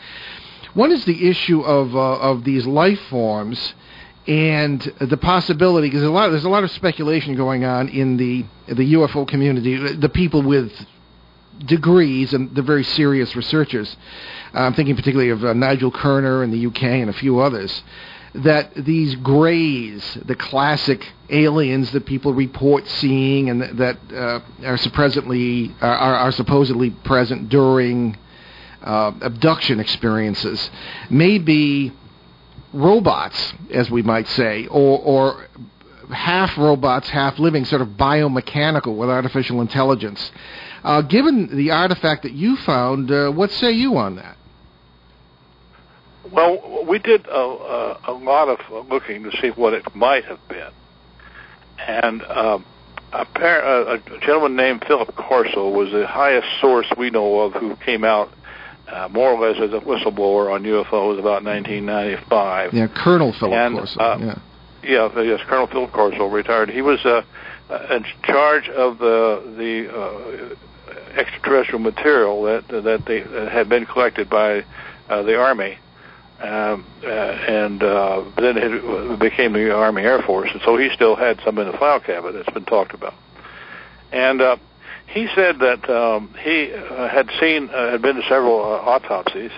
One 0.75 0.91
is 0.91 1.05
the 1.05 1.27
issue 1.27 1.61
of 1.61 1.95
uh, 1.95 1.99
of 1.99 2.43
these 2.43 2.67
life 2.67 2.99
forms 3.09 3.73
and 4.27 4.81
the 4.99 5.17
possibility 5.17 5.87
because 5.87 6.03
a 6.03 6.09
lot 6.09 6.29
there's 6.29 6.43
a 6.43 6.49
lot 6.49 6.63
of 6.63 6.71
speculation 6.71 7.35
going 7.35 7.63
on 7.63 7.89
in 7.89 8.17
the 8.17 8.45
the 8.67 8.93
UFO 8.93 9.27
community. 9.27 9.95
The 9.95 10.09
people 10.09 10.43
with 10.43 10.71
degrees 11.59 12.33
and 12.33 12.53
the 12.55 12.61
very 12.61 12.83
serious 12.83 13.35
researchers. 13.35 13.95
I'm 14.53 14.73
thinking 14.73 14.95
particularly 14.95 15.31
of 15.31 15.43
uh, 15.43 15.53
Nigel 15.53 15.91
Kerner 15.91 16.43
in 16.43 16.51
the 16.51 16.65
UK 16.67 16.83
and 16.83 17.09
a 17.09 17.13
few 17.13 17.39
others. 17.39 17.83
That 18.33 18.75
these 18.75 19.15
grays, 19.15 20.17
the 20.25 20.35
classic 20.35 21.05
aliens 21.29 21.91
that 21.91 22.05
people 22.05 22.33
report 22.33 22.85
seeing 22.87 23.49
and 23.49 23.61
that, 23.61 23.77
that 23.77 23.97
uh, 24.13 24.39
are 24.65 24.77
supposedly 24.77 25.73
are, 25.81 26.15
are 26.15 26.31
supposedly 26.33 26.89
present 26.89 27.47
during 27.47 28.17
uh, 28.83 29.13
abduction 29.21 29.79
experiences, 29.79 30.69
may 31.09 31.37
be 31.37 31.93
robots, 32.73 33.53
as 33.71 33.89
we 33.89 34.01
might 34.01 34.27
say, 34.27 34.67
or, 34.67 34.99
or 34.99 35.47
half 36.13 36.57
robots, 36.57 37.09
half 37.09 37.39
living, 37.39 37.65
sort 37.65 37.81
of 37.81 37.89
biomechanical 37.89 38.95
with 38.95 39.09
artificial 39.09 39.61
intelligence. 39.61 40.31
Uh, 40.85 41.01
given 41.01 41.57
the 41.57 41.71
artifact 41.71 42.21
that 42.23 42.33
you 42.33 42.55
found, 42.57 43.09
uh, 43.11 43.31
what 43.31 43.49
say 43.49 43.71
you 43.71 43.97
on 43.97 44.17
that? 44.17 44.37
Well, 46.31 46.85
we 46.87 46.99
did 46.99 47.25
a, 47.27 47.31
a, 47.35 47.99
a 48.07 48.13
lot 48.13 48.49
of 48.49 48.87
looking 48.89 49.23
to 49.23 49.31
see 49.41 49.49
what 49.49 49.73
it 49.73 49.95
might 49.95 50.25
have 50.25 50.39
been, 50.47 50.71
and 51.79 52.21
um, 52.23 52.65
a, 53.13 53.25
par- 53.25 53.61
a, 53.61 53.93
a 53.95 54.19
gentleman 54.19 54.55
named 54.55 54.83
Philip 54.87 55.15
Corso 55.15 55.69
was 55.69 55.91
the 55.91 56.05
highest 56.05 56.47
source 56.61 56.87
we 56.97 57.09
know 57.09 57.39
of 57.41 57.53
who 57.53 57.75
came 57.77 58.03
out 58.03 58.31
uh, 58.87 59.07
more 59.11 59.31
or 59.31 59.47
less 59.47 59.59
as 59.59 59.71
a 59.73 59.79
whistleblower 59.83 60.53
on 60.53 60.63
UFOs 60.63 61.17
about 61.19 61.43
1995. 61.43 62.73
Yeah, 62.73 62.87
Colonel 62.87 63.33
Philip 63.33 63.53
And, 63.53 63.75
Corso. 63.77 63.99
uh, 63.99 64.17
yeah. 64.19 64.39
Yeah, 64.83 65.21
yes, 65.21 65.39
Colonel 65.47 65.65
Philip 65.65 65.91
Corso 65.91 66.27
retired. 66.27 66.69
He 66.69 66.83
was 66.83 67.03
uh, 67.05 67.23
in 67.89 68.05
charge 68.23 68.69
of 68.69 68.99
the 68.99 69.41
the 69.57 69.91
uh, 69.91 70.55
extraterrestrial 71.15 71.79
material 71.79 72.43
that 72.43 72.67
that 72.67 73.05
they 73.05 73.21
that 73.21 73.51
had 73.51 73.69
been 73.69 73.85
collected 73.85 74.29
by 74.29 74.65
uh, 75.09 75.23
the 75.23 75.37
Army, 75.37 75.77
um, 76.39 76.85
uh, 77.03 77.07
and 77.07 77.81
uh, 77.81 78.23
then 78.37 78.57
it 78.57 79.19
became 79.19 79.53
the 79.53 79.73
Army 79.73 80.01
Air 80.01 80.21
Force, 80.21 80.49
and 80.51 80.61
so 80.63 80.77
he 80.77 80.89
still 80.93 81.15
had 81.15 81.39
some 81.43 81.57
in 81.57 81.71
the 81.71 81.77
file 81.77 81.99
cabinet 81.99 82.33
that's 82.33 82.53
been 82.53 82.65
talked 82.65 82.93
about. 82.93 83.13
And 84.11 84.41
uh, 84.41 84.57
he 85.07 85.27
said 85.35 85.59
that 85.59 85.89
um, 85.89 86.33
he 86.39 86.71
uh, 86.73 87.07
had 87.07 87.29
seen 87.39 87.69
uh, 87.69 87.91
had 87.91 88.01
been 88.01 88.15
to 88.15 88.23
several 88.23 88.59
uh, 88.59 88.77
autopsies, 88.77 89.51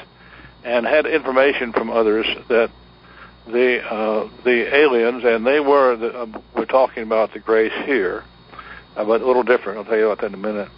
and 0.63 0.85
had 0.85 1.05
information 1.05 1.73
from 1.73 1.89
others 1.89 2.27
that 2.49 2.69
the 3.47 3.83
uh, 3.83 4.29
the 4.43 4.75
aliens, 4.75 5.23
and 5.23 5.45
they 5.45 5.59
were 5.59 5.95
the, 5.95 6.21
uh, 6.21 6.41
we're 6.55 6.65
talking 6.65 7.03
about 7.03 7.33
the 7.33 7.39
Greys 7.39 7.71
here, 7.85 8.23
uh, 8.95 9.05
but 9.05 9.21
a 9.21 9.25
little 9.25 9.43
different. 9.43 9.79
I'll 9.79 9.85
tell 9.85 9.97
you 9.97 10.09
about 10.09 10.21
that 10.21 10.27
in 10.27 10.33
a 10.33 10.37
minute. 10.37 10.69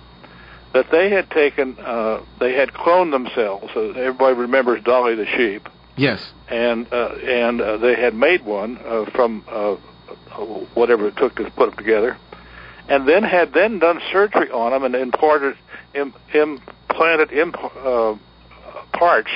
That 0.74 0.92
they 0.92 1.10
had 1.10 1.30
taken, 1.32 1.78
uh, 1.80 2.22
they 2.40 2.54
had 2.54 2.70
cloned 2.74 3.12
themselves. 3.12 3.72
So 3.74 3.92
everybody 3.92 4.36
remembers 4.36 4.84
Dolly 4.84 5.16
the 5.16 5.26
sheep, 5.26 5.68
Yes. 5.98 6.32
and 6.48 6.88
uh, 6.94 7.16
and 7.24 7.60
uh, 7.60 7.78
they 7.78 7.96
had 7.96 8.14
made 8.14 8.46
one 8.46 8.78
uh, 8.78 9.06
from 9.12 9.44
uh, 9.48 9.76
whatever 10.76 11.08
it 11.08 11.18
took 11.18 11.36
to 11.38 11.50
put 11.52 11.70
them 11.70 11.78
together, 11.78 12.18
and 12.88 13.08
then 13.08 13.24
had 13.24 13.54
then 13.54 13.80
done 13.80 14.00
surgery 14.12 14.52
on 14.52 14.72
them 14.72 14.84
and 14.84 14.96
imparted 14.96 15.56
Im, 15.96 16.14
implanted 16.34 17.32
imp, 17.32 17.56
uh, 17.58 18.16
parts 18.94 19.32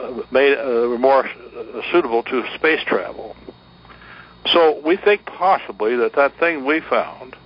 uh, 0.00 0.22
made 0.30 0.56
uh, 0.56 0.88
were 0.88 0.98
more 0.98 1.26
uh, 1.26 1.82
suitable 1.92 2.22
to 2.22 2.44
space 2.54 2.80
travel. 2.86 3.36
So 4.52 4.80
we 4.86 4.96
think 4.96 5.26
possibly 5.26 5.96
that 5.96 6.14
that 6.14 6.38
thing 6.38 6.64
we 6.64 6.80
found 6.80 7.36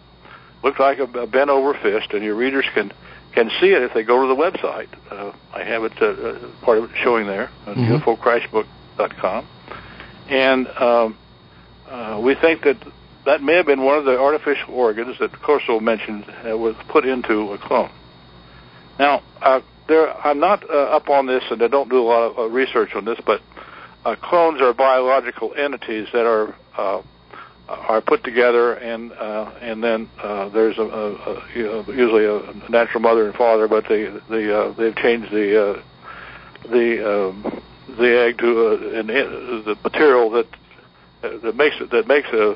looked 0.63 0.81
like 0.81 0.99
a, 0.99 1.05
a 1.05 1.27
bent 1.27 1.51
over 1.51 1.75
fist, 1.75 2.13
and 2.13 2.23
your 2.23 2.35
readers 2.35 2.67
can 2.75 2.93
can 3.33 3.49
see 3.61 3.69
it 3.69 3.83
if 3.83 3.95
they 3.95 4.03
go 4.03 4.23
to 4.23 4.29
the 4.29 4.35
website. 4.35 4.89
Uh, 5.11 5.33
I 5.55 5.63
have 5.63 5.85
it 5.85 5.93
uh, 6.03 6.07
uh, 6.07 6.39
part 6.63 6.79
of 6.79 6.85
it 6.85 6.91
showing 7.03 7.27
there 7.27 7.49
on 7.67 7.77
Mhm. 7.77 8.03
UFOCrashbook.com, 8.03 9.47
and 10.29 10.67
um, 10.69 11.17
uh, 11.89 12.21
we 12.23 12.35
think 12.35 12.63
that 12.63 12.77
that 13.27 13.43
may 13.43 13.55
have 13.55 13.67
been 13.67 13.83
one 13.85 13.99
of 13.99 14.05
the 14.05 14.19
artificial 14.19 14.75
organs 14.75 15.17
that 15.21 15.31
Corso 15.43 15.79
mentioned 15.79 16.25
uh, 16.29 16.57
was 16.57 16.75
put 16.89 17.05
into 17.05 17.53
a 17.53 17.59
clone. 17.59 17.91
Now, 18.99 19.23
uh, 19.41 19.61
there, 19.89 20.15
I'm 20.27 20.41
not 20.41 20.69
uh, 20.69 20.73
up 20.73 21.09
on 21.09 21.27
this, 21.27 21.45
and 21.51 21.63
I 21.63 21.69
don't 21.69 21.89
do 21.89 21.99
a 21.99 22.07
lot 22.07 22.23
of 22.31 22.39
uh, 22.39 22.43
research 22.49 22.95
on 22.95 23.05
this, 23.05 23.19
but 23.25 23.41
uh, 24.05 24.17
clones 24.17 24.61
are 24.61 24.73
biological 24.73 25.53
entities 25.57 26.09
that 26.13 26.27
are 26.27 26.55
uh, 26.77 27.03
are 27.71 28.01
put 28.01 28.25
together, 28.25 28.75
and 28.75 29.13
uh, 29.13 29.53
and 29.61 29.83
then 29.83 30.09
uh, 30.23 30.49
there's 30.49 30.77
a, 30.79 30.83
a, 30.83 31.13
a 31.15 31.95
usually 31.95 32.25
a 32.27 32.71
natural 32.71 33.01
mother 33.01 33.27
and 33.27 33.35
father, 33.35 33.69
but 33.69 33.85
they 33.89 34.07
they 34.29 34.51
uh, 34.53 34.73
they've 34.73 34.97
changed 34.97 35.31
the 35.31 35.71
uh, 35.71 35.83
the 36.69 37.29
um, 37.29 37.63
the 37.97 38.21
egg 38.21 38.39
to 38.39 38.67
uh, 38.67 38.99
an, 38.99 39.07
the 39.07 39.77
material 39.85 40.31
that 40.31 40.47
uh, 41.23 41.39
that 41.39 41.57
makes 41.57 41.77
it 41.81 41.91
that 41.91 42.09
makes 42.09 42.29
a, 42.33 42.51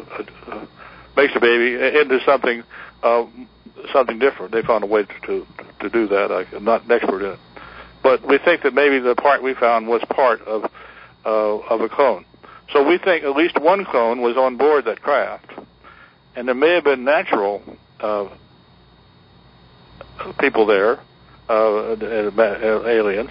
a 0.53 0.68
makes 1.16 1.35
a 1.37 1.40
baby 1.40 1.74
into 1.74 2.18
something 2.27 2.62
uh, 3.03 3.24
something 3.92 4.18
different. 4.18 4.53
They 4.53 4.62
found 4.62 4.85
a 4.85 4.87
way 4.88 5.05
to 5.05 5.20
to, 5.27 5.46
to 5.81 5.90
do 5.90 6.09
that. 6.09 6.33
I, 6.33 6.57
I'm 6.57 6.64
not 6.64 6.85
an 6.85 6.92
expert 6.92 7.22
in 7.22 7.33
it, 7.33 7.38
but 8.03 8.27
we 8.27 8.38
think 8.38 8.62
that 8.62 8.74
maybe 8.74 8.98
the 8.98 9.14
part 9.14 9.42
we 9.42 9.55
found 9.55 9.87
was 9.87 10.03
part 10.11 10.40
of 10.42 10.64
uh, 11.24 11.29
of 11.29 11.81
a 11.81 11.88
clone. 11.88 12.24
So 12.72 12.87
we 12.87 12.98
think 12.98 13.24
at 13.24 13.37
least 13.37 13.61
one 13.61 13.85
clone 13.85 14.20
was 14.20 14.37
on 14.37 14.57
board 14.57 14.87
that 14.87 15.03
craft, 15.03 15.50
and 16.35 16.48
there 16.48 16.55
may 16.55 16.74
have 16.74 16.85
been 16.85 17.05
natural 17.05 17.62
uh, 18.00 18.29
people 20.38 20.66
there, 20.66 20.98
uh, 21.48 21.94
uh, 21.94 22.83
aliens. 22.87 23.31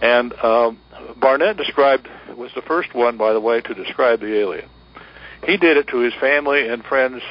And 0.00 0.32
um, 0.34 0.78
Barnett 1.16 1.56
described 1.56 2.08
was 2.36 2.50
the 2.54 2.62
first 2.62 2.94
one, 2.94 3.16
by 3.16 3.32
the 3.32 3.40
way, 3.40 3.60
to 3.60 3.74
describe 3.74 4.20
the 4.20 4.38
alien. 4.38 4.68
He 5.44 5.56
did 5.56 5.76
it 5.76 5.88
to 5.88 5.98
his 5.98 6.14
family 6.14 6.68
and 6.68 6.84
friends 6.84 7.22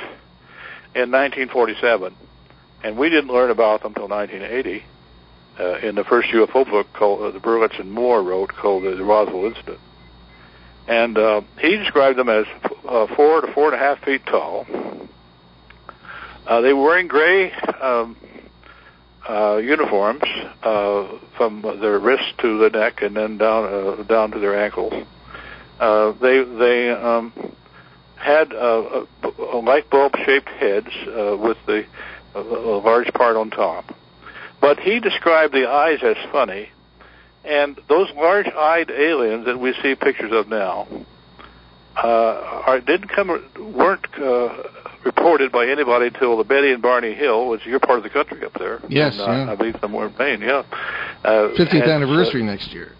in 0.95 1.11
1947, 1.11 2.15
and 2.83 2.97
we 2.97 3.09
didn't 3.09 3.31
learn 3.31 3.51
about 3.51 3.81
them 3.81 3.93
until 3.95 4.07
1980 4.07 4.83
uh, 5.59 5.87
in 5.87 5.95
the 5.95 6.03
first 6.03 6.29
UFO 6.29 6.69
book 6.69 6.87
called 6.93 7.21
uh, 7.21 7.31
the 7.31 7.39
Berlitz 7.39 7.79
and 7.79 7.91
Moore 7.91 8.23
wrote 8.23 8.49
called 8.49 8.83
the 8.83 9.03
Roswell 9.03 9.45
Incident. 9.45 9.79
And 10.89 11.19
uh, 11.19 11.41
he 11.59 11.77
described 11.77 12.17
them 12.17 12.29
as 12.29 12.45
uh, 12.83 13.05
four 13.15 13.41
to 13.41 13.53
four 13.53 13.71
and 13.71 13.75
a 13.75 13.77
half 13.77 14.03
feet 14.03 14.25
tall. 14.25 14.65
Uh, 16.47 16.61
they 16.61 16.73
were 16.73 16.81
wearing 16.81 17.07
gray 17.07 17.51
um, 17.79 18.17
uh, 19.29 19.57
uniforms 19.57 20.23
uh, 20.63 21.19
from 21.37 21.61
their 21.79 21.99
wrists 21.99 22.33
to 22.39 22.57
the 22.57 22.71
neck, 22.71 23.03
and 23.03 23.15
then 23.15 23.37
down 23.37 23.65
uh, 23.65 24.03
down 24.03 24.31
to 24.31 24.39
their 24.39 24.59
ankles. 24.59 25.05
Uh, 25.79 26.11
they 26.13 26.43
they 26.43 26.89
um, 26.89 27.31
had 28.15 28.51
uh, 28.51 29.05
a, 29.21 29.27
a 29.27 29.59
light 29.59 29.87
bulb 29.91 30.13
shaped 30.25 30.49
heads 30.49 30.89
uh, 31.05 31.37
with 31.37 31.57
the 31.67 31.85
a 32.33 32.39
large 32.39 33.13
part 33.13 33.35
on 33.35 33.51
top. 33.51 33.95
But 34.59 34.79
he 34.79 34.99
described 34.99 35.53
the 35.53 35.69
eyes 35.69 35.99
as 36.01 36.17
funny, 36.31 36.69
and 37.49 37.79
those 37.89 38.09
large-eyed 38.15 38.89
aliens 38.91 39.45
that 39.45 39.59
we 39.59 39.73
see 39.81 39.95
pictures 39.95 40.31
of 40.31 40.47
now 40.47 40.87
uh, 41.97 42.63
are, 42.67 42.79
didn't 42.79 43.09
come 43.09 43.27
weren't 43.75 44.05
uh, 44.19 44.63
reported 45.03 45.51
by 45.51 45.67
anybody 45.67 46.07
until 46.07 46.37
the 46.37 46.43
Betty 46.43 46.71
and 46.71 46.81
Barney 46.81 47.13
Hill, 47.13 47.49
which 47.49 47.65
you're 47.65 47.79
part 47.79 47.97
of 47.97 48.03
the 48.03 48.09
country 48.09 48.45
up 48.45 48.53
there. 48.53 48.79
Yes, 48.87 49.17
and, 49.19 49.21
uh, 49.29 49.31
yeah. 49.31 49.51
I 49.51 49.55
believe 49.55 49.75
somewhere 49.81 50.07
in 50.07 50.15
Maine. 50.17 50.41
Yeah, 50.41 50.63
uh, 51.23 51.49
50th 51.57 51.73
and, 51.73 51.83
anniversary 51.83 52.43
next 52.43 52.71
year. 52.71 52.93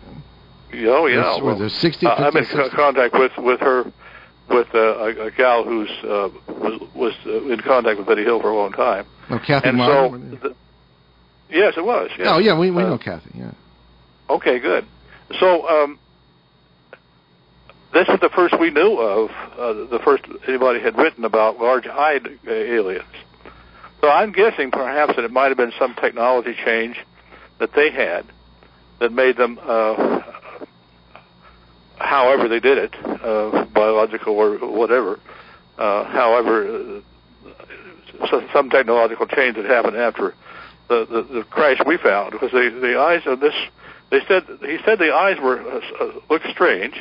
Uh, 0.74 0.76
oh 0.88 1.06
yeah, 1.08 1.18
That's- 1.18 1.42
well, 1.42 1.52
was 1.52 1.60
there 1.60 1.70
60, 1.70 2.06
uh, 2.06 2.10
I'm 2.16 2.36
in 2.38 2.46
60? 2.46 2.70
contact 2.76 3.14
with 3.14 3.32
with 3.38 3.60
her 3.62 3.92
with 4.50 4.68
uh, 4.74 4.80
a, 4.80 5.26
a 5.28 5.32
gal 5.32 5.64
who's 5.64 5.90
uh, 6.04 6.30
was 6.48 6.82
was 6.96 7.14
uh, 7.26 7.54
in 7.54 7.60
contact 7.62 7.98
with 8.00 8.08
Betty 8.08 8.24
Hill 8.24 8.42
for 8.42 8.50
a 8.50 8.56
long 8.56 8.72
time. 8.72 9.06
Oh, 9.30 9.40
Kathy 9.40 9.70
and 9.70 9.78
so, 9.78 10.18
the, 10.50 10.56
yes, 11.52 11.76
it 11.78 11.86
was. 11.86 12.10
Oh, 12.26 12.40
yeah, 12.40 12.58
we, 12.58 12.72
we 12.72 12.82
Uh, 12.84 12.90
know 12.90 12.98
Kathy, 12.98 13.30
yeah. 13.36 13.52
Okay, 14.30 14.60
good. 14.60 14.86
So 15.40 15.68
um, 15.68 16.00
this 17.94 18.08
is 18.10 18.20
the 18.20 18.30
first 18.36 18.60
we 18.60 18.70
knew 18.70 19.00
of. 19.00 19.32
Uh, 19.32 19.74
the 19.90 20.00
first 20.04 20.24
anybody 20.48 20.80
had 20.80 20.98
written 20.98 21.26
about 21.26 21.58
large-eyed 21.58 22.28
aliens. 22.48 23.04
So 24.02 24.10
I'm 24.10 24.32
guessing 24.32 24.72
perhaps 24.72 25.16
that 25.16 25.26
it 25.26 25.32
might 25.32 25.48
have 25.48 25.58
been 25.58 25.74
some 25.80 25.96
technology 25.96 26.56
change 26.64 26.98
that 27.60 27.74
they 27.74 27.92
had 27.92 28.26
that 29.00 29.12
made 29.12 29.36
them, 29.36 29.60
uh, 29.62 30.22
however 31.98 32.48
they 32.48 32.60
did 32.60 32.78
it, 32.78 32.96
uh, 33.04 33.66
biological 33.74 34.36
or 34.36 34.58
whatever. 34.58 35.20
Uh, 35.78 36.06
however, 36.06 37.02
uh, 38.22 38.42
some 38.54 38.70
technological 38.70 39.26
change 39.26 39.56
that 39.56 39.66
happened 39.66 39.98
after 39.98 40.36
the, 40.88 41.06
the, 41.06 41.34
the 41.40 41.44
crash 41.46 41.80
we 41.86 41.98
found 41.98 42.32
because 42.32 42.52
the 42.52 42.78
the 42.82 43.00
eyes 43.00 43.22
of 43.26 43.40
this 43.40 43.54
they 44.12 44.20
said 44.28 44.44
he 44.62 44.78
said 44.86 45.00
the 45.00 45.14
eyes 45.14 45.38
were 45.42 45.60
uh, 45.60 45.82
uh, 46.00 46.12
looked 46.30 46.48
strange, 46.52 46.96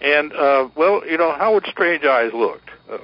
and 0.00 0.32
uh, 0.32 0.68
well, 0.76 1.06
you 1.06 1.18
know 1.18 1.32
how 1.32 1.54
would 1.54 1.66
strange 1.66 2.04
eyes 2.04 2.32
look? 2.32 2.62
Uh, 2.90 2.98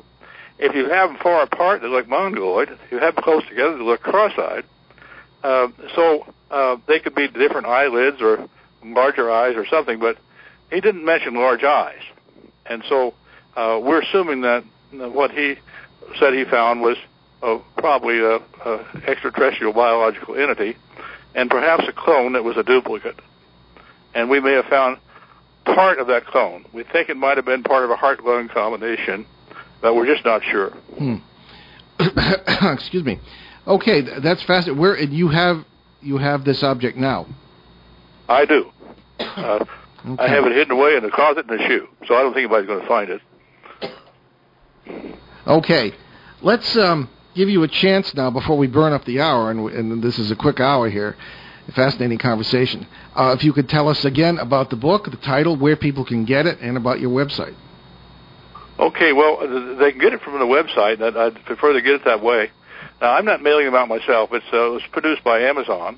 if 0.58 0.74
you 0.74 0.88
have 0.88 1.10
them 1.10 1.18
far 1.22 1.42
apart, 1.42 1.80
they 1.82 1.88
look 1.88 2.08
mongoloid. 2.08 2.68
If 2.68 2.92
you 2.92 2.98
have 2.98 3.14
them 3.14 3.24
close 3.24 3.42
together, 3.48 3.78
they 3.78 3.82
look 3.82 4.02
cross-eyed. 4.02 4.64
Uh, 5.42 5.68
so 5.94 6.32
uh, 6.50 6.76
they 6.86 7.00
could 7.00 7.14
be 7.14 7.28
different 7.28 7.66
eyelids 7.66 8.18
or 8.20 8.46
larger 8.84 9.30
eyes 9.30 9.56
or 9.56 9.66
something, 9.66 9.98
but 9.98 10.18
he 10.70 10.80
didn't 10.80 11.04
mention 11.04 11.34
large 11.34 11.64
eyes, 11.64 12.02
and 12.66 12.82
so 12.88 13.14
uh, 13.56 13.80
we're 13.82 14.02
assuming 14.02 14.42
that 14.42 14.64
what 14.92 15.30
he 15.30 15.56
said 16.18 16.34
he 16.34 16.44
found 16.44 16.80
was 16.80 16.96
uh, 17.42 17.58
probably 17.76 18.18
a, 18.18 18.36
a 18.36 18.86
extraterrestrial 19.06 19.72
biological 19.72 20.36
entity, 20.36 20.76
and 21.34 21.50
perhaps 21.50 21.84
a 21.88 21.92
clone 21.92 22.32
that 22.32 22.44
was 22.44 22.56
a 22.56 22.62
duplicate. 22.62 23.18
And 24.14 24.28
we 24.28 24.40
may 24.40 24.52
have 24.52 24.66
found 24.66 24.98
part 25.64 25.98
of 25.98 26.06
that 26.08 26.26
clone. 26.26 26.64
We 26.72 26.84
think 26.84 27.08
it 27.08 27.16
might 27.16 27.36
have 27.36 27.46
been 27.46 27.62
part 27.62 27.84
of 27.84 27.90
a 27.90 27.96
heart-lung 27.96 28.48
combination, 28.48 29.26
but 29.80 29.94
we're 29.94 30.06
just 30.06 30.24
not 30.24 30.42
sure. 30.50 30.70
Hmm. 30.98 31.16
Excuse 32.72 33.04
me. 33.04 33.20
Okay, 33.66 34.02
that's 34.20 34.42
fascinating. 34.44 34.80
Where 34.80 34.98
you 34.98 35.28
have 35.28 35.64
you 36.00 36.16
have 36.16 36.44
this 36.44 36.62
object 36.62 36.96
now? 36.96 37.26
I 38.28 38.44
do. 38.44 38.70
Uh, 39.20 39.64
okay. 40.12 40.22
I 40.22 40.28
have 40.28 40.46
it 40.46 40.52
hidden 40.52 40.72
away 40.72 40.96
in 40.96 41.02
the 41.02 41.10
closet 41.10 41.48
in 41.48 41.56
the 41.56 41.62
shoe, 41.68 41.86
so 42.08 42.14
I 42.14 42.22
don't 42.22 42.32
think 42.32 42.50
anybody's 42.50 42.66
going 42.66 42.80
to 42.80 42.88
find 42.88 43.10
it. 43.10 43.20
Okay, 45.46 45.92
let's 46.40 46.76
um, 46.78 47.08
give 47.34 47.48
you 47.48 47.62
a 47.62 47.68
chance 47.68 48.14
now 48.14 48.30
before 48.30 48.58
we 48.58 48.66
burn 48.66 48.92
up 48.92 49.04
the 49.04 49.20
hour, 49.20 49.50
and, 49.50 49.60
and 49.70 50.02
this 50.02 50.18
is 50.18 50.30
a 50.30 50.36
quick 50.36 50.60
hour 50.60 50.88
here. 50.88 51.16
Fascinating 51.74 52.18
conversation. 52.18 52.86
Uh, 53.14 53.34
if 53.38 53.44
you 53.44 53.52
could 53.52 53.68
tell 53.68 53.88
us 53.88 54.04
again 54.04 54.38
about 54.38 54.70
the 54.70 54.76
book, 54.76 55.04
the 55.04 55.16
title, 55.18 55.56
where 55.56 55.76
people 55.76 56.04
can 56.04 56.24
get 56.24 56.46
it, 56.46 56.58
and 56.60 56.76
about 56.76 56.98
your 56.98 57.10
website. 57.10 57.54
Okay, 58.78 59.12
well, 59.12 59.38
they 59.78 59.92
can 59.92 60.00
get 60.00 60.12
it 60.12 60.20
from 60.22 60.40
the 60.40 60.46
website. 60.46 61.00
I'd 61.00 61.44
prefer 61.44 61.74
to 61.74 61.82
get 61.82 61.94
it 61.94 62.04
that 62.06 62.20
way. 62.22 62.50
Now, 63.00 63.12
I'm 63.12 63.24
not 63.24 63.40
mailing 63.42 63.66
them 63.66 63.76
out 63.76 63.86
myself. 63.88 64.30
It's 64.32 64.44
uh, 64.52 64.66
it 64.66 64.70
was 64.70 64.82
produced 64.90 65.22
by 65.22 65.42
Amazon 65.42 65.96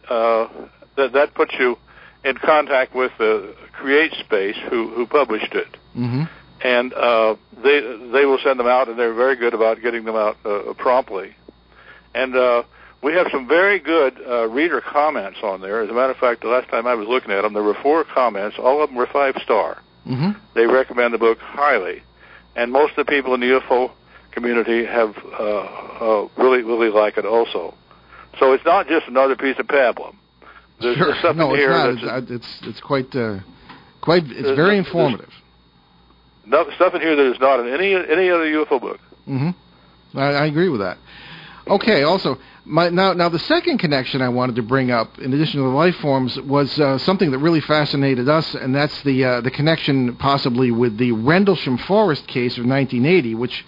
uh, 0.07 0.47
that 0.95 1.11
that 1.13 1.33
puts 1.33 1.55
you 1.57 1.75
in 2.23 2.37
contact 2.37 2.93
with 2.93 3.11
the 3.17 3.55
Create 3.73 4.11
Space 4.25 4.55
who 4.69 4.93
who 4.93 5.07
published 5.07 5.55
it, 5.55 5.75
mm-hmm. 5.97 6.23
and 6.63 6.93
uh, 6.93 7.35
they 7.63 7.81
they 8.13 8.25
will 8.25 8.37
send 8.43 8.59
them 8.59 8.67
out, 8.67 8.87
and 8.87 8.99
they're 8.99 9.15
very 9.15 9.35
good 9.35 9.55
about 9.55 9.81
getting 9.81 10.05
them 10.05 10.15
out 10.15 10.37
uh, 10.45 10.73
promptly, 10.77 11.35
and. 12.13 12.35
Uh, 12.35 12.63
we 13.03 13.13
have 13.13 13.27
some 13.31 13.47
very 13.47 13.77
good 13.77 14.19
uh, 14.27 14.47
reader 14.47 14.81
comments 14.81 15.37
on 15.43 15.61
there. 15.61 15.83
As 15.83 15.89
a 15.91 15.93
matter 15.93 16.13
of 16.13 16.17
fact, 16.17 16.41
the 16.41 16.47
last 16.47 16.69
time 16.69 16.87
I 16.87 16.95
was 16.95 17.07
looking 17.07 17.29
at 17.29 17.43
them, 17.43 17.53
there 17.53 17.61
were 17.61 17.77
four 17.83 18.03
comments. 18.03 18.55
All 18.57 18.81
of 18.81 18.89
them 18.89 18.97
were 18.97 19.05
five 19.05 19.35
star. 19.43 19.79
Mm-hmm. 20.07 20.39
They 20.55 20.65
recommend 20.65 21.13
the 21.13 21.19
book 21.19 21.37
highly, 21.37 22.01
and 22.55 22.71
most 22.71 22.97
of 22.97 23.05
the 23.05 23.11
people 23.11 23.35
in 23.35 23.41
the 23.41 23.59
UFO 23.59 23.91
community 24.35 24.85
have 24.85 25.17
uh, 25.17 25.43
uh, 25.43 26.27
really 26.37 26.61
really 26.61 26.89
like 26.89 27.17
it 27.17 27.25
also. 27.25 27.73
So 28.39 28.53
it's 28.53 28.65
not 28.65 28.87
just 28.87 29.07
another 29.07 29.35
piece 29.35 29.57
of 29.57 29.65
pablum. 29.67 30.15
There's, 30.79 30.97
sure. 30.97 31.07
there's 31.07 31.21
something 31.21 31.37
no, 31.37 31.53
it's 31.53 31.61
here 31.61 31.69
not. 31.69 31.89
It's, 31.89 32.01
it's, 32.03 32.31
it's 32.31 32.67
it's 32.67 32.81
quite 32.81 33.15
uh, 33.15 33.39
quite 34.01 34.23
it's 34.25 34.55
very 34.55 34.77
informative. 34.77 35.31
No, 36.45 36.69
stuff 36.75 36.93
in 36.93 37.01
here 37.01 37.15
that 37.15 37.31
is 37.33 37.39
not 37.39 37.59
in 37.61 37.73
any 37.73 37.95
any 37.95 38.29
other 38.29 38.45
UFO 38.45 38.79
book. 38.79 38.99
Mm-hmm. 39.27 40.19
I, 40.19 40.33
I 40.33 40.45
agree 40.45 40.69
with 40.69 40.81
that. 40.81 40.97
Okay. 41.67 42.03
Also, 42.03 42.37
my, 42.65 42.89
now 42.89 43.13
now 43.13 43.29
the 43.29 43.39
second 43.39 43.79
connection 43.79 44.21
I 44.21 44.29
wanted 44.29 44.55
to 44.57 44.61
bring 44.61 44.91
up, 44.91 45.17
in 45.17 45.33
addition 45.33 45.59
to 45.61 45.67
the 45.67 45.73
life 45.73 45.95
forms, 45.95 46.39
was 46.41 46.79
uh, 46.79 46.97
something 46.99 47.31
that 47.31 47.39
really 47.39 47.61
fascinated 47.61 48.29
us, 48.29 48.53
and 48.53 48.75
that's 48.75 49.01
the 49.03 49.23
uh, 49.23 49.41
the 49.41 49.51
connection 49.51 50.15
possibly 50.17 50.71
with 50.71 50.97
the 50.97 51.11
Rendlesham 51.13 51.77
Forest 51.79 52.27
case 52.27 52.57
of 52.57 52.65
1980, 52.65 53.35
which 53.35 53.65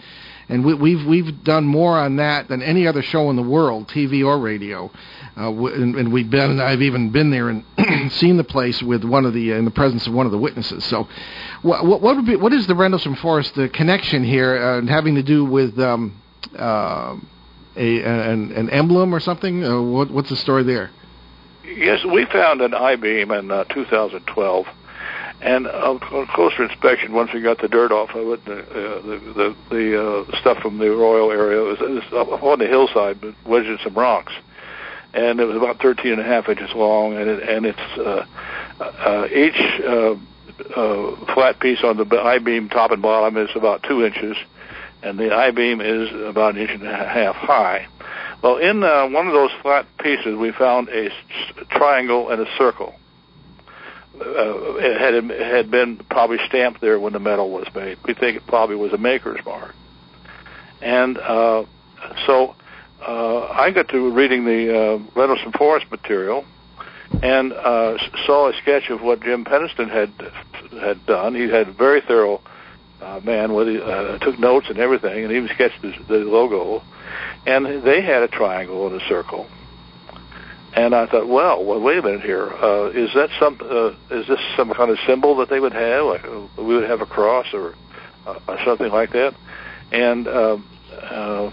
and 0.49 0.63
we, 0.63 0.73
we've 0.73 1.05
we've 1.05 1.43
done 1.43 1.65
more 1.65 1.97
on 1.97 2.17
that 2.17 2.47
than 2.47 2.61
any 2.61 2.87
other 2.87 3.01
show 3.01 3.29
in 3.29 3.35
the 3.35 3.43
world, 3.43 3.87
TV 3.87 4.25
or 4.25 4.39
radio. 4.39 4.91
Uh, 5.35 5.51
and, 5.51 5.95
and, 5.95 6.11
we've 6.11 6.31
been, 6.31 6.59
I've 6.59 6.81
even 6.81 7.11
been 7.11 7.29
there 7.29 7.49
and 7.49 7.63
seen 8.11 8.37
the 8.37 8.43
place 8.43 8.81
with 8.81 9.03
one 9.03 9.23
of 9.23 9.35
the, 9.35 9.53
uh, 9.53 9.57
in 9.57 9.65
the 9.65 9.71
presence 9.71 10.07
of 10.07 10.13
one 10.13 10.25
of 10.25 10.31
the 10.31 10.37
witnesses. 10.39 10.83
So, 10.85 11.07
what, 11.61 11.85
what 11.85 12.15
would 12.15 12.25
be, 12.25 12.35
what 12.37 12.53
is 12.53 12.65
the 12.65 12.73
Rendlesham 12.73 13.15
Forest 13.17 13.53
the 13.53 13.69
connection 13.69 14.23
here, 14.23 14.57
uh, 14.57 14.81
having 14.87 15.13
to 15.13 15.21
do 15.21 15.45
with 15.45 15.77
um, 15.77 16.19
uh, 16.57 17.17
a 17.75 18.01
an, 18.01 18.51
an, 18.51 18.69
emblem 18.71 19.13
or 19.13 19.19
something? 19.19 19.63
Uh, 19.63 19.79
what, 19.79 20.09
what's 20.09 20.29
the 20.29 20.35
story 20.37 20.63
there? 20.63 20.89
Yes, 21.63 22.03
we 22.03 22.25
found 22.25 22.61
an 22.61 22.73
I 22.73 22.95
beam 22.95 23.29
in 23.29 23.51
uh, 23.51 23.65
2012 23.65 24.65
and 25.41 25.67
on, 25.67 25.99
closer 25.99 26.63
inspection, 26.63 27.13
once 27.13 27.31
we 27.31 27.41
got 27.41 27.59
the 27.61 27.67
dirt 27.67 27.91
off 27.91 28.09
of 28.15 28.27
it, 28.29 28.45
the 28.45 28.59
uh, 28.59 29.01
the 29.01 29.19
the, 29.33 29.55
the 29.69 30.01
uh, 30.01 30.39
stuff 30.39 30.57
from 30.59 30.79
the 30.79 30.89
royal 30.89 31.31
area 31.31 31.61
was, 31.61 31.79
was 31.79 32.03
up 32.13 32.41
on 32.41 32.59
the 32.59 32.67
hillside, 32.67 33.21
but 33.21 33.35
wedged 33.45 33.69
in 33.69 33.77
some 33.83 33.93
rocks, 33.93 34.33
and 35.13 35.39
it 35.39 35.45
was 35.45 35.55
about 35.55 35.79
13 35.79 36.13
and 36.13 36.21
a 36.21 36.23
half 36.23 36.49
inches 36.49 36.71
long, 36.73 37.15
and 37.15 37.29
it, 37.29 37.47
and 37.47 37.65
it's 37.67 37.79
uh, 37.99 38.25
uh, 38.79 39.27
each 39.27 39.81
uh, 39.85 40.15
uh, 40.75 41.33
flat 41.35 41.59
piece 41.59 41.83
on 41.83 41.97
the 41.97 42.19
I 42.19 42.39
beam 42.39 42.67
top 42.69 42.89
and 42.91 43.01
bottom 43.01 43.38
is 43.38 43.49
about 43.55 43.83
two 43.83 44.03
inches, 44.03 44.38
and 45.03 45.19
the 45.19 45.35
I 45.35 45.51
beam 45.51 45.81
is 45.81 46.09
about 46.25 46.55
an 46.55 46.61
inch 46.61 46.71
and 46.71 46.88
a 46.88 46.95
half 46.95 47.35
high. 47.35 47.88
Well, 48.41 48.57
in 48.57 48.83
uh, 48.83 49.07
one 49.09 49.27
of 49.27 49.33
those 49.33 49.51
flat 49.61 49.85
pieces, 49.99 50.35
we 50.35 50.51
found 50.51 50.89
a 50.89 51.09
triangle 51.69 52.31
and 52.31 52.41
a 52.41 52.57
circle 52.57 52.95
uh, 54.20 54.76
it 54.78 54.99
had 54.99 55.30
had 55.30 55.72
been 55.72 55.97
probably 56.09 56.38
stamped 56.47 56.82
there 56.82 56.99
when 56.99 57.13
the 57.13 57.20
metal 57.20 57.49
was 57.49 57.68
made. 57.76 57.97
We 58.05 58.13
think 58.13 58.38
it 58.38 58.47
probably 58.47 58.76
was 58.76 58.93
a 58.93 58.97
maker's 58.97 59.43
mark, 59.45 59.76
and 60.82 61.18
uh, 61.18 61.65
so 62.26 62.55
uh, 63.01 63.47
I 63.47 63.72
got 63.72 63.89
to 63.89 64.11
reading 64.11 64.45
the 64.45 64.76
uh, 64.76 64.97
Rendlesham 65.15 65.51
Forest 65.53 65.88
material 65.91 66.45
and 67.22 67.53
uh, 67.53 67.97
saw 68.26 68.49
a 68.49 68.53
sketch 68.61 68.89
of 68.89 69.01
what 69.01 69.22
Jim 69.22 69.45
Penniston 69.45 69.89
had 69.89 70.11
had 70.80 71.05
done. 71.05 71.36
He 71.36 71.43
had 71.43 71.70
a 71.70 71.72
very 71.72 72.01
thorough 72.01 72.41
uh, 73.01 73.22
man 73.24 73.53
with 73.53 73.68
uh, 73.82 74.18
took 74.20 74.39
notes 74.39 74.68
and 74.70 74.78
everything, 74.78 75.24
and 75.24 75.32
even 75.32 75.49
sketched 75.53 75.82
the, 75.82 75.93
the 76.07 76.18
logo. 76.20 76.84
And 77.45 77.84
they 77.84 78.01
had 78.01 78.24
a 78.24 78.28
triangle 78.28 78.88
and 78.88 79.01
a 79.01 79.07
circle 79.07 79.47
and 80.74 80.93
I 80.93 81.07
thought, 81.07 81.28
well, 81.28 81.63
well 81.63 81.82
wait 81.82 81.97
a 81.97 82.01
minute 82.01 82.22
here. 82.22 82.47
Uh, 82.47 82.89
is 82.89 83.13
that 83.13 83.30
some? 83.39 83.57
Uh, 83.61 84.15
is 84.15 84.28
this 84.28 84.39
some 84.55 84.74
kind 84.74 84.91
of 84.91 84.97
symbol 85.07 85.38
that 85.38 85.49
they 85.49 85.59
would 85.59 85.74
have? 85.74 86.05
Like 86.05 86.24
uh, 86.26 86.47
we 86.57 86.76
would 86.76 86.89
have 86.89 87.01
a 87.01 87.05
cross 87.05 87.47
or, 87.53 87.76
uh, 88.26 88.39
or 88.47 88.59
something 88.65 88.91
like 88.91 89.11
that. 89.11 89.34
And 89.91 90.28
uh, 90.28 90.57
uh, 91.01 91.51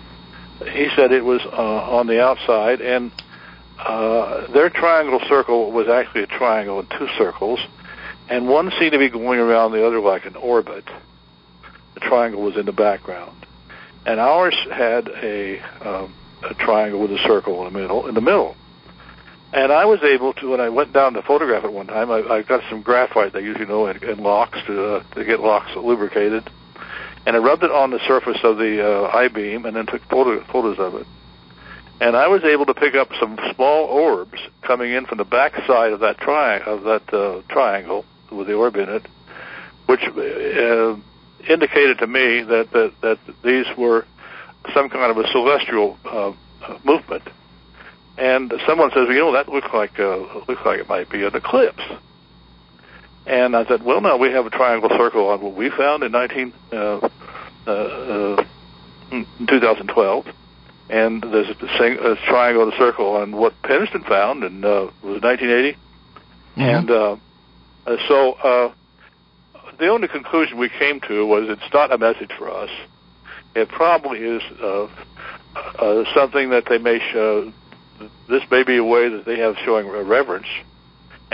he 0.73 0.89
said 0.97 1.12
it 1.12 1.25
was 1.25 1.41
uh, 1.45 1.97
on 1.97 2.07
the 2.07 2.23
outside, 2.23 2.81
and 2.81 3.12
uh, 3.79 4.53
their 4.53 4.71
triangle 4.71 5.21
circle 5.29 5.71
was 5.71 5.89
actually 5.89 6.25
a 6.25 6.27
triangle 6.27 6.81
in 6.81 6.87
two 6.99 7.09
circles, 7.17 7.61
and 8.29 8.49
one 8.49 8.73
seemed 8.79 8.93
to 8.93 8.99
be 8.99 9.11
going 9.11 9.39
around 9.39 9.73
the 9.73 9.87
other 9.87 10.01
like 10.01 10.27
an 10.27 10.37
orbit. 10.37 10.85
The 11.95 12.01
triangle 12.01 12.43
was 12.43 12.57
in 12.57 12.67
the 12.67 12.73
background, 12.73 13.47
and 14.05 14.19
ours 14.19 14.57
had 14.73 15.09
a, 15.09 15.61
um, 15.81 16.12
a 16.43 16.55
triangle 16.55 17.01
with 17.01 17.12
a 17.12 17.19
circle 17.19 17.65
in 17.67 17.73
the 17.73 17.79
middle. 17.79 18.09
In 18.09 18.15
the 18.15 18.21
middle 18.21 18.57
and 19.55 19.73
I 19.73 19.85
was 19.85 20.03
able 20.03 20.33
to, 20.35 20.51
when 20.51 20.61
I 20.61 20.69
went 20.69 20.93
down 20.93 21.13
to 21.13 21.23
photograph 21.23 21.65
it 21.65 21.73
one 21.73 21.87
time, 21.87 22.11
I, 22.11 22.23
I 22.23 22.43
got 22.43 22.63
some 22.69 22.83
graphite 22.83 23.33
they 23.33 23.41
usually 23.41 23.67
know 23.67 23.87
in, 23.87 24.03
in 24.03 24.19
locks 24.19 24.59
to 24.67 24.97
uh, 24.97 25.03
to 25.15 25.25
get 25.25 25.41
locks 25.41 25.71
lubricated, 25.77 26.51
and 27.25 27.37
I 27.37 27.39
rubbed 27.39 27.63
it 27.63 27.71
on 27.71 27.91
the 27.91 28.01
surface 28.07 28.39
of 28.43 28.59
the 28.59 28.85
uh, 28.85 29.17
I 29.17 29.29
beam, 29.29 29.65
and 29.65 29.77
then 29.77 29.87
took 29.87 30.03
photo, 30.09 30.43
photos 30.51 30.81
of 30.81 30.97
it. 30.97 31.07
And 32.01 32.17
I 32.17 32.27
was 32.27 32.43
able 32.43 32.67
to 32.67 32.75
pick 32.75 32.97
up 32.97 33.11
some 33.21 33.39
small 33.55 33.85
orbs 33.85 34.41
coming 34.63 34.91
in 34.91 35.07
from 35.07 35.19
the 35.19 35.25
back 35.25 35.55
side 35.69 35.93
of 35.93 36.01
that 36.01 36.19
tri- 36.19 36.59
of 36.59 36.83
that 36.83 37.15
uh, 37.15 37.43
triangle 37.49 38.05
with 38.33 38.49
the 38.49 38.55
orb 38.55 38.75
in 38.75 38.89
it, 38.89 39.07
which 39.87 40.03
uh, 40.03 40.97
indicated 41.49 41.99
to 41.99 42.09
me 42.09 42.43
that, 42.43 42.73
that 42.73 42.93
that 43.03 43.19
these 43.45 43.67
were 43.79 44.05
some 44.75 44.91
kind 44.91 45.17
of 45.17 45.25
a 45.25 45.29
celestial 45.29 45.97
uh, 46.05 46.33
movement 46.83 47.23
and 48.17 48.53
someone 48.67 48.91
says, 48.91 49.07
well, 49.09 49.12
you 49.12 49.21
know, 49.21 49.33
that 49.33 49.49
looks 49.49 49.69
like 49.73 49.99
uh, 49.99 50.17
looks 50.49 50.65
like 50.65 50.81
it 50.81 50.89
might 50.89 51.11
be 51.11 51.25
an 51.25 51.35
eclipse. 51.35 51.83
And 53.27 53.57
I 53.57 53.65
said, 53.67 53.83
well, 53.83 54.01
no, 54.01 54.19
we 54.19 54.31
have 54.33 54.45
a 54.47 54.51
triangle 54.51 54.91
circle 54.91 55.29
on 55.29 55.41
what 55.41 55.55
we 55.55 55.71
found 55.71 56.03
in 56.03 56.12
19 56.12 56.53
uh, 56.73 56.77
uh, 57.67 57.71
uh, 57.71 58.45
2012, 59.49 60.27
and 60.91 61.23
there's 61.23 61.49
a, 61.49 61.79
sing, 61.79 61.97
a 62.01 62.17
triangle 62.27 62.65
and 62.65 62.73
a 62.73 62.77
circle 62.77 63.17
on 63.17 63.35
what 63.35 63.55
Penniston 63.62 64.07
found 64.07 64.45
in 64.45 64.65
uh, 64.65 64.91
was 65.03 65.23
1980, 65.23 65.73
mm-hmm. 65.73 66.61
and 66.61 66.91
uh, 66.91 67.17
uh, 67.87 67.97
so 68.09 68.33
uh, 68.33 68.73
the 69.79 69.89
only 69.89 70.09
conclusion 70.09 70.59
we 70.59 70.69
came 70.69 71.01
to 71.01 71.27
was 71.27 71.49
it's 71.49 71.73
not 71.73 71.93
a 71.93 71.99
message 71.99 72.31
for 72.37 72.51
us. 72.51 72.71
It 73.55 73.69
probably 73.69 74.21
is 74.21 74.43
uh, 74.61 74.89
uh, 75.55 76.05
something 76.15 76.51
that 76.51 76.65
they 76.69 76.79
may 76.79 76.99
show. 77.12 77.53
This 78.28 78.42
may 78.51 78.64
be 78.64 78.76
a 78.76 78.84
way 78.84 79.09
that 79.09 79.24
they 79.24 79.38
have 79.38 79.57
showing 79.64 79.88
reverence 79.88 80.47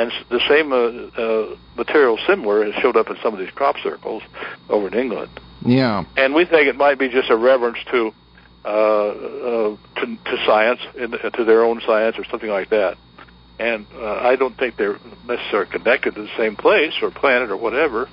and 0.00 0.12
the 0.30 0.40
same 0.48 0.72
uh, 0.72 1.20
uh, 1.20 1.56
material 1.76 2.18
similar 2.26 2.64
has 2.64 2.74
showed 2.80 2.96
up 2.96 3.11
in 3.11 3.16
some 3.22 3.34
of 3.34 3.40
these 3.40 3.50
crop 3.50 3.76
circles 3.82 4.22
over 4.68 4.88
in 4.88 4.94
England. 4.94 5.30
Yeah, 5.62 6.04
and 6.16 6.34
we 6.34 6.44
think 6.46 6.68
it 6.68 6.76
might 6.76 6.98
be 6.98 7.08
just 7.08 7.30
a 7.30 7.36
reverence 7.36 7.78
to 7.90 8.12
uh, 8.64 8.68
uh, 8.68 9.76
to, 9.96 10.06
to 10.06 10.44
science, 10.46 10.80
in, 10.96 11.11
to 11.11 11.44
their 11.44 11.64
own 11.64 11.82
science, 11.86 12.16
or 12.18 12.24
something 12.30 12.48
like 12.48 12.70
that. 12.70 12.96
And 13.58 13.86
uh, 13.94 14.20
I 14.22 14.36
don't 14.36 14.56
think 14.56 14.76
they're 14.76 14.98
necessarily 15.26 15.70
connected 15.70 16.14
to 16.14 16.22
the 16.22 16.36
same 16.38 16.56
place 16.56 16.94
or 17.02 17.11
planet 17.11 17.50
or 17.50 17.58
whatever. 17.58 18.08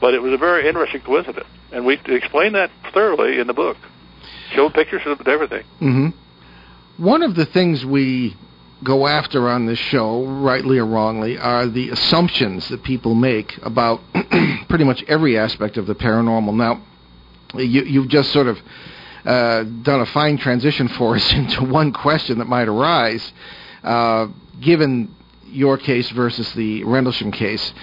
But 0.00 0.14
it 0.14 0.20
was 0.22 0.32
a 0.32 0.38
very 0.38 0.66
interesting 0.68 1.02
coincidence, 1.02 1.46
and 1.70 1.84
we 1.84 1.98
explain 2.06 2.52
that 2.52 2.70
thoroughly 2.94 3.38
in 3.38 3.46
the 3.46 3.54
book. 3.54 3.76
Show 4.54 4.70
pictures 4.70 5.02
of 5.04 5.26
everything. 5.26 5.64
Mm-hmm. 5.80 6.08
One 6.98 7.22
of 7.22 7.34
the 7.34 7.44
things 7.44 7.84
we 7.84 8.34
go 8.82 9.06
after 9.06 9.50
on 9.50 9.66
this 9.66 9.78
show, 9.78 10.24
rightly 10.24 10.78
or 10.78 10.86
wrongly, 10.86 11.36
are 11.36 11.66
the 11.66 11.90
assumptions 11.90 12.66
that 12.70 12.82
people 12.84 13.14
make 13.14 13.58
about 13.62 14.00
pretty 14.70 14.84
much 14.84 15.02
every 15.06 15.36
aspect 15.36 15.76
of 15.76 15.86
the 15.86 15.94
paranormal. 15.94 16.54
Now, 16.54 16.80
you, 17.54 17.82
you've 17.82 18.08
just 18.08 18.32
sort 18.32 18.46
of 18.46 18.58
uh, 19.26 19.64
done 19.64 20.00
a 20.00 20.06
fine 20.06 20.38
transition 20.38 20.88
for 20.88 21.16
us 21.16 21.32
into 21.34 21.64
one 21.64 21.92
question 21.92 22.38
that 22.38 22.46
might 22.46 22.66
arise, 22.66 23.30
uh, 23.84 24.28
given 24.62 25.14
your 25.44 25.76
case 25.76 26.08
versus 26.10 26.50
the 26.54 26.82
Rendlesham 26.84 27.30
case, 27.30 27.74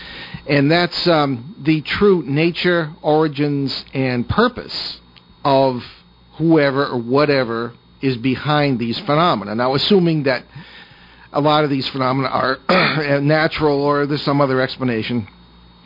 and 0.48 0.72
that's 0.72 1.08
um, 1.08 1.56
the 1.60 1.82
true 1.82 2.24
nature, 2.26 2.92
origins, 3.04 3.86
and 3.94 4.28
purpose 4.28 5.02
of 5.46 5.84
whoever 6.34 6.88
or 6.88 6.98
whatever 6.98 7.74
is 8.04 8.18
behind 8.18 8.78
these 8.80 9.00
phenomena. 9.00 9.56
Now, 9.56 9.74
assuming 9.74 10.24
that 10.24 10.44
a 11.32 11.42
lot 11.42 11.64
of 11.64 11.70
these 11.70 11.88
phenomena 11.88 12.28
are 12.28 12.60
natural 13.22 13.82
or 13.82 14.06
there's 14.06 14.22
some 14.22 14.42
other 14.42 14.62
explanation. 14.62 15.28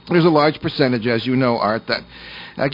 There's 0.09 0.25
a 0.25 0.29
large 0.29 0.59
percentage, 0.61 1.05
as 1.07 1.25
you 1.25 1.35
know, 1.35 1.57
Art, 1.57 1.87
that 1.87 2.03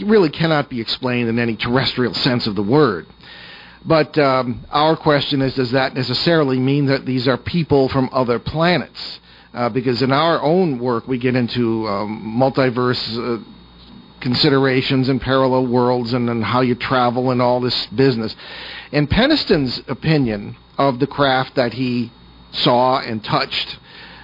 really 0.02 0.30
cannot 0.30 0.70
be 0.70 0.80
explained 0.80 1.28
in 1.28 1.38
any 1.38 1.56
terrestrial 1.56 2.14
sense 2.14 2.46
of 2.46 2.54
the 2.54 2.62
word. 2.62 3.06
But 3.84 4.16
um, 4.18 4.64
our 4.70 4.96
question 4.96 5.42
is 5.42 5.54
does 5.54 5.72
that 5.72 5.94
necessarily 5.94 6.58
mean 6.58 6.86
that 6.86 7.04
these 7.04 7.28
are 7.28 7.36
people 7.36 7.88
from 7.88 8.08
other 8.12 8.38
planets? 8.38 9.20
Uh, 9.52 9.68
because 9.68 10.02
in 10.02 10.10
our 10.10 10.40
own 10.42 10.78
work, 10.78 11.06
we 11.06 11.18
get 11.18 11.36
into 11.36 11.86
um, 11.86 12.36
multiverse 12.40 13.02
uh, 13.18 13.44
considerations 14.24 15.10
and 15.10 15.20
parallel 15.20 15.66
worlds 15.66 16.14
and, 16.14 16.30
and 16.30 16.42
how 16.42 16.62
you 16.62 16.74
travel 16.74 17.30
and 17.30 17.42
all 17.42 17.60
this 17.60 17.86
business. 17.88 18.34
In 18.90 19.06
Penniston's 19.06 19.82
opinion 19.86 20.56
of 20.78 20.98
the 20.98 21.06
craft 21.06 21.54
that 21.56 21.74
he 21.74 22.10
saw 22.50 23.00
and 23.00 23.22
touched 23.22 23.78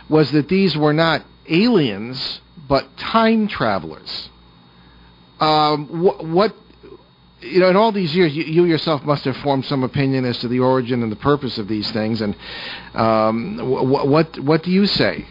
was 0.09 0.33
that 0.33 0.49
these 0.49 0.75
were 0.75 0.95
not 0.95 1.23
aliens 1.47 2.41
but 2.67 2.97
time 2.97 3.47
travelers. 3.47 4.31
Um, 5.39 6.03
what, 6.03 6.25
what, 6.25 6.57
you 7.41 7.61
know, 7.61 7.69
in 7.69 7.77
all 7.77 7.93
these 7.93 8.17
years, 8.17 8.35
you, 8.35 8.45
you, 8.45 8.65
yourself 8.65 9.03
must 9.05 9.25
have 9.27 9.37
formed 9.39 9.67
some 9.67 9.83
opinion 9.83 10.25
as 10.25 10.39
to 10.39 10.49
the 10.49 10.61
origin 10.61 11.03
and 11.03 11.13
the 11.13 11.17
purpose 11.17 11.59
of 11.59 11.69
these 11.69 11.91
things. 11.91 12.23
And 12.23 12.35
um, 12.95 13.59
wh- 13.59 14.07
what 14.07 14.39
what 14.39 14.63
do 14.63 14.71
you 14.71 14.87
say 14.87 15.27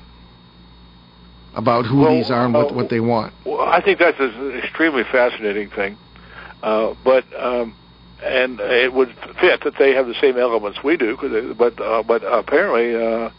about 1.55 1.85
who 1.85 2.01
well, 2.01 2.15
these 2.15 2.29
are 2.31 2.45
and 2.45 2.53
what, 2.53 2.71
uh, 2.71 2.75
what 2.75 2.89
they 2.89 2.99
want? 2.99 3.33
Well, 3.45 3.61
I 3.61 3.81
think 3.81 3.99
that's 3.99 4.19
an 4.19 4.57
extremely 4.57 5.03
fascinating 5.03 5.69
thing. 5.69 5.97
Uh, 6.61 6.93
but 7.03 7.25
um, 7.37 7.75
and 8.23 8.59
it 8.59 8.93
would 8.93 9.15
fit 9.39 9.63
that 9.63 9.73
they 9.79 9.93
have 9.93 10.07
the 10.07 10.15
same 10.19 10.37
elements 10.37 10.83
we 10.83 10.97
do. 10.97 11.17
They, 11.21 11.53
but 11.53 11.79
uh, 11.79 12.03
but 12.03 12.23
apparently, 12.23 12.95
uh, 12.95 13.29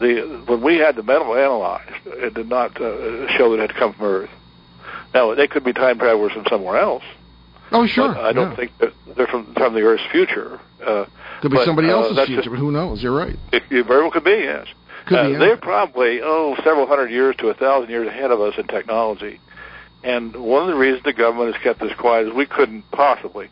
the 0.00 0.42
when 0.46 0.62
we 0.62 0.76
had 0.76 0.96
the 0.96 1.02
metal 1.02 1.34
analyzed, 1.34 1.90
it 2.06 2.34
did 2.34 2.48
not 2.48 2.80
uh, 2.80 3.28
show 3.36 3.50
that 3.50 3.62
it 3.62 3.70
had 3.70 3.76
come 3.76 3.94
from 3.94 4.04
Earth. 4.06 4.30
Now 5.12 5.34
they 5.34 5.46
could 5.46 5.64
be 5.64 5.72
time 5.72 5.98
travelers 5.98 6.32
from 6.32 6.44
somewhere 6.50 6.78
else. 6.78 7.04
Oh 7.70 7.86
sure. 7.86 8.16
I 8.16 8.32
don't 8.32 8.50
yeah. 8.50 8.56
think 8.56 8.72
they're 9.16 9.26
from 9.26 9.54
from 9.54 9.74
the 9.74 9.82
Earth's 9.82 10.04
future. 10.10 10.60
Uh, 10.84 11.06
could 11.40 11.50
be 11.50 11.58
but, 11.58 11.64
somebody 11.64 11.88
uh, 11.88 11.92
else's 11.92 12.16
future, 12.26 12.42
just, 12.42 12.50
but 12.50 12.58
who 12.58 12.72
knows? 12.72 13.02
You're 13.02 13.16
right. 13.16 13.36
It, 13.52 13.62
it 13.70 13.86
very 13.86 14.02
well 14.02 14.10
could 14.10 14.24
be. 14.24 14.30
Yes. 14.30 14.66
Uh. 15.06 15.38
They're 15.38 15.56
probably 15.56 16.20
oh 16.22 16.56
several 16.56 16.86
hundred 16.86 17.10
years 17.10 17.36
to 17.36 17.48
a 17.48 17.54
thousand 17.54 17.90
years 17.90 18.08
ahead 18.08 18.30
of 18.30 18.40
us 18.40 18.54
in 18.58 18.66
technology. 18.66 19.40
And 20.02 20.36
one 20.36 20.62
of 20.62 20.68
the 20.68 20.74
reasons 20.74 21.02
the 21.04 21.12
government 21.12 21.54
has 21.54 21.62
kept 21.62 21.80
this 21.80 21.94
quiet 21.94 22.28
is 22.28 22.34
we 22.34 22.46
couldn't 22.46 22.90
possibly 22.90 23.48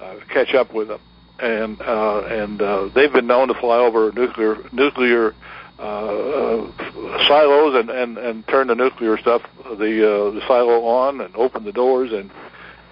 uh, 0.00 0.16
catch 0.28 0.52
up 0.54 0.72
with 0.72 0.88
them, 0.88 1.00
and 1.38 1.80
uh, 1.80 2.20
and 2.22 2.60
uh, 2.60 2.88
they've 2.94 3.12
been 3.12 3.26
known 3.26 3.48
to 3.48 3.54
fly 3.54 3.78
over 3.78 4.12
nuclear 4.12 4.58
nuclear 4.72 5.34
uh, 5.78 5.82
uh, 5.82 7.26
silos 7.28 7.74
and, 7.76 7.90
and 7.90 8.18
and 8.18 8.46
turn 8.48 8.66
the 8.66 8.74
nuclear 8.74 9.16
stuff 9.18 9.42
the 9.64 9.70
uh, 9.72 10.30
the 10.30 10.42
silo 10.46 10.84
on 10.84 11.20
and 11.20 11.36
open 11.36 11.64
the 11.64 11.72
doors 11.72 12.12
and 12.12 12.30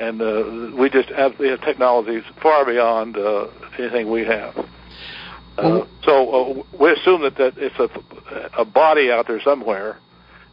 and 0.01 0.21
uh, 0.21 0.77
we 0.77 0.91
just 0.91 1.09
have, 1.11 1.39
we 1.39 1.49
have 1.49 1.61
technologies 1.61 2.25
far 2.43 2.65
beyond 2.65 3.17
uh, 3.17 3.47
anything 3.79 4.11
we 4.11 4.25
have. 4.25 4.69
Uh, 5.57 5.85
so 6.05 6.61
uh, 6.61 6.63
we 6.79 6.91
assume 6.93 7.23
that, 7.23 7.37
that 7.37 7.55
it's 7.59 7.79
a, 7.79 8.61
a 8.61 8.65
body 8.65 9.11
out 9.11 9.27
there 9.27 9.41
somewhere 9.41 9.99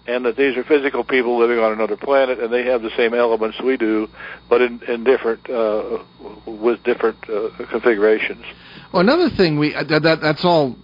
and 0.08 0.26
that 0.26 0.36
these 0.36 0.58
are 0.58 0.64
physical 0.64 1.04
people 1.04 1.38
living 1.38 1.60
on 1.60 1.72
another 1.72 1.96
planet, 1.96 2.40
and 2.40 2.52
they 2.52 2.64
have 2.64 2.82
the 2.82 2.90
same 2.98 3.14
elements 3.14 3.60
we 3.62 3.78
do, 3.78 4.10
but 4.50 4.62
in, 4.62 4.82
in 4.88 5.04
different 5.04 5.48
uh, 5.50 6.00
with 6.46 6.82
different 6.84 7.18
uh, 7.30 7.50
configurations. 7.70 8.44
Well, 8.92 9.02
another 9.02 9.30
thing 9.30 9.60
we 9.60 9.76
uh, 9.76 9.84
that, 9.84 10.20
that's 10.22 10.44
all, 10.44 10.76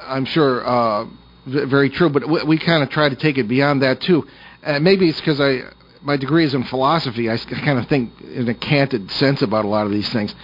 I'm 0.00 0.24
sure, 0.24 0.64
uh, 0.64 1.06
very 1.46 1.90
true. 1.90 2.10
But 2.10 2.28
we, 2.28 2.42
we 2.44 2.58
kind 2.58 2.82
of 2.82 2.90
try 2.90 3.08
to 3.08 3.16
take 3.16 3.38
it 3.38 3.48
beyond 3.48 3.82
that 3.82 4.00
too. 4.00 4.26
Uh, 4.62 4.78
maybe 4.78 5.08
it's 5.08 5.20
because 5.20 5.40
I 5.40 5.62
my 6.02 6.16
degree 6.16 6.44
is 6.44 6.54
in 6.54 6.62
philosophy. 6.64 7.28
I 7.28 7.36
kind 7.38 7.78
of 7.78 7.88
think 7.88 8.20
in 8.22 8.48
a 8.48 8.54
canted 8.54 9.10
sense 9.10 9.42
about 9.42 9.64
a 9.64 9.68
lot 9.68 9.86
of 9.86 9.92
these 9.92 10.08
things. 10.10 10.34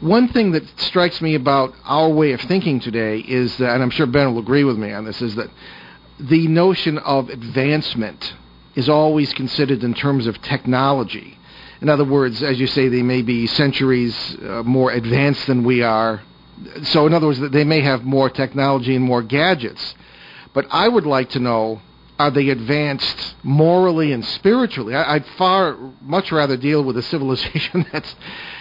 One 0.00 0.28
thing 0.28 0.52
that 0.52 0.64
strikes 0.80 1.20
me 1.20 1.34
about 1.34 1.74
our 1.84 2.08
way 2.08 2.32
of 2.32 2.40
thinking 2.42 2.80
today 2.80 3.20
is 3.20 3.56
that, 3.58 3.74
and 3.74 3.82
I'm 3.82 3.90
sure 3.90 4.06
Ben 4.06 4.34
will 4.34 4.40
agree 4.40 4.64
with 4.64 4.76
me 4.76 4.92
on 4.92 5.04
this, 5.04 5.22
is 5.22 5.34
that 5.36 5.50
the 6.18 6.48
notion 6.48 6.98
of 6.98 7.28
advancement 7.28 8.34
is 8.74 8.88
always 8.88 9.32
considered 9.34 9.84
in 9.84 9.94
terms 9.94 10.26
of 10.26 10.40
technology. 10.42 11.38
In 11.80 11.88
other 11.88 12.04
words, 12.04 12.42
as 12.42 12.58
you 12.58 12.66
say, 12.66 12.88
they 12.88 13.02
may 13.02 13.22
be 13.22 13.46
centuries 13.46 14.36
uh, 14.42 14.62
more 14.64 14.90
advanced 14.90 15.46
than 15.46 15.64
we 15.64 15.82
are. 15.82 16.22
So, 16.82 17.06
in 17.06 17.14
other 17.14 17.26
words, 17.26 17.40
they 17.40 17.64
may 17.64 17.80
have 17.80 18.04
more 18.04 18.30
technology 18.30 18.96
and 18.96 19.04
more 19.04 19.22
gadgets. 19.22 19.94
But 20.52 20.66
I 20.70 20.88
would 20.88 21.06
like 21.06 21.30
to 21.30 21.40
know 21.40 21.82
are 22.18 22.30
they 22.30 22.50
advanced 22.50 23.34
morally 23.42 24.12
and 24.12 24.24
spiritually? 24.24 24.94
I, 24.94 25.14
would 25.14 25.26
far 25.36 25.76
much 26.00 26.30
rather 26.30 26.56
deal 26.56 26.84
with 26.84 26.96
a 26.96 27.02
civilization 27.02 27.86
that's 27.92 28.14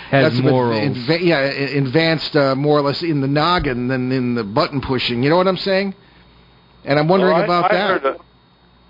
has 0.10 0.34
that's 0.34 0.44
morals. 0.44 0.98
Adva- 0.98 1.24
yeah, 1.24 1.40
advanced 1.40 2.36
uh, 2.36 2.56
more 2.56 2.78
or 2.78 2.82
less 2.82 3.02
in 3.02 3.22
the 3.22 3.28
noggin 3.28 3.88
than 3.88 4.12
in 4.12 4.36
the 4.36 4.44
button 4.44 4.82
pushing. 4.82 5.24
You 5.24 5.30
know 5.30 5.38
what 5.38 5.48
I'm 5.48 5.58
saying? 5.58 5.96
And 6.86 7.00
I'm 7.00 7.08
wondering 7.08 7.34
well, 7.34 7.42
I, 7.42 7.46
about 7.46 7.72
I 7.72 7.76
that. 7.76 8.02
Heard, 8.02 8.16
uh, 8.16 8.24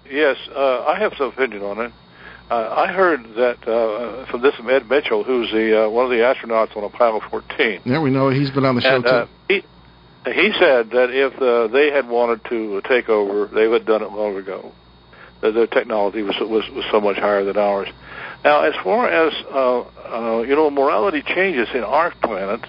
yes, 0.10 0.38
uh, 0.56 0.86
I 0.86 1.00
have 1.00 1.14
some 1.18 1.28
opinion 1.28 1.64
on 1.64 1.80
it. 1.80 1.94
Uh, 2.50 2.74
I 2.76 2.92
heard 2.92 3.24
that 3.36 3.68
uh, 3.68 4.26
from 4.28 4.42
this 4.42 4.54
Ed 4.70 4.90
Mitchell, 4.90 5.24
who's 5.24 5.50
the 5.52 5.86
uh, 5.86 5.90
one 5.90 6.06
of 6.06 6.12
the 6.12 6.18
astronauts 6.18 6.76
on 6.76 6.84
Apollo 6.84 7.22
14. 7.30 7.82
Yeah, 7.86 8.00
we 8.00 8.12
know 8.12 8.30
he's 8.30 8.52
been 8.52 8.66
on 8.66 8.76
the 8.76 8.82
show 8.82 8.96
and, 8.96 9.06
uh, 9.06 9.26
too. 9.26 9.32
He, 9.48 9.64
he 10.26 10.52
said 10.60 10.90
that 10.92 11.10
if 11.12 11.34
uh, 11.42 11.68
they 11.68 11.92
had 11.92 12.08
wanted 12.08 12.44
to 12.46 12.82
take 12.88 13.10
over, 13.10 13.48
they 13.48 13.68
would 13.68 13.82
have 13.82 13.88
done 13.88 14.02
it 14.02 14.12
long 14.12 14.38
ago. 14.38 14.72
That 15.42 15.54
their 15.54 15.68
technology 15.68 16.22
was 16.22 16.36
was 16.40 16.64
was 16.74 16.86
so 16.92 17.02
much 17.02 17.18
higher 17.18 17.44
than 17.44 17.58
ours. 17.58 17.90
Now, 18.44 18.62
as 18.64 18.74
far 18.84 19.08
as 19.10 19.34
uh, 19.52 19.82
uh, 19.82 20.42
you 20.42 20.56
know, 20.56 20.70
morality 20.70 21.22
changes 21.22 21.68
in 21.74 21.84
our 21.84 22.12
planet. 22.22 22.62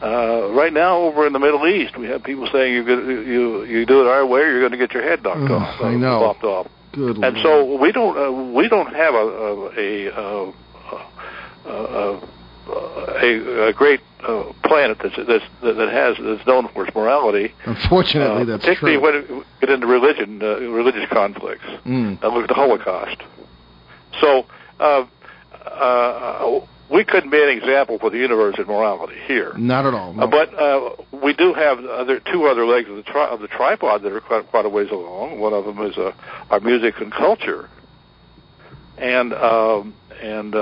Uh, 0.00 0.50
right 0.50 0.72
now, 0.72 0.96
over 0.98 1.28
in 1.28 1.32
the 1.32 1.38
Middle 1.38 1.64
East, 1.68 1.96
we 1.96 2.06
have 2.08 2.24
people 2.24 2.48
saying 2.52 2.74
you 2.74 3.20
you 3.22 3.62
you 3.64 3.86
do 3.86 4.00
it 4.00 4.08
our 4.08 4.26
way, 4.26 4.40
or 4.40 4.50
you're 4.50 4.58
going 4.58 4.72
to 4.72 4.76
get 4.78 4.92
your 4.92 5.04
head 5.04 5.22
knocked 5.22 5.42
Ugh, 5.42 5.52
off, 5.52 5.80
uh, 5.80 5.84
I 5.84 5.94
know. 5.94 6.20
lopped 6.20 6.42
off. 6.42 6.66
Good 6.92 7.18
and 7.18 7.36
Lord. 7.38 7.44
so 7.44 7.76
we 7.80 7.92
don't 7.92 8.18
uh, 8.18 8.52
we 8.52 8.68
don't 8.68 8.92
have 8.92 9.14
a 9.14 9.18
a, 9.18 10.06
a, 10.08 10.52
a, 11.66 11.70
a 11.70 12.28
a, 12.68 13.68
a 13.68 13.72
great 13.72 14.00
uh, 14.20 14.52
planet 14.64 14.98
that's, 15.02 15.16
that's, 15.16 15.44
that 15.62 15.88
has 15.90 16.16
that's 16.22 16.46
known 16.46 16.68
for 16.68 16.86
its 16.86 16.94
morality. 16.94 17.54
Unfortunately, 17.66 18.42
uh, 18.42 18.44
that's 18.44 18.64
particularly 18.64 18.98
true. 18.98 19.36
when 19.36 19.40
it 19.40 19.46
get 19.60 19.70
into 19.70 19.86
religion, 19.86 20.42
uh, 20.42 20.60
religious 20.60 21.08
conflicts. 21.10 21.64
Mm. 21.84 22.22
Look 22.22 22.42
at 22.42 22.48
the 22.48 22.54
Holocaust. 22.54 23.20
So 24.20 24.46
uh, 24.78 25.06
uh, 25.66 26.60
we 26.90 27.04
couldn't 27.04 27.30
be 27.30 27.42
an 27.42 27.48
example 27.48 27.98
for 27.98 28.10
the 28.10 28.18
universe 28.18 28.56
in 28.58 28.66
morality 28.66 29.16
here. 29.26 29.52
Not 29.56 29.86
at 29.86 29.94
all. 29.94 30.12
no. 30.12 30.24
Uh, 30.24 30.26
but 30.26 30.54
uh, 30.54 30.90
we 31.22 31.32
do 31.32 31.54
have 31.54 31.78
other 31.84 32.20
two 32.20 32.46
other 32.46 32.66
legs 32.66 32.88
of 32.88 32.96
the 32.96 33.02
tri- 33.02 33.28
of 33.28 33.40
the 33.40 33.48
tripod 33.48 34.02
that 34.02 34.12
are 34.12 34.20
quite, 34.20 34.46
quite 34.48 34.66
a 34.66 34.68
ways 34.68 34.90
along. 34.90 35.40
One 35.40 35.52
of 35.52 35.64
them 35.64 35.80
is 35.86 35.96
uh, 35.96 36.12
our 36.50 36.60
music 36.60 37.00
and 37.00 37.10
culture, 37.10 37.68
and 38.98 39.32
um, 39.32 39.94
and 40.20 40.54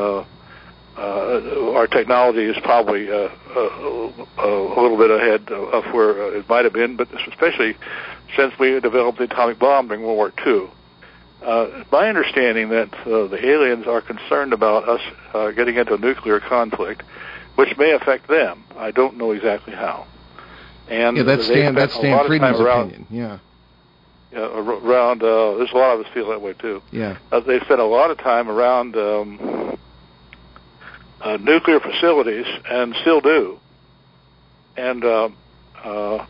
uh, 0.97 1.01
uh, 1.01 1.73
our 1.75 1.87
technology 1.87 2.45
is 2.45 2.57
probably 2.63 3.11
uh, 3.11 3.29
uh, 3.57 4.13
a 4.39 4.81
little 4.81 4.97
bit 4.99 5.11
ahead 5.11 5.51
of 5.51 5.85
where 5.95 6.23
uh, 6.23 6.39
it 6.39 6.49
might 6.49 6.65
have 6.65 6.73
been, 6.73 6.97
but 6.97 7.09
especially 7.29 7.77
since 8.37 8.53
we 8.59 8.79
developed 8.81 9.19
the 9.19 9.25
atomic 9.25 9.59
bomb 9.59 9.89
during 9.89 10.03
World 10.03 10.17
War 10.17 10.33
II. 10.47 10.69
Uh, 11.43 11.85
my 11.91 12.09
understanding 12.09 12.69
that 12.69 12.93
uh, 13.07 13.27
the 13.29 13.39
aliens 13.43 13.87
are 13.87 14.03
concerned 14.03 14.53
about 14.53 14.89
us 14.89 15.01
uh, 15.33 15.51
getting 15.53 15.77
into 15.77 15.95
a 15.95 15.99
nuclear 15.99 16.39
conflict, 16.39 17.03
which 17.55 17.77
may 17.79 17.93
affect 17.93 18.29
them. 18.29 18.63
I 18.77 18.91
don't 18.91 19.17
know 19.17 19.31
exactly 19.33 19.73
how. 19.75 20.07
And 20.89 21.17
yeah, 21.17 21.23
that's 21.23 21.47
Stan. 21.47 21.75
That's 21.75 21.95
Stan 21.95 22.17
lot 22.17 22.27
Friedman's 22.27 22.61
around, 22.61 22.89
opinion. 22.91 23.07
Yeah, 23.11 24.39
uh, 24.39 24.51
ar- 24.51 24.85
around. 24.85 25.23
Uh, 25.23 25.55
there's 25.57 25.73
a 25.73 25.77
lot 25.77 25.95
of 25.95 26.05
us 26.05 26.13
feel 26.13 26.29
that 26.29 26.43
way 26.43 26.53
too. 26.53 26.83
yeah. 26.91 27.17
Uh, 27.33 27.41
they 27.41 27.61
spent 27.61 27.81
a 27.81 27.85
lot 27.85 28.11
of 28.11 28.19
time 28.19 28.49
around 28.51 28.97
um, 28.97 29.79
uh, 31.21 31.37
nuclear 31.39 31.81
facilities, 31.81 32.47
and 32.69 32.95
still 33.01 33.21
do. 33.21 33.59
And 34.77 35.05
uh, 35.05 35.29
uh, 35.85 36.27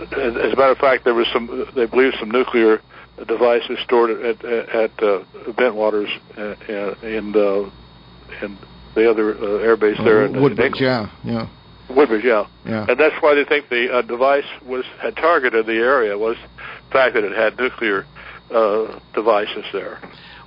as 0.00 0.36
as 0.36 0.52
a 0.52 0.56
matter 0.56 0.72
of 0.72 0.78
fact, 0.78 1.04
there 1.04 1.14
was 1.14 1.26
some. 1.32 1.66
They 1.74 1.86
believe 1.86 2.12
some 2.18 2.30
nuclear 2.30 2.80
devices 3.28 3.78
stored 3.84 4.10
at 4.10 4.44
at, 4.44 4.68
at 4.68 5.02
uh, 5.02 5.24
Bentwaters 5.52 6.10
uh, 6.36 7.06
in 7.06 7.34
uh, 7.36 7.70
in 8.44 8.58
the 8.94 9.10
other 9.10 9.36
uh, 9.36 9.58
air 9.58 9.76
base 9.76 9.98
there 9.98 10.24
in, 10.26 10.36
Uh, 10.36 10.40
Woodbridge. 10.40 10.80
in 10.80 10.84
Yeah, 10.84 11.10
yeah, 11.24 11.48
Woodbridge, 11.90 12.24
yeah. 12.24 12.46
yeah. 12.64 12.86
And 12.88 12.98
that's 12.98 13.20
why 13.20 13.34
they 13.34 13.44
think 13.44 13.68
the 13.68 13.92
uh, 13.92 14.02
device 14.02 14.46
was 14.64 14.84
had 15.00 15.16
targeted 15.16 15.66
the 15.66 15.78
area 15.78 16.16
was 16.16 16.36
the 16.88 16.92
fact 16.92 17.14
that 17.14 17.24
it 17.24 17.36
had 17.36 17.58
nuclear 17.58 18.06
uh, 18.50 18.98
devices 19.14 19.64
there. 19.72 19.98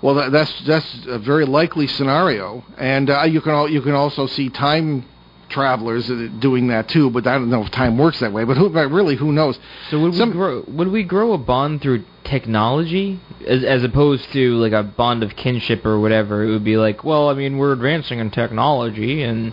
Well, 0.01 0.15
that, 0.15 0.31
that's 0.31 0.61
that's 0.61 1.05
a 1.07 1.17
very 1.19 1.45
likely 1.45 1.87
scenario, 1.87 2.63
and 2.77 3.09
uh, 3.09 3.23
you 3.23 3.41
can 3.41 3.51
al- 3.53 3.69
you 3.69 3.81
can 3.81 3.93
also 3.93 4.27
see 4.27 4.49
time 4.49 5.05
travelers 5.49 6.07
doing 6.39 6.67
that 6.67 6.87
too. 6.89 7.09
But 7.09 7.25
I 7.25 7.33
don't 7.33 7.49
know 7.49 7.63
if 7.63 7.71
time 7.71 7.97
works 7.97 8.19
that 8.19 8.31
way. 8.31 8.43
But 8.43 8.57
who, 8.57 8.69
really, 8.69 9.15
who 9.15 9.31
knows? 9.31 9.57
So 9.89 9.99
would 10.01 10.13
Some- 10.13 10.29
we 10.29 10.33
grow? 10.35 10.63
Would 10.67 10.89
we 10.89 11.03
grow 11.03 11.33
a 11.33 11.37
bond 11.37 11.81
through 11.81 12.03
technology, 12.23 13.19
as 13.47 13.63
as 13.63 13.83
opposed 13.83 14.31
to 14.33 14.55
like 14.57 14.73
a 14.73 14.83
bond 14.83 15.23
of 15.23 15.35
kinship 15.35 15.83
or 15.85 15.99
whatever? 15.99 16.43
It 16.43 16.51
would 16.51 16.63
be 16.63 16.77
like, 16.77 17.03
well, 17.03 17.29
I 17.29 17.33
mean, 17.33 17.57
we're 17.57 17.73
advancing 17.73 18.19
in 18.19 18.29
technology, 18.29 19.23
and 19.23 19.51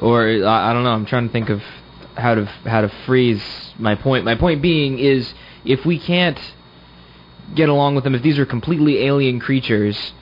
or 0.00 0.26
I, 0.26 0.70
I 0.70 0.72
don't 0.72 0.82
know. 0.82 0.90
I'm 0.90 1.06
trying 1.06 1.28
to 1.28 1.32
think 1.32 1.48
of 1.48 1.62
how 2.16 2.34
to 2.34 2.46
how 2.64 2.80
to 2.80 2.88
phrase 3.06 3.42
my 3.78 3.94
point. 3.94 4.24
My 4.24 4.34
point 4.34 4.62
being 4.62 4.98
is, 4.98 5.32
if 5.64 5.86
we 5.86 5.98
can't 5.98 6.38
get 7.54 7.68
along 7.68 7.94
with 7.94 8.04
them, 8.04 8.14
if 8.14 8.22
these 8.22 8.38
are 8.38 8.46
completely 8.46 9.04
alien 9.04 9.40
creatures, 9.40 10.12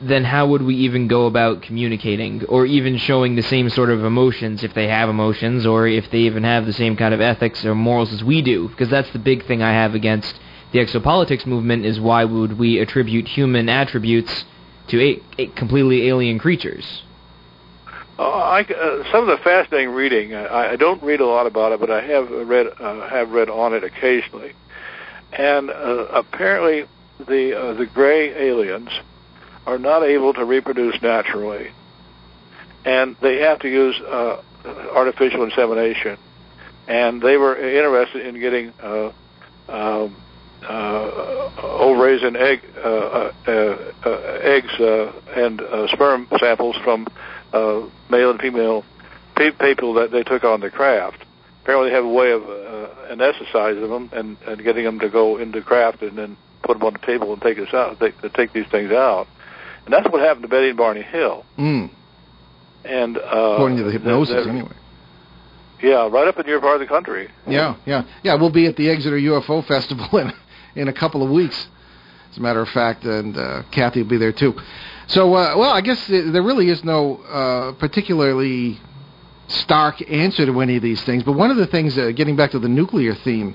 then 0.00 0.24
how 0.24 0.46
would 0.46 0.62
we 0.62 0.74
even 0.76 1.08
go 1.08 1.26
about 1.26 1.62
communicating 1.62 2.44
or 2.46 2.66
even 2.66 2.96
showing 2.96 3.36
the 3.36 3.42
same 3.42 3.70
sort 3.70 3.90
of 3.90 4.04
emotions 4.04 4.62
if 4.62 4.74
they 4.74 4.88
have 4.88 5.08
emotions 5.08 5.64
or 5.64 5.86
if 5.86 6.10
they 6.10 6.18
even 6.18 6.44
have 6.44 6.66
the 6.66 6.72
same 6.72 6.96
kind 6.96 7.14
of 7.14 7.20
ethics 7.20 7.64
or 7.64 7.74
morals 7.74 8.12
as 8.12 8.22
we 8.22 8.42
do? 8.42 8.68
Because 8.68 8.90
that's 8.90 9.10
the 9.10 9.18
big 9.18 9.46
thing 9.46 9.62
I 9.62 9.72
have 9.72 9.94
against 9.94 10.38
the 10.72 10.80
exopolitics 10.80 11.46
movement 11.46 11.86
is 11.86 12.00
why 12.00 12.24
would 12.24 12.58
we 12.58 12.80
attribute 12.80 13.28
human 13.28 13.68
attributes 13.68 14.44
to 14.88 15.00
a, 15.00 15.22
a 15.38 15.46
completely 15.48 16.08
alien 16.08 16.38
creatures? 16.38 17.02
Uh, 18.18 18.22
I, 18.22 18.60
uh, 18.60 19.10
some 19.10 19.28
of 19.28 19.38
the 19.38 19.42
fascinating 19.42 19.90
reading. 19.90 20.34
I, 20.34 20.72
I 20.72 20.76
don't 20.76 21.02
read 21.02 21.20
a 21.20 21.26
lot 21.26 21.46
about 21.46 21.72
it, 21.72 21.80
but 21.80 21.90
I 21.90 22.00
have 22.02 22.30
read 22.30 22.66
uh, 22.78 23.08
have 23.08 23.30
read 23.30 23.48
on 23.48 23.74
it 23.74 23.82
occasionally. 23.82 24.52
And 25.36 25.70
uh, 25.70 26.06
apparently, 26.12 26.86
the 27.18 27.58
uh, 27.58 27.74
the 27.74 27.86
gray 27.86 28.30
aliens 28.48 28.90
are 29.66 29.78
not 29.78 30.02
able 30.02 30.32
to 30.34 30.44
reproduce 30.44 31.00
naturally, 31.02 31.70
and 32.84 33.16
they 33.20 33.40
have 33.40 33.58
to 33.60 33.68
use 33.68 34.00
uh, 34.00 34.42
artificial 34.92 35.42
insemination. 35.44 36.18
And 36.86 37.20
they 37.20 37.36
were 37.36 37.56
interested 37.56 38.26
in 38.26 38.38
getting 38.40 38.72
uh, 38.80 39.10
um, 39.68 40.16
uh, 40.62 41.50
ovaries 41.62 42.22
and 42.22 42.36
egg 42.36 42.60
uh, 42.76 43.32
uh, 43.46 43.92
uh, 44.04 44.10
eggs 44.42 44.72
uh, 44.78 45.12
and 45.34 45.60
uh, 45.60 45.88
sperm 45.88 46.28
samples 46.38 46.76
from 46.84 47.06
uh, 47.52 47.82
male 48.10 48.30
and 48.30 48.40
female 48.40 48.84
pe- 49.34 49.50
people 49.52 49.94
that 49.94 50.10
they 50.10 50.22
took 50.22 50.44
on 50.44 50.60
the 50.60 50.70
craft. 50.70 51.24
Apparently, 51.62 51.88
they 51.88 51.94
have 51.94 52.04
a 52.04 52.08
way 52.08 52.30
of 52.32 52.42
uh, 52.42 52.73
anesthetizing 53.10 53.88
them 53.88 54.10
and, 54.12 54.36
and 54.46 54.62
getting 54.62 54.84
them 54.84 54.98
to 55.00 55.08
go 55.08 55.38
into 55.38 55.60
craft 55.62 56.02
and 56.02 56.16
then 56.16 56.36
put 56.62 56.78
them 56.78 56.86
on 56.86 56.92
the 56.94 56.98
table 57.00 57.32
and 57.32 57.42
take 57.42 57.58
us 57.58 57.72
out, 57.74 57.98
take, 58.00 58.14
take 58.34 58.52
these 58.52 58.66
things 58.68 58.90
out. 58.90 59.26
And 59.84 59.92
that's 59.92 60.08
what 60.10 60.20
happened 60.20 60.42
to 60.42 60.48
Betty 60.48 60.68
and 60.68 60.78
Barney 60.78 61.02
Hill. 61.02 61.44
Mm. 61.58 61.90
And 62.84 63.18
uh, 63.18 63.20
According 63.20 63.78
to 63.78 63.84
the 63.84 63.92
hypnosis, 63.92 64.44
that- 64.44 64.48
anyway. 64.48 64.72
Yeah, 65.82 66.08
right 66.08 66.26
up 66.26 66.38
in 66.38 66.46
your 66.46 66.60
part 66.60 66.80
of 66.80 66.80
the 66.80 66.86
country. 66.86 67.28
Yeah, 67.46 67.76
yeah, 67.84 68.04
yeah. 68.22 68.36
We'll 68.36 68.48
be 68.48 68.66
at 68.66 68.76
the 68.76 68.88
Exeter 68.88 69.18
UFO 69.18 69.66
Festival 69.66 70.06
in 70.18 70.32
in 70.76 70.88
a 70.88 70.92
couple 70.94 71.22
of 71.22 71.30
weeks, 71.30 71.68
as 72.30 72.38
a 72.38 72.40
matter 72.40 72.60
of 72.60 72.68
fact, 72.70 73.04
and 73.04 73.36
uh, 73.36 73.64
Kathy 73.70 74.02
will 74.02 74.08
be 74.08 74.16
there 74.16 74.32
too. 74.32 74.54
So, 75.08 75.34
uh, 75.34 75.54
well, 75.58 75.70
I 75.72 75.82
guess 75.82 76.08
uh, 76.08 76.30
there 76.32 76.42
really 76.42 76.70
is 76.70 76.82
no 76.84 77.16
uh, 77.16 77.72
particularly 77.72 78.80
stark 79.48 80.02
answer 80.10 80.46
to 80.46 80.60
any 80.60 80.76
of 80.76 80.82
these 80.82 81.02
things. 81.04 81.22
But 81.22 81.32
one 81.32 81.50
of 81.50 81.56
the 81.56 81.66
things, 81.66 81.94
getting 81.94 82.36
back 82.36 82.52
to 82.52 82.58
the 82.58 82.68
nuclear 82.68 83.14
theme, 83.14 83.54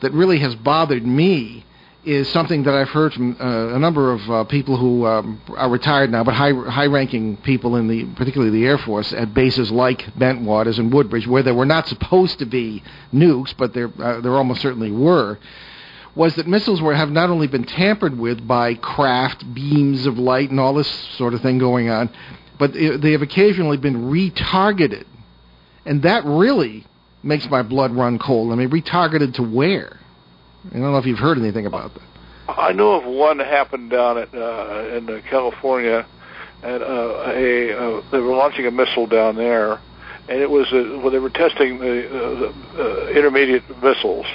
that 0.00 0.12
really 0.12 0.38
has 0.38 0.54
bothered 0.56 1.06
me 1.06 1.64
is 2.04 2.28
something 2.28 2.64
that 2.64 2.74
I've 2.74 2.90
heard 2.90 3.14
from 3.14 3.36
uh, 3.40 3.74
a 3.74 3.78
number 3.78 4.12
of 4.12 4.30
uh, 4.30 4.44
people 4.44 4.76
who 4.76 5.06
um, 5.06 5.40
are 5.56 5.70
retired 5.70 6.10
now, 6.10 6.22
but 6.22 6.34
high, 6.34 6.52
high-ranking 6.52 7.38
people 7.38 7.76
in 7.76 7.88
the, 7.88 8.04
particularly 8.14 8.50
the 8.60 8.66
Air 8.66 8.76
Force, 8.78 9.12
at 9.14 9.32
bases 9.32 9.70
like 9.72 10.02
Bentwaters 10.18 10.78
and 10.78 10.92
Woodbridge, 10.92 11.26
where 11.26 11.42
there 11.42 11.54
were 11.54 11.64
not 11.64 11.88
supposed 11.88 12.38
to 12.40 12.44
be 12.44 12.82
nukes, 13.12 13.54
but 13.56 13.72
there 13.72 13.90
uh, 13.98 14.20
there 14.20 14.36
almost 14.36 14.60
certainly 14.60 14.90
were. 14.90 15.38
Was 16.14 16.34
that 16.36 16.46
missiles 16.46 16.80
were 16.82 16.94
have 16.94 17.10
not 17.10 17.30
only 17.30 17.46
been 17.46 17.64
tampered 17.64 18.18
with 18.18 18.46
by 18.46 18.74
craft, 18.74 19.54
beams 19.54 20.06
of 20.06 20.18
light, 20.18 20.50
and 20.50 20.60
all 20.60 20.74
this 20.74 20.90
sort 21.16 21.32
of 21.32 21.40
thing 21.40 21.58
going 21.58 21.88
on, 21.88 22.10
but 22.58 22.72
they 22.72 23.12
have 23.12 23.22
occasionally 23.22 23.78
been 23.78 24.10
retargeted, 24.10 25.04
and 25.86 26.02
that 26.02 26.24
really 26.24 26.86
makes 27.22 27.46
my 27.50 27.62
blood 27.62 27.92
run 27.92 28.18
cold. 28.18 28.52
I 28.52 28.56
mean, 28.56 28.70
retargeted 28.70 29.34
to 29.34 29.42
where? 29.42 29.98
I 30.70 30.72
don't 30.72 30.82
know 30.82 30.98
if 30.98 31.06
you've 31.06 31.18
heard 31.18 31.38
anything 31.38 31.66
about 31.66 31.94
that. 31.94 32.02
I 32.48 32.72
know 32.72 32.92
of 32.92 33.04
one 33.04 33.38
that 33.38 33.46
happened 33.46 33.90
down 33.90 34.18
at 34.18 34.34
uh, 34.34 34.96
in 34.96 35.08
uh, 35.08 35.20
California, 35.30 36.06
and 36.62 36.82
uh, 36.82 37.32
a 37.34 37.72
uh, 37.72 38.02
they 38.10 38.18
were 38.18 38.34
launching 38.34 38.66
a 38.66 38.70
missile 38.70 39.06
down 39.06 39.36
there, 39.36 39.80
and 40.28 40.40
it 40.40 40.50
was 40.50 40.66
uh, 40.72 40.98
well, 41.00 41.10
they 41.10 41.18
were 41.18 41.30
testing 41.30 41.78
the, 41.78 42.06
uh, 42.08 42.52
the 42.74 42.82
uh, 42.82 43.08
intermediate 43.08 43.62
missiles. 43.82 44.26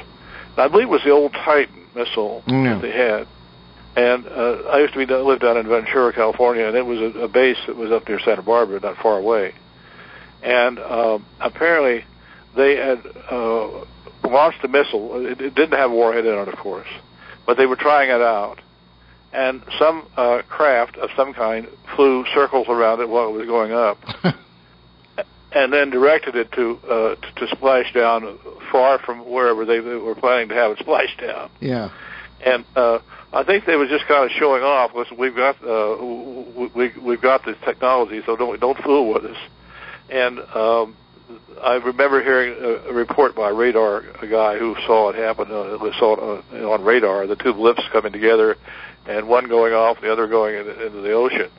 And 0.51 0.59
I 0.59 0.67
believe 0.67 0.87
it 0.87 0.91
was 0.91 1.03
the 1.03 1.11
old 1.11 1.33
Titan 1.33 1.85
missile 1.95 2.43
that 2.47 2.81
they 2.81 2.91
had. 2.91 3.27
And 3.95 4.27
uh, 4.27 4.69
I 4.69 4.79
used 4.79 4.93
to 4.93 5.05
be 5.05 5.11
live 5.11 5.39
down 5.41 5.57
in 5.57 5.67
Ventura, 5.67 6.13
California, 6.13 6.65
and 6.65 6.77
it 6.77 6.85
was 6.85 6.99
a, 6.99 7.19
a 7.19 7.27
base 7.27 7.57
that 7.67 7.75
was 7.75 7.91
up 7.91 8.07
near 8.07 8.19
Santa 8.19 8.41
Barbara, 8.41 8.79
not 8.79 8.97
far 8.97 9.17
away. 9.17 9.53
And 10.41 10.79
um, 10.79 11.25
apparently, 11.39 12.05
they 12.55 12.75
had 12.75 13.05
uh, 13.29 13.85
launched 14.23 14.63
a 14.63 14.67
missile. 14.67 15.25
It, 15.25 15.41
it 15.41 15.55
didn't 15.55 15.77
have 15.77 15.91
a 15.91 15.93
warhead 15.93 16.25
in 16.25 16.33
it, 16.33 16.47
of 16.47 16.55
course, 16.55 16.87
but 17.45 17.57
they 17.57 17.65
were 17.65 17.75
trying 17.75 18.09
it 18.09 18.21
out. 18.21 18.59
And 19.31 19.61
some 19.77 20.07
uh, 20.17 20.41
craft 20.49 20.97
of 20.97 21.09
some 21.15 21.33
kind 21.33 21.67
flew 21.95 22.25
circles 22.33 22.67
around 22.67 22.99
it 23.01 23.09
while 23.09 23.27
it 23.27 23.31
was 23.31 23.45
going 23.45 23.71
up, 23.71 23.99
and 25.51 25.71
then 25.71 25.91
directed 25.91 26.35
it 26.35 26.51
to 26.53 26.79
uh, 26.89 27.15
to, 27.15 27.33
to 27.35 27.55
splash 27.55 27.93
down 27.93 28.39
far 28.71 28.97
from 28.97 29.29
wherever 29.29 29.65
they 29.65 29.79
were 29.81 30.15
planning 30.15 30.49
to 30.49 30.55
have 30.55 30.71
it 30.71 30.79
splash 30.79 31.15
down. 31.17 31.51
yeah. 31.59 31.89
And 32.43 32.65
uh, 32.75 32.99
I 33.31 33.43
think 33.43 33.65
they 33.65 33.75
were 33.75 33.87
just 33.87 34.05
kind 34.07 34.23
of 34.23 34.31
showing 34.31 34.63
off. 34.63 34.91
Listen, 34.95 35.17
we've 35.17 35.35
got 35.35 35.63
uh, 35.63 35.97
we 36.73 36.91
we've 36.99 37.21
got 37.21 37.45
this 37.45 37.57
technology, 37.63 38.21
so 38.25 38.35
don't 38.35 38.59
don't 38.59 38.77
fool 38.79 39.13
with 39.13 39.25
us. 39.25 39.37
And 40.09 40.39
um, 40.39 40.95
I 41.61 41.75
remember 41.75 42.23
hearing 42.23 42.55
a, 42.59 42.89
a 42.89 42.93
report 42.93 43.35
by 43.35 43.49
a 43.49 43.53
radar 43.53 43.99
a 44.21 44.27
guy 44.27 44.57
who 44.57 44.75
saw 44.85 45.09
it 45.09 45.15
happen. 45.15 45.47
Uh, 45.51 45.77
saw 45.99 46.13
it 46.13 46.43
on, 46.53 46.63
on 46.63 46.83
radar, 46.83 47.27
the 47.27 47.35
two 47.35 47.53
blips 47.53 47.83
coming 47.91 48.11
together, 48.11 48.57
and 49.07 49.27
one 49.27 49.47
going 49.47 49.73
off, 49.73 50.01
the 50.01 50.11
other 50.11 50.27
going 50.27 50.55
into, 50.55 50.85
into 50.85 51.01
the 51.01 51.11
ocean. 51.11 51.49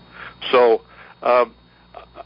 So 0.51 0.83
um, 1.23 1.55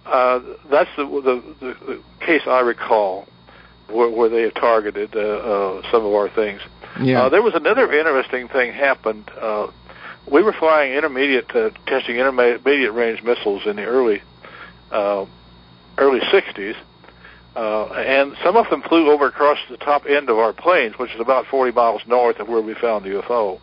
uh, 0.06 0.40
that's 0.70 0.90
the, 0.96 1.04
the, 1.04 1.54
the, 1.60 1.74
the 1.86 2.02
case 2.20 2.42
I 2.46 2.60
recall 2.60 3.26
where, 3.90 4.08
where 4.10 4.28
they 4.28 4.42
have 4.42 4.54
targeted 4.54 5.14
uh, 5.14 5.18
uh, 5.18 5.82
some 5.90 6.04
of 6.04 6.12
our 6.12 6.28
things. 6.28 6.60
Yeah. 7.00 7.24
Uh, 7.24 7.28
there 7.28 7.42
was 7.42 7.54
another 7.54 7.92
interesting 7.92 8.48
thing 8.48 8.72
happened. 8.72 9.30
Uh, 9.38 9.68
we 10.30 10.42
were 10.42 10.52
flying 10.52 10.92
intermediate, 10.92 11.54
uh, 11.54 11.70
testing 11.86 12.16
intermediate 12.16 12.92
range 12.92 13.22
missiles 13.22 13.66
in 13.66 13.76
the 13.76 13.84
early 13.84 14.22
uh, 14.90 15.26
early 15.98 16.20
60s, 16.20 16.76
uh, 17.56 17.86
and 17.92 18.36
some 18.42 18.56
of 18.56 18.68
them 18.70 18.82
flew 18.82 19.10
over 19.10 19.26
across 19.26 19.58
the 19.70 19.76
top 19.76 20.06
end 20.06 20.28
of 20.28 20.38
our 20.38 20.52
plains, 20.52 20.98
which 20.98 21.12
is 21.14 21.20
about 21.20 21.46
40 21.46 21.72
miles 21.72 22.02
north 22.06 22.38
of 22.40 22.48
where 22.48 22.60
we 22.60 22.74
found 22.74 23.04
the 23.04 23.10
UFO. 23.10 23.60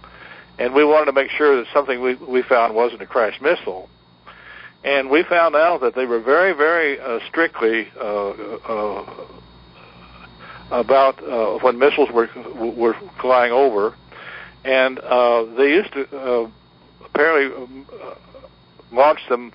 And 0.57 0.73
we 0.73 0.85
wanted 0.85 1.05
to 1.05 1.13
make 1.13 1.31
sure 1.31 1.57
that 1.57 1.65
something 1.73 2.01
we, 2.01 2.15
we 2.15 2.41
found 2.43 2.75
wasn't 2.75 3.01
a 3.01 3.05
crashed 3.05 3.41
missile. 3.41 3.89
And 4.83 5.09
we 5.09 5.23
found 5.23 5.55
out 5.55 5.81
that 5.81 5.95
they 5.95 6.05
were 6.05 6.19
very, 6.19 6.53
very 6.53 6.99
uh, 6.99 7.19
strictly 7.27 7.87
uh, 7.99 8.29
uh, 8.29 9.27
about 10.71 11.21
uh, 11.21 11.59
when 11.59 11.77
missiles 11.77 12.09
were 12.11 12.29
were 12.55 12.95
flying 13.19 13.51
over, 13.51 13.93
and 14.63 14.99
uh, 14.99 15.43
they 15.57 15.69
used 15.69 15.91
to 15.93 16.17
uh, 16.17 16.49
apparently 17.05 17.83
uh, 18.01 18.15
launch 18.91 19.19
them 19.29 19.51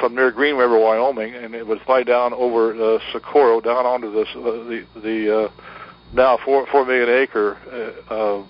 from 0.00 0.14
near 0.14 0.30
Green 0.30 0.56
River, 0.56 0.78
Wyoming, 0.78 1.34
and 1.34 1.54
it 1.54 1.66
would 1.66 1.80
fly 1.82 2.02
down 2.02 2.32
over 2.32 2.72
uh, 2.72 2.98
Socorro 3.12 3.60
down 3.60 3.86
onto 3.86 4.12
this, 4.12 4.28
uh, 4.34 4.40
the 4.42 4.86
the 4.96 5.38
uh, 5.38 5.48
now 6.12 6.38
four 6.44 6.66
four 6.66 6.84
million 6.84 7.08
acre 7.08 7.56
uh, 8.10 8.14
uh, 8.14 8.44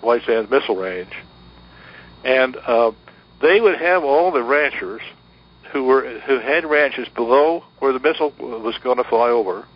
White 0.00 0.22
Sands 0.26 0.50
missile 0.50 0.76
range, 0.76 1.12
and 2.24 2.56
uh, 2.56 2.92
they 3.40 3.60
would 3.60 3.78
have 3.78 4.04
all 4.04 4.32
the 4.32 4.42
ranchers 4.42 5.02
who 5.72 5.84
were 5.84 6.20
who 6.20 6.38
had 6.38 6.64
ranches 6.64 7.08
below 7.14 7.64
where 7.78 7.92
the 7.92 8.00
missile 8.00 8.32
was 8.38 8.74
going 8.82 8.98
to 8.98 9.04
fly 9.04 9.30
over 9.30 9.66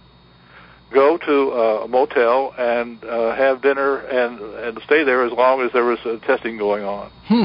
go 0.93 1.19
to 1.19 1.53
uh, 1.53 1.85
a 1.85 1.89
motel 1.89 2.55
and 2.59 3.03
uh, 3.05 3.35
have 3.35 3.63
dinner 3.63 3.99
and 3.99 4.41
and 4.41 4.79
stay 4.85 5.05
there 5.05 5.25
as 5.25 5.33
long 5.33 5.61
as 5.61 5.73
there 5.73 5.85
was 5.85 5.99
uh, 6.05 6.17
testing 6.27 6.57
going 6.57 6.85
on. 6.85 7.11
Hmm. 7.27 7.45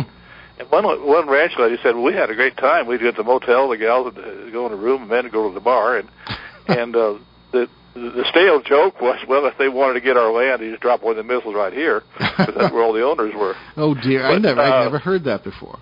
And 0.60 0.70
one 0.70 0.86
one 0.86 1.28
ranch 1.30 1.54
lady 1.58 1.78
said, 1.82 1.95
"Well, 1.95 2.04
we 2.04 2.14
had 2.14 2.30
a 2.30 2.36
great 2.36 2.58
time. 2.58 2.86
We'd 2.88 2.99
get 3.01 3.16
to 3.16 3.24
the 3.24 3.28
motel, 3.28 3.70
the 3.70 3.78
gals 3.78 4.14
would 4.14 4.24
uh, 4.24 4.49
go 4.51 4.68
in 4.68 4.72
a 4.72 4.76
room, 4.76 5.01
and 5.01 5.10
men 5.10 5.24
would 5.24 5.32
go 5.32 5.47
to 5.47 5.54
the 5.54 5.60
bar, 5.60 5.97
and 5.97 6.10
and 6.68 6.95
uh, 6.95 7.16
the 7.51 7.68
the 7.95 8.26
stale 8.30 8.62
joke 8.62 9.01
was, 9.01 9.20
well, 9.28 9.45
if 9.45 9.58
they 9.58 9.70
wanted 9.70 9.93
to 9.93 10.01
get 10.01 10.18
our 10.18 10.32
land, 10.32 10.62
they 10.62 10.70
just 10.70 10.82
drop 10.82 11.04
one 11.04 11.18
of 11.18 11.18
the 11.18 11.32
missiles 11.32 11.54
right 11.54 11.74
here, 11.74 12.01
because 12.18 12.54
that's 12.58 12.74
where 12.74 12.82
all 12.82 12.93
the 12.93 13.04
owners 13.04 13.34
were. 13.36 13.56
Oh 13.78 13.93
dear, 13.93 14.26
I 14.26 14.36
But, 14.36 14.41
never, 14.41 14.62
I 14.62 14.82
uh, 14.82 14.84
never 14.86 14.99
heard 14.99 15.24
that 15.26 15.43
before. 15.43 15.80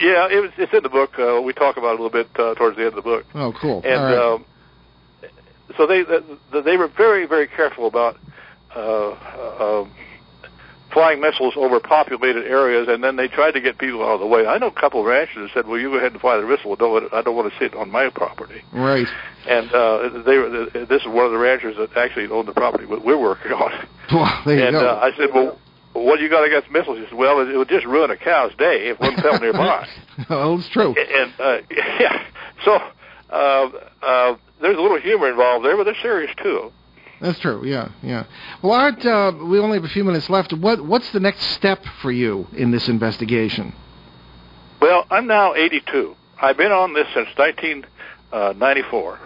Yeah, 0.00 0.28
it 0.30 0.40
was. 0.40 0.50
It's 0.56 0.72
in 0.72 0.82
the 0.82 0.88
book. 0.88 1.18
Uh, 1.18 1.42
we 1.42 1.52
talk 1.52 1.76
about 1.76 1.94
it 1.94 2.00
a 2.00 2.02
little 2.02 2.10
bit 2.10 2.28
uh, 2.38 2.54
towards 2.54 2.76
the 2.76 2.84
end 2.84 2.96
of 2.96 2.96
the 2.96 3.02
book. 3.02 3.26
Oh, 3.34 3.52
cool. 3.60 3.82
and 3.84 4.02
right. 4.02 4.16
um, 4.16 4.44
so 5.76 5.86
they 5.86 6.02
they 6.02 6.62
they 6.62 6.76
were 6.78 6.88
very 6.88 7.26
very 7.26 7.46
careful 7.46 7.86
about 7.86 8.16
uh, 8.74 9.10
uh, 9.10 9.88
flying 10.92 11.20
missiles 11.20 11.54
over 11.56 11.80
populated 11.80 12.46
areas, 12.46 12.88
and 12.88 13.02
then 13.02 13.16
they 13.16 13.28
tried 13.28 13.52
to 13.52 13.60
get 13.60 13.78
people 13.78 14.02
out 14.02 14.14
of 14.14 14.20
the 14.20 14.26
way. 14.26 14.46
I 14.46 14.58
know 14.58 14.68
a 14.68 14.72
couple 14.80 15.00
of 15.00 15.06
ranchers 15.06 15.48
that 15.48 15.54
said, 15.54 15.66
"Well, 15.66 15.78
you 15.78 15.90
go 15.90 15.96
ahead 15.96 16.12
and 16.12 16.20
fly 16.20 16.36
the 16.38 16.46
missile. 16.46 16.76
Don't 16.76 17.12
I 17.12 17.22
don't 17.22 17.36
want 17.36 17.52
to 17.52 17.58
see 17.58 17.66
it 17.66 17.74
on 17.74 17.90
my 17.90 18.10
property." 18.10 18.62
right. 18.72 19.06
And 19.48 19.72
uh, 19.72 20.22
they 20.24 20.36
were 20.36 20.66
this 20.72 21.02
is 21.02 21.08
one 21.08 21.24
of 21.24 21.32
the 21.32 21.38
ranchers 21.38 21.76
that 21.78 21.96
actually 21.96 22.26
owned 22.28 22.48
the 22.48 22.52
property 22.52 22.84
that 22.86 23.04
we're 23.04 23.20
working 23.20 23.52
on. 23.52 23.86
Well, 24.12 24.42
there 24.44 24.58
you 24.58 24.64
and 24.64 24.72
go. 24.74 24.88
uh, 24.88 25.00
I 25.00 25.16
said, 25.16 25.28
"Well." 25.34 25.58
What 25.92 26.18
do 26.18 26.22
you 26.22 26.30
got 26.30 26.44
against 26.46 26.70
missiles? 26.70 26.98
He 26.98 27.04
said, 27.06 27.18
"Well, 27.18 27.40
it, 27.40 27.48
it 27.48 27.56
would 27.56 27.68
just 27.68 27.84
ruin 27.84 28.12
a 28.12 28.16
cow's 28.16 28.54
day 28.54 28.90
if 28.90 29.00
one 29.00 29.16
fell 29.16 29.40
nearby." 29.40 29.88
oh, 30.30 30.56
it's 30.56 30.68
true. 30.70 30.94
and 30.96 31.32
uh, 31.40 31.58
yeah, 31.98 32.24
so 32.64 32.78
uh, 33.28 33.68
uh, 34.00 34.36
there's 34.60 34.76
a 34.76 34.80
little 34.80 35.00
humor 35.00 35.28
involved 35.28 35.64
there, 35.64 35.76
but 35.76 35.82
they're 35.84 36.00
serious 36.00 36.30
too. 36.40 36.70
That's 37.20 37.38
true. 37.38 37.62
Yeah, 37.64 37.90
yeah. 38.02 38.24
Well, 38.62 38.72
Art, 38.72 39.04
uh, 39.04 39.32
we 39.44 39.58
only 39.58 39.76
have 39.76 39.84
a 39.84 39.88
few 39.88 40.04
minutes 40.04 40.30
left. 40.30 40.52
What 40.52 40.80
What's 40.84 41.10
the 41.12 41.20
next 41.20 41.42
step 41.50 41.84
for 42.00 42.10
you 42.10 42.46
in 42.52 42.70
this 42.70 42.88
investigation? 42.88 43.74
Well, 44.80 45.04
I'm 45.10 45.26
now 45.26 45.54
82. 45.54 46.16
I've 46.40 46.56
been 46.56 46.72
on 46.72 46.94
this 46.94 47.06
since 47.12 47.28
1994, 47.36 49.18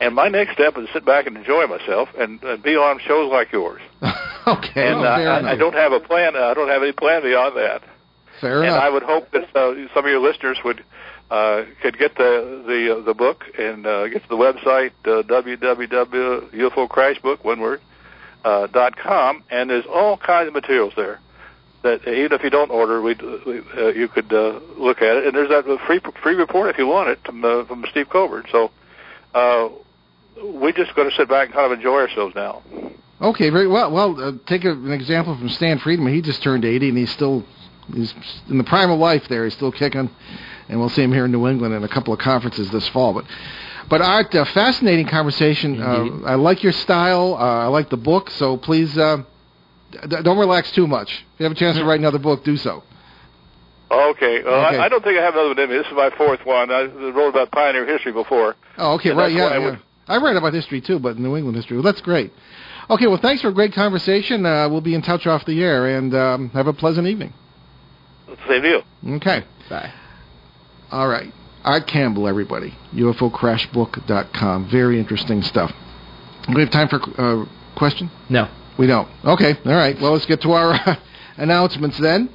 and 0.00 0.14
my 0.14 0.28
next 0.28 0.54
step 0.54 0.78
is 0.78 0.86
to 0.86 0.92
sit 0.94 1.04
back 1.04 1.26
and 1.26 1.36
enjoy 1.36 1.66
myself 1.66 2.08
and, 2.18 2.42
and 2.42 2.62
be 2.62 2.76
on 2.76 2.98
shows 3.00 3.30
like 3.30 3.52
yours. 3.52 3.82
okay. 4.46 4.88
And 4.88 5.00
oh, 5.00 5.04
uh, 5.04 5.40
I. 5.44 5.52
I 5.52 5.56
don't 5.56 5.74
have 5.74 5.92
a 5.92 6.00
plan. 6.00 6.34
I 6.36 6.54
don't 6.54 6.68
have 6.68 6.82
any 6.82 6.92
plan 6.92 7.22
beyond 7.22 7.56
that. 7.58 7.82
fair 8.40 8.60
and 8.62 8.68
enough. 8.68 8.82
I 8.82 8.88
would 8.88 9.02
hope 9.02 9.30
that 9.32 9.54
uh, 9.54 9.74
some 9.92 10.06
of 10.06 10.10
your 10.10 10.20
listeners 10.20 10.58
would 10.64 10.82
uh, 11.30 11.64
could 11.80 11.96
get 11.98 12.16
the 12.16 12.62
the 12.66 12.96
uh, 12.96 13.00
the 13.02 13.14
book 13.14 13.44
and 13.58 13.86
uh, 13.86 14.08
get 14.08 14.22
to 14.22 14.28
the 14.28 14.36
website 14.36 14.92
uh, 15.04 15.22
www.ufocrashbook 15.22 17.44
one 17.44 17.60
word 17.60 17.80
uh, 18.44 18.66
dot 18.68 18.96
com, 18.96 19.44
and 19.50 19.70
there's 19.70 19.86
all 19.86 20.16
kinds 20.16 20.48
of 20.48 20.54
materials 20.54 20.94
there 20.96 21.20
that 21.82 22.06
uh, 22.06 22.10
even 22.10 22.32
if 22.32 22.42
you 22.42 22.50
don't 22.50 22.70
order, 22.70 23.00
we, 23.00 23.14
we 23.46 23.60
uh, 23.76 23.88
you 23.88 24.08
could 24.08 24.32
uh, 24.32 24.60
look 24.76 24.98
at 24.98 25.16
it. 25.16 25.26
And 25.26 25.34
there's 25.34 25.48
that 25.48 25.64
free 25.86 26.00
free 26.22 26.34
report 26.34 26.70
if 26.70 26.78
you 26.78 26.86
want 26.86 27.08
it 27.08 27.18
from 27.24 27.44
uh, 27.44 27.64
from 27.64 27.84
Steve 27.90 28.08
Colbert. 28.08 28.46
So 28.50 28.70
uh, 29.34 29.68
we're 30.42 30.72
just 30.72 30.94
going 30.94 31.10
to 31.10 31.16
sit 31.16 31.28
back 31.28 31.46
and 31.46 31.54
kind 31.54 31.72
of 31.72 31.78
enjoy 31.78 32.00
ourselves 32.00 32.34
now. 32.34 32.62
Okay, 33.20 33.50
very 33.50 33.68
well. 33.68 33.90
Well, 33.90 34.20
uh, 34.20 34.32
take 34.46 34.64
a, 34.64 34.72
an 34.72 34.92
example 34.92 35.36
from 35.36 35.48
Stan 35.50 35.78
Friedman. 35.78 36.14
He 36.14 36.22
just 36.22 36.42
turned 36.42 36.64
80, 36.64 36.88
and 36.88 36.98
he's 36.98 37.12
still 37.12 37.44
he's 37.92 38.14
in 38.48 38.58
the 38.58 38.64
prime 38.64 38.90
of 38.90 38.98
life. 38.98 39.24
There, 39.28 39.44
he's 39.44 39.54
still 39.54 39.72
kicking, 39.72 40.10
and 40.70 40.78
we'll 40.80 40.88
see 40.88 41.02
him 41.02 41.12
here 41.12 41.24
in 41.26 41.32
New 41.32 41.46
England 41.48 41.74
in 41.74 41.84
a 41.84 41.88
couple 41.88 42.14
of 42.14 42.20
conferences 42.20 42.70
this 42.70 42.88
fall. 42.88 43.12
But, 43.12 43.24
but 43.90 44.00
Art, 44.00 44.34
uh, 44.34 44.44
fascinating 44.46 45.06
conversation. 45.08 45.82
Uh, 45.82 46.20
I 46.24 46.36
like 46.36 46.62
your 46.62 46.72
style. 46.72 47.34
Uh, 47.34 47.64
I 47.64 47.66
like 47.66 47.90
the 47.90 47.96
book. 47.98 48.30
So 48.30 48.56
please, 48.56 48.96
uh, 48.96 49.18
d- 49.90 49.98
don't 50.22 50.38
relax 50.38 50.70
too 50.72 50.86
much. 50.86 51.10
If 51.34 51.40
you 51.40 51.44
have 51.44 51.52
a 51.52 51.56
chance 51.56 51.76
to 51.76 51.84
write 51.84 51.98
another 52.00 52.18
book, 52.20 52.44
do 52.44 52.56
so. 52.56 52.84
Okay, 53.90 54.42
well, 54.44 54.66
Okay. 54.66 54.78
I, 54.78 54.84
I 54.84 54.88
don't 54.88 55.02
think 55.02 55.18
I 55.18 55.22
have 55.22 55.34
another 55.34 55.48
one 55.48 55.58
in 55.58 55.68
me. 55.70 55.76
This 55.76 55.86
is 55.88 55.92
my 55.94 56.10
fourth 56.16 56.46
one. 56.46 56.70
I 56.70 56.82
wrote 56.84 57.30
about 57.30 57.50
pioneer 57.50 57.84
history 57.84 58.12
before. 58.12 58.54
Oh, 58.78 58.94
okay, 58.94 59.10
right, 59.10 59.24
that's 59.24 59.34
yeah, 59.34 59.44
I 59.46 59.58
yeah. 59.58 59.64
would- 59.70 59.80
I 60.08 60.16
read 60.16 60.34
about 60.36 60.54
history 60.54 60.80
too, 60.80 60.98
but 60.98 61.18
New 61.18 61.36
England 61.36 61.56
history. 61.56 61.76
Well, 61.76 61.84
that's 61.84 62.00
great. 62.00 62.32
Okay, 62.88 63.06
well, 63.06 63.16
thanks 63.18 63.42
for 63.42 63.48
a 63.48 63.52
great 63.52 63.72
conversation. 63.72 64.44
Uh, 64.44 64.68
we'll 64.68 64.80
be 64.80 64.94
in 64.94 65.02
touch 65.02 65.24
off 65.26 65.44
the 65.44 65.62
air, 65.62 65.86
and 65.96 66.12
um, 66.14 66.48
have 66.50 66.66
a 66.66 66.72
pleasant 66.72 67.06
evening. 67.06 67.32
Same 68.48 68.62
to 68.62 68.68
you. 69.04 69.14
Okay. 69.16 69.44
Bye. 69.68 69.92
All 70.90 71.08
right. 71.08 71.32
Art 71.64 71.86
Campbell, 71.86 72.26
everybody. 72.26 72.74
UFOCrashbook.com. 72.94 74.70
Very 74.70 74.98
interesting 74.98 75.42
stuff. 75.42 75.72
Do 76.48 76.54
we 76.54 76.60
have 76.62 76.70
time 76.70 76.88
for 76.88 76.96
a 76.96 77.42
uh, 77.42 77.46
question? 77.76 78.10
No. 78.28 78.48
We 78.78 78.86
don't. 78.86 79.08
Okay. 79.24 79.54
All 79.66 79.72
right. 79.72 80.00
Well, 80.00 80.12
let's 80.12 80.26
get 80.26 80.40
to 80.42 80.52
our 80.52 80.98
announcements 81.36 81.98
then. 81.98 82.30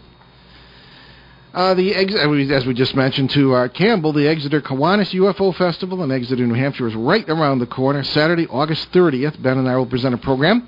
Uh, 1.53 1.74
the 1.74 1.95
ex- 1.95 2.14
as 2.14 2.28
we- 2.28 2.53
as 2.53 2.66
we 2.66 2.74
just 2.74 2.95
mentioned 2.95 3.30
to 3.32 3.53
Art 3.53 3.74
Campbell, 3.74 4.12
the 4.14 4.28
Exeter 4.28 4.62
Kiwanis 4.62 5.12
UFO 5.14 5.56
Festival 5.56 6.03
in 6.03 6.12
Exeter, 6.12 6.45
New 6.45 6.53
Hampshire, 6.53 6.86
is 6.88 6.95
right 6.95 7.28
around 7.30 7.60
the 7.60 7.66
corner. 7.66 8.03
Saturday, 8.03 8.45
August 8.47 8.91
30th. 8.91 9.41
Ben 9.41 9.58
and 9.58 9.68
I 9.68 9.76
will 9.78 9.86
present 9.86 10.14
a 10.14 10.18
program 10.18 10.68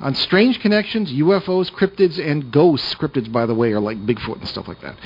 on 0.00 0.14
strange 0.14 0.60
connections, 0.60 1.10
UFOs, 1.10 1.72
cryptids, 1.72 2.18
and 2.24 2.52
ghosts. 2.52 2.94
Cryptids, 2.94 3.32
by 3.32 3.46
the 3.46 3.54
way, 3.54 3.72
are 3.72 3.80
like 3.80 3.98
Bigfoot 4.06 4.38
and 4.38 4.48
stuff 4.48 4.68
like 4.68 4.80
that. 4.82 4.96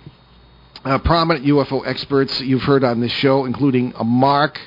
uh, 0.83 0.97
prominent 0.99 1.45
UFO 1.45 1.85
experts 1.85 2.41
you've 2.41 2.63
heard 2.63 2.83
on 2.83 3.01
this 3.01 3.11
show, 3.11 3.45
including 3.45 3.93
uh, 3.95 4.03
Marc 4.03 4.59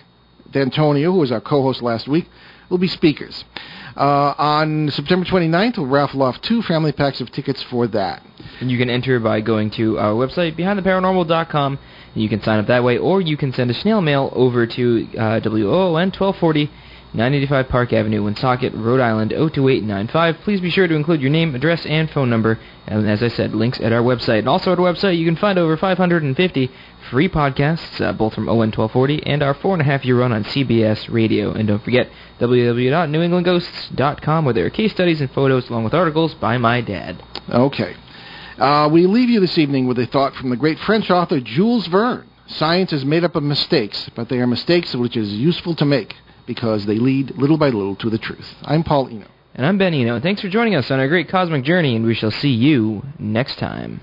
D'Antonio, 0.51 1.13
who 1.13 1.19
was 1.19 1.33
our 1.33 1.41
co-host 1.41 1.83
last 1.83 2.09
week, 2.09 2.29
will 2.69 2.79
be 2.79 2.89
speakers. 2.89 3.45
Uh, 4.01 4.35
on 4.39 4.89
September 4.89 5.27
29th, 5.27 5.77
we'll 5.77 5.87
raffle 5.87 6.23
off 6.23 6.41
two 6.41 6.63
family 6.63 6.91
packs 6.91 7.21
of 7.21 7.31
tickets 7.31 7.63
for 7.65 7.87
that. 7.89 8.23
And 8.59 8.71
you 8.71 8.79
can 8.79 8.89
enter 8.89 9.21
by 9.21 9.43
going 9.43 9.71
to 9.73 9.99
our 9.99 10.15
website, 10.15 10.57
behindtheparanormal.com, 10.59 11.79
and 12.15 12.23
you 12.23 12.31
can 12.31 12.41
sign 12.41 12.61
up 12.61 12.67
that 12.69 12.83
way, 12.83 12.97
or 12.97 13.21
you 13.21 13.37
can 13.37 13.53
send 13.53 13.71
a 13.71 13.75
snail 13.75 14.01
mail 14.01 14.33
over 14.35 14.67
to 14.67 15.07
uh, 15.19 15.41
WOON 15.45 16.13
1240 16.13 16.71
985 17.13 17.69
Park 17.69 17.93
Avenue, 17.93 18.23
Woonsocket, 18.23 18.73
Rhode 18.73 19.01
Island 19.01 19.31
02895. 19.31 20.37
Please 20.45 20.61
be 20.61 20.71
sure 20.71 20.87
to 20.87 20.95
include 20.95 21.21
your 21.21 21.31
name, 21.31 21.57
address, 21.57 21.85
and 21.85 22.09
phone 22.09 22.31
number. 22.31 22.57
And 22.87 23.11
as 23.11 23.21
I 23.21 23.27
said, 23.29 23.53
links 23.53 23.81
at 23.81 23.93
our 23.93 24.01
website. 24.01 24.39
And 24.39 24.49
also 24.49 24.71
at 24.73 24.79
our 24.79 24.93
website, 24.93 25.19
you 25.19 25.25
can 25.25 25.35
find 25.35 25.59
over 25.59 25.77
550 25.77 26.71
free 27.11 27.29
podcasts, 27.29 28.01
uh, 28.01 28.13
both 28.13 28.35
from 28.35 28.49
ON 28.49 28.71
1240 28.71 29.27
and 29.27 29.43
our 29.43 29.55
four 29.55 29.75
and 29.75 29.83
a 29.83 29.85
half 29.85 30.05
year 30.05 30.21
run 30.21 30.31
on 30.31 30.45
CBS 30.45 31.13
Radio. 31.13 31.53
And 31.53 31.67
don't 31.67 31.83
forget 31.83 32.09
www.newenglandghosts.com, 32.39 34.45
where 34.45 34.55
there 34.55 34.67
are 34.67 34.71
case 34.71 34.93
studies 34.93 35.21
and 35.21 35.33
photos 35.33 35.69
along 35.69 35.83
with 35.83 35.95
articles 35.95 36.35
by 36.35 36.59
my 36.59 36.81
dad. 36.81 37.21
Okay. 37.49 37.97
Uh, 38.57 38.89
we 38.93 39.07
leave 39.07 39.31
you 39.31 39.41
this 39.41 39.59
evening 39.59 39.89
with 39.89 39.99
a 39.99 40.07
thought 40.07 40.37
from 40.37 40.51
the 40.51 40.57
great 40.57 40.79
French 40.79 41.11
author 41.11 41.41
Jules 41.41 41.89
Verne. 41.89 42.29
Science 42.47 42.93
is 42.93 43.05
made 43.05 43.25
up 43.25 43.35
of 43.35 43.43
mistakes, 43.43 44.09
but 44.15 44.29
they 44.29 44.39
are 44.39 44.47
mistakes 44.47 44.95
which 44.95 45.17
is 45.17 45.33
useful 45.33 45.75
to 45.75 45.85
make 45.85 46.15
because 46.51 46.85
they 46.85 46.97
lead 46.97 47.31
little 47.37 47.57
by 47.57 47.67
little 47.67 47.95
to 47.95 48.11
the 48.11 48.19
truth. 48.19 48.57
I'm 48.63 48.83
Paul 48.83 49.07
Eno. 49.07 49.29
And 49.55 49.65
I'm 49.65 49.79
Ben 49.79 49.95
Eno. 49.95 50.17
And 50.17 50.23
thanks 50.25 50.41
for 50.41 50.49
joining 50.49 50.75
us 50.75 50.91
on 50.91 50.99
our 50.99 51.07
great 51.07 51.29
cosmic 51.29 51.63
journey, 51.63 51.95
and 51.95 52.05
we 52.05 52.17
shall 52.17 52.33
see 52.33 52.51
you 52.51 53.05
next 53.21 53.57
time. 53.61 54.01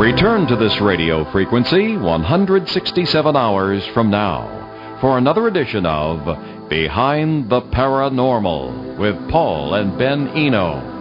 Return 0.00 0.48
to 0.48 0.56
this 0.56 0.80
radio 0.80 1.30
frequency 1.30 1.96
167 1.96 3.36
hours 3.36 3.86
from 3.94 4.10
now 4.10 4.98
for 5.00 5.18
another 5.18 5.46
edition 5.46 5.86
of 5.86 6.68
Behind 6.68 7.48
the 7.48 7.60
Paranormal 7.62 8.98
with 8.98 9.30
Paul 9.30 9.74
and 9.74 9.96
Ben 9.96 10.26
Eno. 10.30 10.95